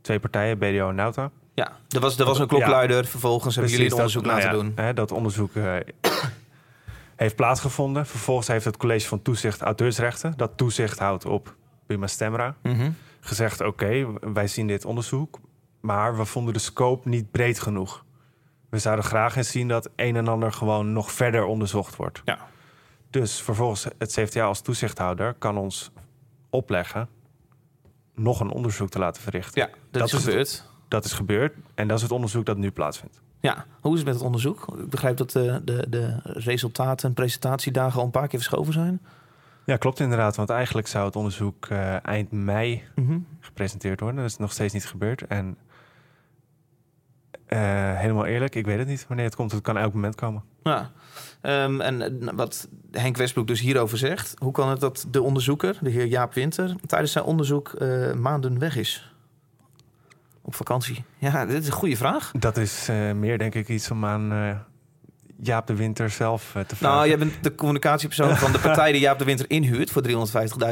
twee 0.01 0.19
partijen, 0.19 0.57
BDO 0.57 0.89
en 0.89 0.95
Nauta. 0.95 1.31
Ja, 1.53 1.71
er 1.89 1.99
was, 1.99 2.19
er 2.19 2.25
was 2.25 2.39
een 2.39 2.47
klokluider. 2.47 3.05
Vervolgens 3.05 3.55
hebben 3.55 3.73
jullie 3.73 3.87
Precies, 3.87 4.03
onderzoek 4.15 4.23
dat- 4.23 4.43
laten 4.43 4.49
nou 4.51 4.63
doen. 4.75 4.85
Hè, 4.85 4.93
dat 4.93 5.11
onderzoek 5.11 5.55
eh, 5.55 5.75
heeft 7.15 7.35
plaatsgevonden. 7.35 8.05
Vervolgens 8.05 8.47
heeft 8.47 8.65
het 8.65 8.77
college 8.77 9.07
van 9.07 9.21
toezicht 9.21 9.61
auteursrechten, 9.61 10.33
dat 10.37 10.51
toezicht 10.57 10.99
houdt 10.99 11.25
op 11.25 11.55
Buma 11.85 12.07
Stemra, 12.07 12.55
Mhm. 12.63 12.89
gezegd: 13.19 13.61
oké, 13.61 14.05
wij 14.33 14.47
zien 14.47 14.67
dit 14.67 14.85
onderzoek, 14.85 15.39
maar 15.81 16.17
we 16.17 16.25
vonden 16.25 16.53
de 16.53 16.59
scope 16.59 17.09
niet 17.09 17.31
breed 17.31 17.59
genoeg. 17.59 18.05
We 18.69 18.79
zouden 18.79 19.05
graag 19.05 19.35
eens 19.35 19.51
zien 19.51 19.67
dat 19.67 19.89
een 19.95 20.15
en 20.15 20.27
ander 20.27 20.53
gewoon 20.53 20.93
nog 20.93 21.11
verder 21.11 21.45
onderzocht 21.45 21.95
wordt. 21.95 22.21
Ja. 22.25 22.37
Dus 23.09 23.41
vervolgens 23.41 23.87
het 23.97 24.11
CFTA 24.11 24.43
als 24.45 24.61
toezichthouder 24.61 25.33
kan 25.33 25.57
ons 25.57 25.91
opleggen 26.49 27.09
nog 28.17 28.39
een 28.39 28.49
onderzoek 28.51 28.89
te 28.89 28.99
laten 28.99 29.21
verrichten. 29.21 29.61
Ja, 29.61 29.67
dat, 29.67 29.77
Dat 29.91 30.03
is 30.05 30.11
het- 30.11 30.21
gebeurd. 30.23 30.63
Dat 30.87 31.05
is 31.05 31.13
gebeurd 31.13 31.53
en 31.75 31.87
dat 31.87 31.97
is 31.97 32.03
het 32.03 32.11
onderzoek 32.11 32.45
dat 32.45 32.57
nu 32.57 32.71
plaatsvindt. 32.71 33.21
Ja, 33.39 33.65
hoe 33.81 33.91
is 33.91 33.97
het 33.97 34.05
met 34.07 34.15
het 34.15 34.23
onderzoek? 34.25 34.67
Ik 34.79 34.89
begrijp 34.89 35.17
dat 35.17 35.31
de, 35.31 35.61
de, 35.65 35.85
de 35.89 36.19
resultaten 36.23 37.07
en 37.07 37.13
presentatiedagen 37.13 37.99
al 37.99 38.05
een 38.05 38.11
paar 38.11 38.27
keer 38.27 38.39
verschoven 38.39 38.73
zijn. 38.73 39.01
Ja, 39.65 39.77
klopt 39.77 39.99
inderdaad. 39.99 40.35
Want 40.35 40.49
eigenlijk 40.49 40.87
zou 40.87 41.05
het 41.05 41.15
onderzoek 41.15 41.65
eh, 41.65 42.05
eind 42.05 42.31
mei 42.31 42.83
gepresenteerd 43.39 43.99
worden. 43.99 44.21
Dat 44.21 44.29
is 44.29 44.37
nog 44.37 44.51
steeds 44.51 44.73
niet 44.73 44.85
gebeurd. 44.85 45.21
En 45.27 45.57
helemaal 47.47 48.25
eerlijk, 48.25 48.55
ik 48.55 48.65
weet 48.65 48.77
het 48.77 48.87
niet 48.87 49.05
wanneer 49.07 49.25
het 49.25 49.35
komt. 49.35 49.51
Het 49.51 49.61
kan 49.61 49.77
elk 49.77 49.93
moment 49.93 50.15
komen. 50.15 50.43
Ja. 50.63 50.91
Ehm, 51.41 51.81
en 51.81 52.01
eh, 52.01 52.33
wat 52.33 52.67
Henk 52.91 53.17
Westbroek 53.17 53.47
dus 53.47 53.59
hierover 53.59 53.97
zegt... 53.97 54.33
hoe 54.37 54.51
kan 54.51 54.69
het 54.69 54.79
dat 54.79 55.07
de 55.11 55.21
onderzoeker, 55.21 55.77
de 55.81 55.89
heer 55.89 56.05
Jaap 56.05 56.33
Winter... 56.33 56.75
tijdens 56.85 57.11
zijn 57.11 57.23
onderzoek 57.23 57.73
eh, 57.73 58.13
maanden 58.13 58.59
weg 58.59 58.75
is? 58.75 59.11
Op 60.41 60.55
vakantie. 60.55 61.03
Ja, 61.17 61.45
dit 61.45 61.61
is 61.61 61.67
een 61.67 61.73
goede 61.73 61.97
vraag. 61.97 62.31
Dat 62.39 62.57
is 62.57 62.87
eh, 62.89 63.11
meer 63.11 63.37
denk 63.37 63.55
ik 63.55 63.69
iets 63.69 63.91
om 63.91 64.05
aan 64.05 64.31
eh, 64.31 64.55
Jaap 65.41 65.67
de 65.67 65.75
Winter 65.75 66.09
zelf 66.09 66.55
eh, 66.55 66.61
te 66.63 66.75
vragen. 66.75 66.97
Nou, 66.97 67.07
jij 67.07 67.17
bent 67.17 67.43
de 67.43 67.55
communicatiepersoon 67.55 68.37
van 68.37 68.51
de 68.51 68.59
partij 68.59 68.91
die 68.91 69.01
Jaap 69.01 69.19
de 69.19 69.25
Winter 69.25 69.49
inhuurt 69.49 69.91
voor 69.91 70.03
350.000 70.07 70.13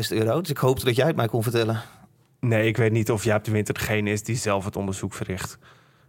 euro. 0.09 0.41
Dus 0.41 0.49
ik 0.49 0.57
hoopte 0.57 0.85
dat 0.85 0.95
jij 0.95 1.07
het 1.07 1.15
mij 1.15 1.27
kon 1.27 1.43
vertellen. 1.43 1.81
Nee, 2.39 2.67
ik 2.67 2.77
weet 2.77 2.91
niet 2.91 3.11
of 3.11 3.23
Jaap 3.23 3.43
de 3.43 3.51
Winter 3.51 3.73
degene 3.73 4.09
is 4.09 4.23
die 4.23 4.35
zelf 4.35 4.65
het 4.65 4.75
onderzoek 4.75 5.13
verricht. 5.13 5.57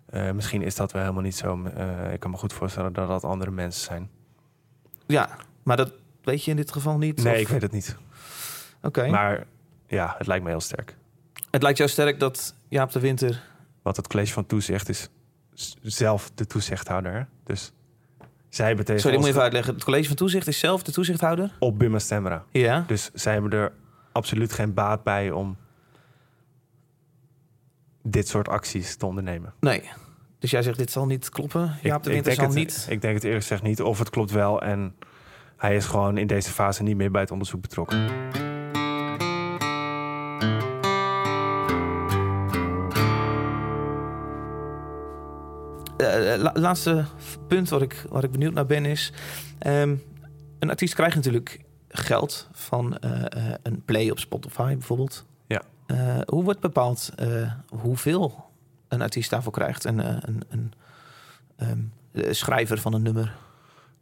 Eh, 0.06 0.30
misschien 0.30 0.62
is 0.62 0.74
dat 0.74 0.92
wel 0.92 1.02
helemaal 1.02 1.22
niet 1.22 1.36
zo. 1.36 1.64
Eh, 1.64 2.12
ik 2.12 2.20
kan 2.20 2.30
me 2.30 2.36
goed 2.36 2.52
voorstellen 2.52 2.92
dat 2.92 3.08
dat 3.08 3.24
andere 3.24 3.50
mensen 3.50 3.84
zijn. 3.84 4.10
Ja, 5.06 5.28
maar 5.62 5.76
dat 5.76 5.92
weet 6.22 6.44
je 6.44 6.50
in 6.50 6.56
dit 6.56 6.72
geval 6.72 6.98
niet? 6.98 7.22
Nee, 7.22 7.34
Of- 7.34 7.40
ik 7.40 7.48
weet 7.48 7.62
het 7.62 7.72
niet. 7.72 7.96
Oké. 8.82 9.06
Maar 9.08 9.46
ja, 9.86 10.14
het 10.18 10.26
lijkt 10.26 10.44
me 10.44 10.50
heel 10.50 10.60
sterk. 10.60 10.96
Het 11.50 11.62
lijkt 11.62 11.78
jou 11.78 11.90
sterk 11.90 12.20
dat 12.20 12.54
Jaap 12.68 12.92
de 12.92 13.00
Winter... 13.00 13.42
Want 13.82 13.96
het 13.96 14.06
college 14.08 14.32
van 14.32 14.46
toezicht 14.46 14.88
is 14.88 15.08
zelf 15.82 16.30
de 16.34 16.46
toezichthouder. 16.46 17.12
hè? 17.12 17.22
Dus 17.44 17.72
zij 18.48 18.66
hebben 18.66 18.84
tegen 18.84 19.00
Sorry, 19.00 19.16
moet 19.16 19.26
ons 19.26 19.34
je 19.34 19.40
even 19.40 19.42
uitleggen. 19.42 19.74
Het 19.74 19.84
college 19.84 20.06
van 20.06 20.16
toezicht 20.16 20.46
is 20.46 20.58
zelf 20.58 20.82
de 20.82 20.92
toezichthouder? 20.92 21.56
op 21.58 21.78
Buma 21.78 21.98
Stemra. 21.98 22.44
Ja. 22.50 22.84
Dus 22.86 23.10
zij 23.14 23.32
hebben 23.32 23.50
er 23.52 23.72
absoluut 24.12 24.52
geen 24.52 24.74
baat 24.74 25.02
bij 25.02 25.30
om 25.30 25.56
dit 28.06 28.28
soort 28.28 28.48
acties 28.48 28.96
te 28.96 29.06
ondernemen. 29.06 29.52
Nee. 29.60 29.82
Dus 30.38 30.50
jij 30.50 30.62
zegt 30.62 30.78
dit 30.78 30.90
zal 30.90 31.06
niet 31.06 31.28
kloppen? 31.28 31.74
Jaap 31.82 32.02
de 32.02 32.10
Winter 32.10 32.32
zal 32.32 32.44
denk 32.44 32.56
het, 32.56 32.66
niet... 32.66 32.86
ik 32.90 33.00
denk 33.00 33.14
het 33.14 33.24
eerlijk 33.24 33.42
gezegd 33.42 33.62
niet. 33.62 33.82
Of 33.82 33.98
het 33.98 34.10
klopt 34.10 34.30
wel 34.30 34.62
en 34.62 34.94
hij 35.56 35.76
is 35.76 35.84
gewoon 35.84 36.18
in 36.18 36.26
deze 36.26 36.50
fase 36.50 36.82
niet 36.82 36.96
meer 36.96 37.10
bij 37.10 37.20
het 37.20 37.30
onderzoek 37.30 37.60
betrokken. 37.60 38.04
Eh, 45.96 46.34
eh, 46.34 46.40
la- 46.40 46.52
laatste 46.54 47.04
punt 47.48 47.68
waar 47.68 47.82
ik, 47.82 48.04
waar 48.08 48.24
ik 48.24 48.30
benieuwd 48.30 48.52
naar 48.52 48.66
ben 48.66 48.84
is... 48.84 49.12
ehm, 49.58 49.94
een 50.58 50.70
artiest 50.70 50.94
krijgt 50.94 51.14
natuurlijk 51.16 51.60
geld 51.88 52.48
van 52.52 52.98
eh, 52.98 53.52
een 53.62 53.82
play 53.84 54.10
op 54.10 54.18
Spotify 54.18 54.72
bijvoorbeeld. 54.72 55.24
Eh, 55.86 56.18
hoe 56.26 56.44
wordt 56.44 56.60
bepaald 56.60 57.12
eh, 57.16 57.52
hoeveel 57.68 58.50
een 58.88 59.02
artiest 59.02 59.30
daarvoor 59.30 59.52
krijgt? 59.52 59.84
Een, 59.84 60.00
eh, 60.00 60.16
een, 60.20 60.42
een 60.48 60.72
ehm, 61.56 61.78
eh, 62.12 62.32
schrijver 62.32 62.78
van 62.78 62.92
een 62.94 63.02
nummer. 63.02 63.36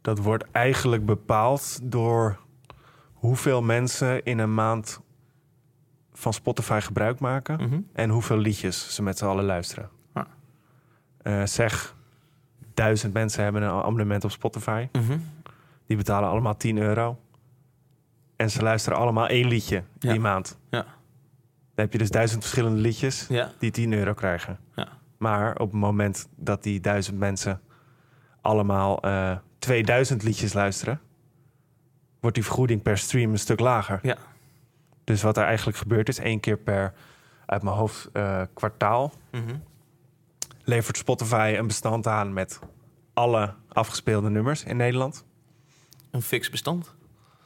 Dat 0.01 0.17
wordt 0.19 0.43
eigenlijk 0.51 1.05
bepaald 1.05 1.79
door 1.83 2.39
hoeveel 3.13 3.61
mensen 3.61 4.23
in 4.23 4.39
een 4.39 4.53
maand 4.53 4.99
van 6.13 6.33
Spotify 6.33 6.79
gebruik 6.79 7.19
maken 7.19 7.55
Mhm. 7.63 7.79
en 7.93 8.09
hoeveel 8.09 8.37
liedjes 8.37 8.95
ze 8.95 9.03
met 9.03 9.17
z'n 9.17 9.25
allen 9.25 9.45
luisteren. 9.45 9.89
Ah. 10.13 10.25
Zeg, 11.45 11.95
duizend 12.73 13.13
mensen 13.13 13.43
hebben 13.43 13.61
een 13.61 13.69
abonnement 13.69 14.23
op 14.23 14.31
Spotify. 14.31 14.87
Mhm. 14.91 15.17
Die 15.85 15.97
betalen 15.97 16.29
allemaal 16.29 16.57
10 16.57 16.77
euro. 16.77 17.19
En 18.35 18.49
ze 18.51 18.61
luisteren 18.61 18.97
allemaal 18.99 19.27
één 19.27 19.47
liedje 19.47 19.83
Ja. 19.99 20.11
die 20.11 20.19
maand. 20.19 20.57
Ja. 20.69 20.85
Dan 21.75 21.85
heb 21.85 21.91
je 21.91 21.97
dus 21.97 22.09
duizend 22.09 22.41
verschillende 22.41 22.79
liedjes 22.79 23.25
Ja. 23.29 23.51
die 23.59 23.71
10 23.71 23.93
euro 23.93 24.13
krijgen. 24.13 24.59
Ja. 24.75 24.87
Maar 25.17 25.51
op 25.51 25.71
het 25.71 25.79
moment 25.81 26.27
dat 26.35 26.63
die 26.63 26.79
duizend 26.79 27.17
mensen 27.17 27.61
allemaal 28.41 29.01
eh 29.01 29.37
2000 29.59 30.23
liedjes 30.23 30.53
luisteren, 30.53 30.99
wordt 32.19 32.35
die 32.35 32.45
vergoeding 32.45 32.81
per 32.81 32.97
stream 32.97 33.31
een 33.31 33.39
stuk 33.39 33.59
lager. 33.59 33.99
Ja. 34.01 34.17
Dus 35.03 35.21
wat 35.21 35.37
er 35.37 35.43
eigenlijk 35.43 35.77
gebeurt 35.77 36.07
is 36.09 36.19
één 36.19 36.39
keer 36.39 36.57
per, 36.57 36.93
uit 37.45 37.61
mijn 37.63 37.75
hoofd, 37.75 38.09
eh, 38.13 38.41
kwartaal 38.53 39.13
Mhm. 39.31 39.55
levert 40.63 40.97
Spotify 40.97 41.55
een 41.57 41.67
bestand 41.67 42.07
aan 42.07 42.33
met 42.33 42.59
alle 43.13 43.53
afgespeelde 43.67 44.29
nummers 44.29 44.63
in 44.63 44.77
Nederland. 44.77 45.25
Een 46.11 46.21
fix 46.21 46.49
bestand. 46.49 46.95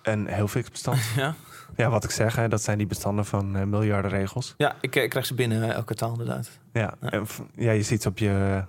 Een 0.02 0.28
heel 0.28 0.48
fix 0.48 0.70
bestand. 0.70 1.00
Ja. 1.16 1.36
Ja, 1.76 1.90
wat 1.90 2.04
ik 2.04 2.12
zeg, 2.12 2.36
hè, 2.36 2.48
dat 2.48 2.62
zijn 2.62 2.78
die 2.78 2.88
bestanden 2.88 3.26
van 3.26 3.56
eh, 3.56 3.64
miljarden 3.64 4.12
regels. 4.12 4.54
Ja, 4.58 4.76
ik, 4.82 4.96
ik 4.96 5.10
krijg 5.10 5.26
ze 5.26 5.34
binnen 5.34 5.64
eh, 5.64 5.70
elk 5.76 5.86
kwartaal 5.86 6.12
inderdaad. 6.12 6.60
Ja, 6.74 6.94
Ja. 7.02 7.10
en 7.10 7.28
v- 7.28 7.40
ja 7.56 7.72
je 7.72 7.84
ziet 7.84 8.02
ze 8.02 8.08
op 8.08 8.18
je 8.18 8.64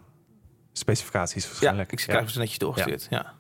specificaties 0.73 1.43
Ja, 1.43 1.49
waarschijnlijk. 1.49 1.93
ik 1.93 1.99
krijg 1.99 2.31
ze 2.31 2.39
netjes 2.39 2.59
doorgestuurd. 2.59 3.07
Ja. 3.11 3.33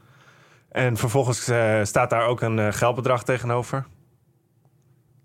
En 0.68 0.96
vervolgens 0.96 1.48
eh, 1.48 1.80
staat 1.84 2.10
daar 2.10 2.26
ook 2.26 2.40
een 2.40 2.58
eh, 2.58 2.72
geldbedrag 2.72 3.24
tegenover. 3.24 3.86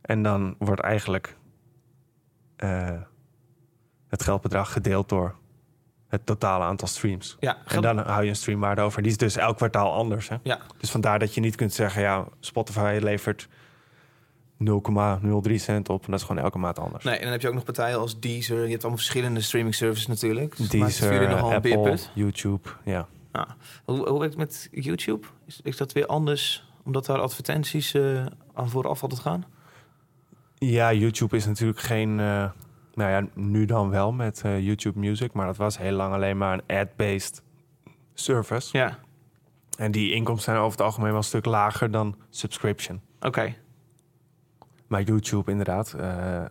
En 0.01 0.21
dan 0.23 0.55
wordt 0.59 0.81
eigenlijk 0.81 1.35
eh, 2.55 2.89
het 4.07 4.23
geldbedrag 4.23 4.71
gedeeld 4.71 5.09
door 5.09 5.35
het 6.07 6.25
totale 6.25 6.63
aantal 6.63 6.87
streams. 6.87 7.37
Ja, 7.39 7.57
En 7.67 7.81
dan 7.81 7.97
hou 7.97 8.23
je 8.23 8.29
een 8.29 8.35
streamwaarde 8.35 8.81
over. 8.81 9.01
Die 9.01 9.11
is 9.11 9.17
dus 9.17 9.35
elk 9.37 9.55
kwartaal 9.57 9.93
anders. 9.93 10.29
Hè? 10.29 10.35
Ja. 10.43 10.59
Dus 10.77 10.91
vandaar 10.91 11.19
dat 11.19 11.33
je 11.33 11.41
niet 11.41 11.55
kunt 11.55 11.73
zeggen, 11.73 12.01
ja, 12.01 12.25
Spotify 12.39 12.99
levert 13.01 13.47
0,03 14.59 15.55
cent 15.55 15.89
op. 15.89 16.05
En 16.05 16.11
dat 16.11 16.19
is 16.19 16.25
gewoon 16.25 16.43
elke 16.43 16.57
maand 16.57 16.79
anders. 16.79 17.03
Nee, 17.03 17.15
en 17.15 17.21
dan 17.23 17.31
heb 17.31 17.41
je 17.41 17.47
ook 17.47 17.53
nog 17.53 17.63
partijen 17.63 17.99
als 17.99 18.19
Deezer. 18.19 18.63
Je 18.63 18.69
hebt 18.69 18.81
allemaal 18.81 18.97
verschillende 18.97 19.41
streaming 19.41 19.75
services 19.75 20.07
natuurlijk. 20.07 20.57
Dus 20.57 20.69
Deezer, 20.69 21.29
nogal 21.29 21.49
een 21.49 21.55
Apple, 21.55 21.81
beerput. 21.81 22.11
YouTube, 22.13 22.69
ja. 22.83 23.07
Hoe, 23.85 24.09
hoe 24.09 24.19
werkt 24.19 24.33
het 24.33 24.37
met 24.37 24.67
YouTube? 24.71 25.27
Is, 25.45 25.59
is 25.63 25.77
dat 25.77 25.91
weer 25.93 26.05
anders? 26.05 26.69
Omdat 26.83 27.05
daar 27.05 27.19
advertenties 27.19 27.93
eh, 27.93 28.25
aan 28.53 28.69
vooraf 28.69 29.01
altijd 29.01 29.21
gaan? 29.21 29.45
Ja, 30.57 30.93
YouTube 30.93 31.35
is 31.35 31.45
natuurlijk 31.45 31.79
geen... 31.79 32.19
eh, 32.19 32.49
nou 32.93 33.09
ja, 33.11 33.27
nu 33.33 33.65
dan 33.65 33.89
wel 33.89 34.11
met 34.11 34.41
eh, 34.45 34.59
YouTube 34.65 34.99
Music. 34.99 35.33
Maar 35.33 35.45
dat 35.45 35.57
was 35.57 35.77
heel 35.77 35.91
lang 35.91 36.13
alleen 36.13 36.37
maar 36.37 36.53
een 36.65 36.77
ad-based 36.77 37.43
service. 38.13 38.77
Ja, 38.77 38.99
En 39.77 39.91
die 39.91 40.11
inkomsten 40.13 40.43
zijn 40.53 40.57
over 40.57 40.71
het 40.77 40.81
algemeen 40.87 41.09
wel 41.09 41.17
een 41.17 41.23
stuk 41.23 41.45
lager 41.45 41.91
dan 41.91 42.15
subscription. 42.29 43.01
oké. 43.19 43.55
Maar 44.95 45.03
YouTube 45.03 45.51
inderdaad, 45.51 45.93
eh, 45.93 46.41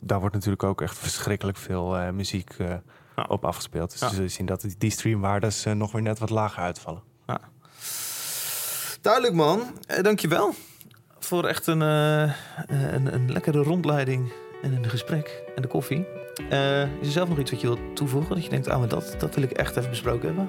daar 0.00 0.20
wordt 0.20 0.34
natuurlijk 0.34 0.62
ook 0.62 0.80
echt 0.80 0.98
verschrikkelijk 0.98 1.56
veel 1.56 1.96
eh, 1.96 2.10
muziek 2.10 2.54
eh, 2.58 2.68
Ja. 3.16 3.24
op 3.28 3.44
afgespeeld. 3.44 3.90
Dus 3.90 4.00
Ja. 4.00 4.08
we 4.08 4.14
zullen 4.14 4.30
zien 4.30 4.46
dat 4.46 4.66
die- 4.78 4.90
streamwaardes 4.90 5.64
nog 5.64 5.92
weer 5.92 6.02
net 6.02 6.18
wat 6.18 6.30
lager 6.30 6.62
uitvallen. 6.62 7.02
Duidelijk 9.00 9.34
man, 9.34 9.62
eh, 9.86 10.02
dankjewel. 10.02 10.54
Voor 11.18 11.44
echt 11.46 11.66
een, 11.66 11.80
een, 11.80 13.14
een 13.14 13.32
lekkere 13.32 13.62
rondleiding 13.62 14.32
en 14.62 14.72
een 14.72 14.88
gesprek 14.88 15.42
en 15.56 15.62
de 15.62 15.68
koffie. 15.68 16.06
Eh, 16.50 16.82
is 16.82 17.06
er 17.06 17.12
zelf 17.12 17.28
nog 17.28 17.38
iets 17.38 17.50
wat 17.50 17.60
je 17.60 17.66
wilt 17.66 17.96
toevoegen? 17.96 18.34
Dat 18.34 18.44
je 18.44 18.50
denkt, 18.50 18.68
ah, 18.68 18.78
maar 18.78 18.88
dat, 18.88 19.14
dat 19.18 19.34
wil 19.34 19.44
ik 19.44 19.50
echt 19.50 19.76
even 19.76 19.90
besproken 19.90 20.26
hebben. 20.26 20.48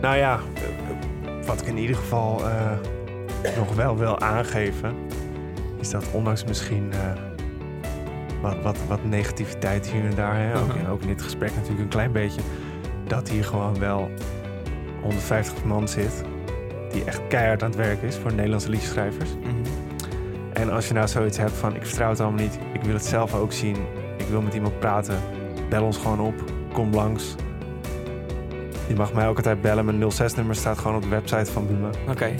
Nou 0.00 0.16
ja, 0.16 0.40
wat 1.46 1.60
ik 1.60 1.66
in 1.66 1.76
ieder 1.78 1.96
geval 1.96 2.42
nog 3.56 3.74
wel 3.74 3.96
wil 3.96 4.20
aangeven, 4.20 4.94
is 5.80 5.90
dat 5.90 6.04
ondanks 6.12 6.44
misschien 6.44 6.92
eh, 6.92 6.98
wat, 8.42 8.56
wat, 8.62 8.76
wat 8.88 9.04
negativiteit 9.04 9.86
hier 9.88 10.04
en 10.04 10.14
daar, 10.14 10.36
hè, 10.36 10.58
ook, 10.58 10.74
in, 10.74 10.82
Mhm. 10.82 10.90
ook 10.90 11.00
in 11.00 11.06
dit 11.06 11.22
gesprek 11.22 11.50
natuurlijk 11.54 11.80
een 11.80 11.88
klein 11.88 12.12
beetje, 12.12 12.40
dat 13.06 13.28
hier 13.28 13.44
gewoon 13.44 13.78
wel 13.78 14.10
150 15.02 15.64
man 15.64 15.88
zit 15.88 16.22
die 16.92 17.04
echt 17.04 17.20
keihard 17.28 17.62
aan 17.62 17.68
het 17.70 17.78
werk 17.78 18.02
is 18.02 18.16
voor 18.16 18.32
Nederlandse 18.34 18.68
liedjeschrijvers. 18.70 19.30
En 20.52 20.70
als 20.70 20.88
je 20.88 20.94
nou 20.94 21.08
zoiets 21.08 21.38
hebt 21.38 21.52
van 21.52 21.74
ik 21.76 21.86
vertrouw 21.86 22.08
het 22.10 22.20
allemaal 22.20 22.40
niet, 22.42 22.58
ik 22.72 22.82
wil 22.82 22.94
het 22.94 23.04
zelf 23.04 23.34
ook 23.34 23.52
zien, 23.52 23.76
ik 24.16 24.26
wil 24.30 24.40
met 24.42 24.54
iemand 24.54 24.78
praten, 24.78 25.18
bel 25.68 25.84
ons 25.84 25.96
gewoon 25.96 26.20
op, 26.20 26.34
kom 26.72 26.94
langs. 26.94 27.34
Je 28.86 28.94
mag 28.94 29.12
mij 29.12 29.28
ook 29.28 29.36
altijd 29.36 29.60
bellen, 29.60 29.84
mijn 29.84 30.10
06-nummer 30.12 30.54
staat 30.54 30.78
gewoon 30.78 30.96
op 30.96 31.02
de 31.02 31.08
website 31.08 31.52
van 31.52 31.66
Buma. 31.66 31.88
Oké, 32.10 32.34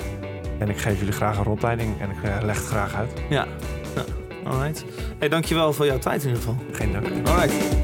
En 0.58 0.68
ik 0.68 0.78
geef 0.78 0.98
jullie 0.98 1.12
graag 1.12 1.36
een 1.38 1.44
rondleiding 1.44 2.00
en 2.00 2.10
ik 2.10 2.22
eh, 2.22 2.38
leg 2.42 2.56
het 2.56 2.66
graag 2.66 2.94
uit. 2.94 3.10
ja. 3.28 3.46
ja. 3.94 4.04
Alright. 4.44 4.84
Hey, 5.18 5.28
dankjewel 5.28 5.72
voor 5.72 5.86
jouw 5.86 5.98
tijd 5.98 6.22
in 6.22 6.28
ieder 6.28 6.42
geval. 6.42 6.64
Geen 6.72 6.92
dank. 6.92 7.28
Alright. 7.28 7.76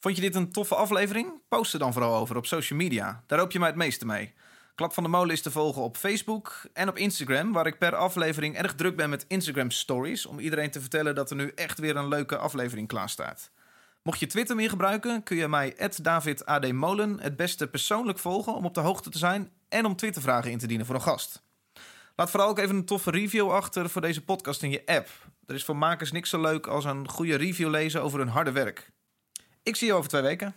Vond 0.00 0.16
je 0.16 0.22
dit 0.22 0.34
een 0.34 0.52
toffe 0.52 0.74
aflevering? 0.74 1.42
Post 1.48 1.72
er 1.72 1.78
dan 1.78 1.92
vooral 1.92 2.16
over 2.16 2.36
op 2.36 2.46
social 2.46 2.78
media. 2.78 3.22
Daar 3.26 3.38
hoop 3.38 3.52
je 3.52 3.58
mij 3.58 3.68
het 3.68 3.76
meeste 3.76 4.06
mee. 4.06 4.34
Klap 4.74 4.92
van 4.92 5.02
de 5.02 5.08
Molen 5.08 5.30
is 5.30 5.42
te 5.42 5.50
volgen 5.50 5.82
op 5.82 5.96
Facebook 5.96 6.62
en 6.72 6.88
op 6.88 6.96
Instagram, 6.96 7.52
waar 7.52 7.66
ik 7.66 7.78
per 7.78 7.94
aflevering 7.94 8.56
erg 8.56 8.74
druk 8.74 8.96
ben 8.96 9.10
met 9.10 9.24
Instagram 9.28 9.70
Stories, 9.70 10.26
om 10.26 10.38
iedereen 10.38 10.70
te 10.70 10.80
vertellen 10.80 11.14
dat 11.14 11.30
er 11.30 11.36
nu 11.36 11.52
echt 11.54 11.78
weer 11.78 11.96
een 11.96 12.08
leuke 12.08 12.36
aflevering 12.36 12.88
klaar 12.88 13.08
staat. 13.08 13.50
Mocht 14.04 14.20
je 14.20 14.26
Twitter 14.26 14.56
meer 14.56 14.68
gebruiken, 14.68 15.22
kun 15.22 15.36
je 15.36 15.48
mij 15.48 15.90
@davidadmolen 16.02 17.20
het 17.20 17.36
beste 17.36 17.68
persoonlijk 17.68 18.18
volgen 18.18 18.54
om 18.54 18.64
op 18.64 18.74
de 18.74 18.80
hoogte 18.80 19.10
te 19.10 19.18
zijn 19.18 19.50
en 19.68 19.84
om 19.84 19.96
Twittervragen 19.96 20.50
in 20.50 20.58
te 20.58 20.66
dienen 20.66 20.86
voor 20.86 20.94
een 20.94 21.02
gast. 21.02 21.42
Laat 22.16 22.30
vooral 22.30 22.48
ook 22.48 22.58
even 22.58 22.76
een 22.76 22.84
toffe 22.84 23.10
review 23.10 23.50
achter 23.50 23.90
voor 23.90 24.00
deze 24.00 24.24
podcast 24.24 24.62
in 24.62 24.70
je 24.70 24.82
app. 24.86 25.08
Er 25.46 25.54
is 25.54 25.64
voor 25.64 25.76
makers 25.76 26.12
niks 26.12 26.30
zo 26.30 26.40
leuk 26.40 26.66
als 26.66 26.84
een 26.84 27.08
goede 27.08 27.34
review 27.34 27.70
lezen 27.70 28.02
over 28.02 28.18
hun 28.18 28.28
harde 28.28 28.52
werk. 28.52 28.90
Ik 29.62 29.76
zie 29.76 29.86
je 29.86 29.92
over 29.94 30.08
twee 30.08 30.22
weken. 30.22 30.54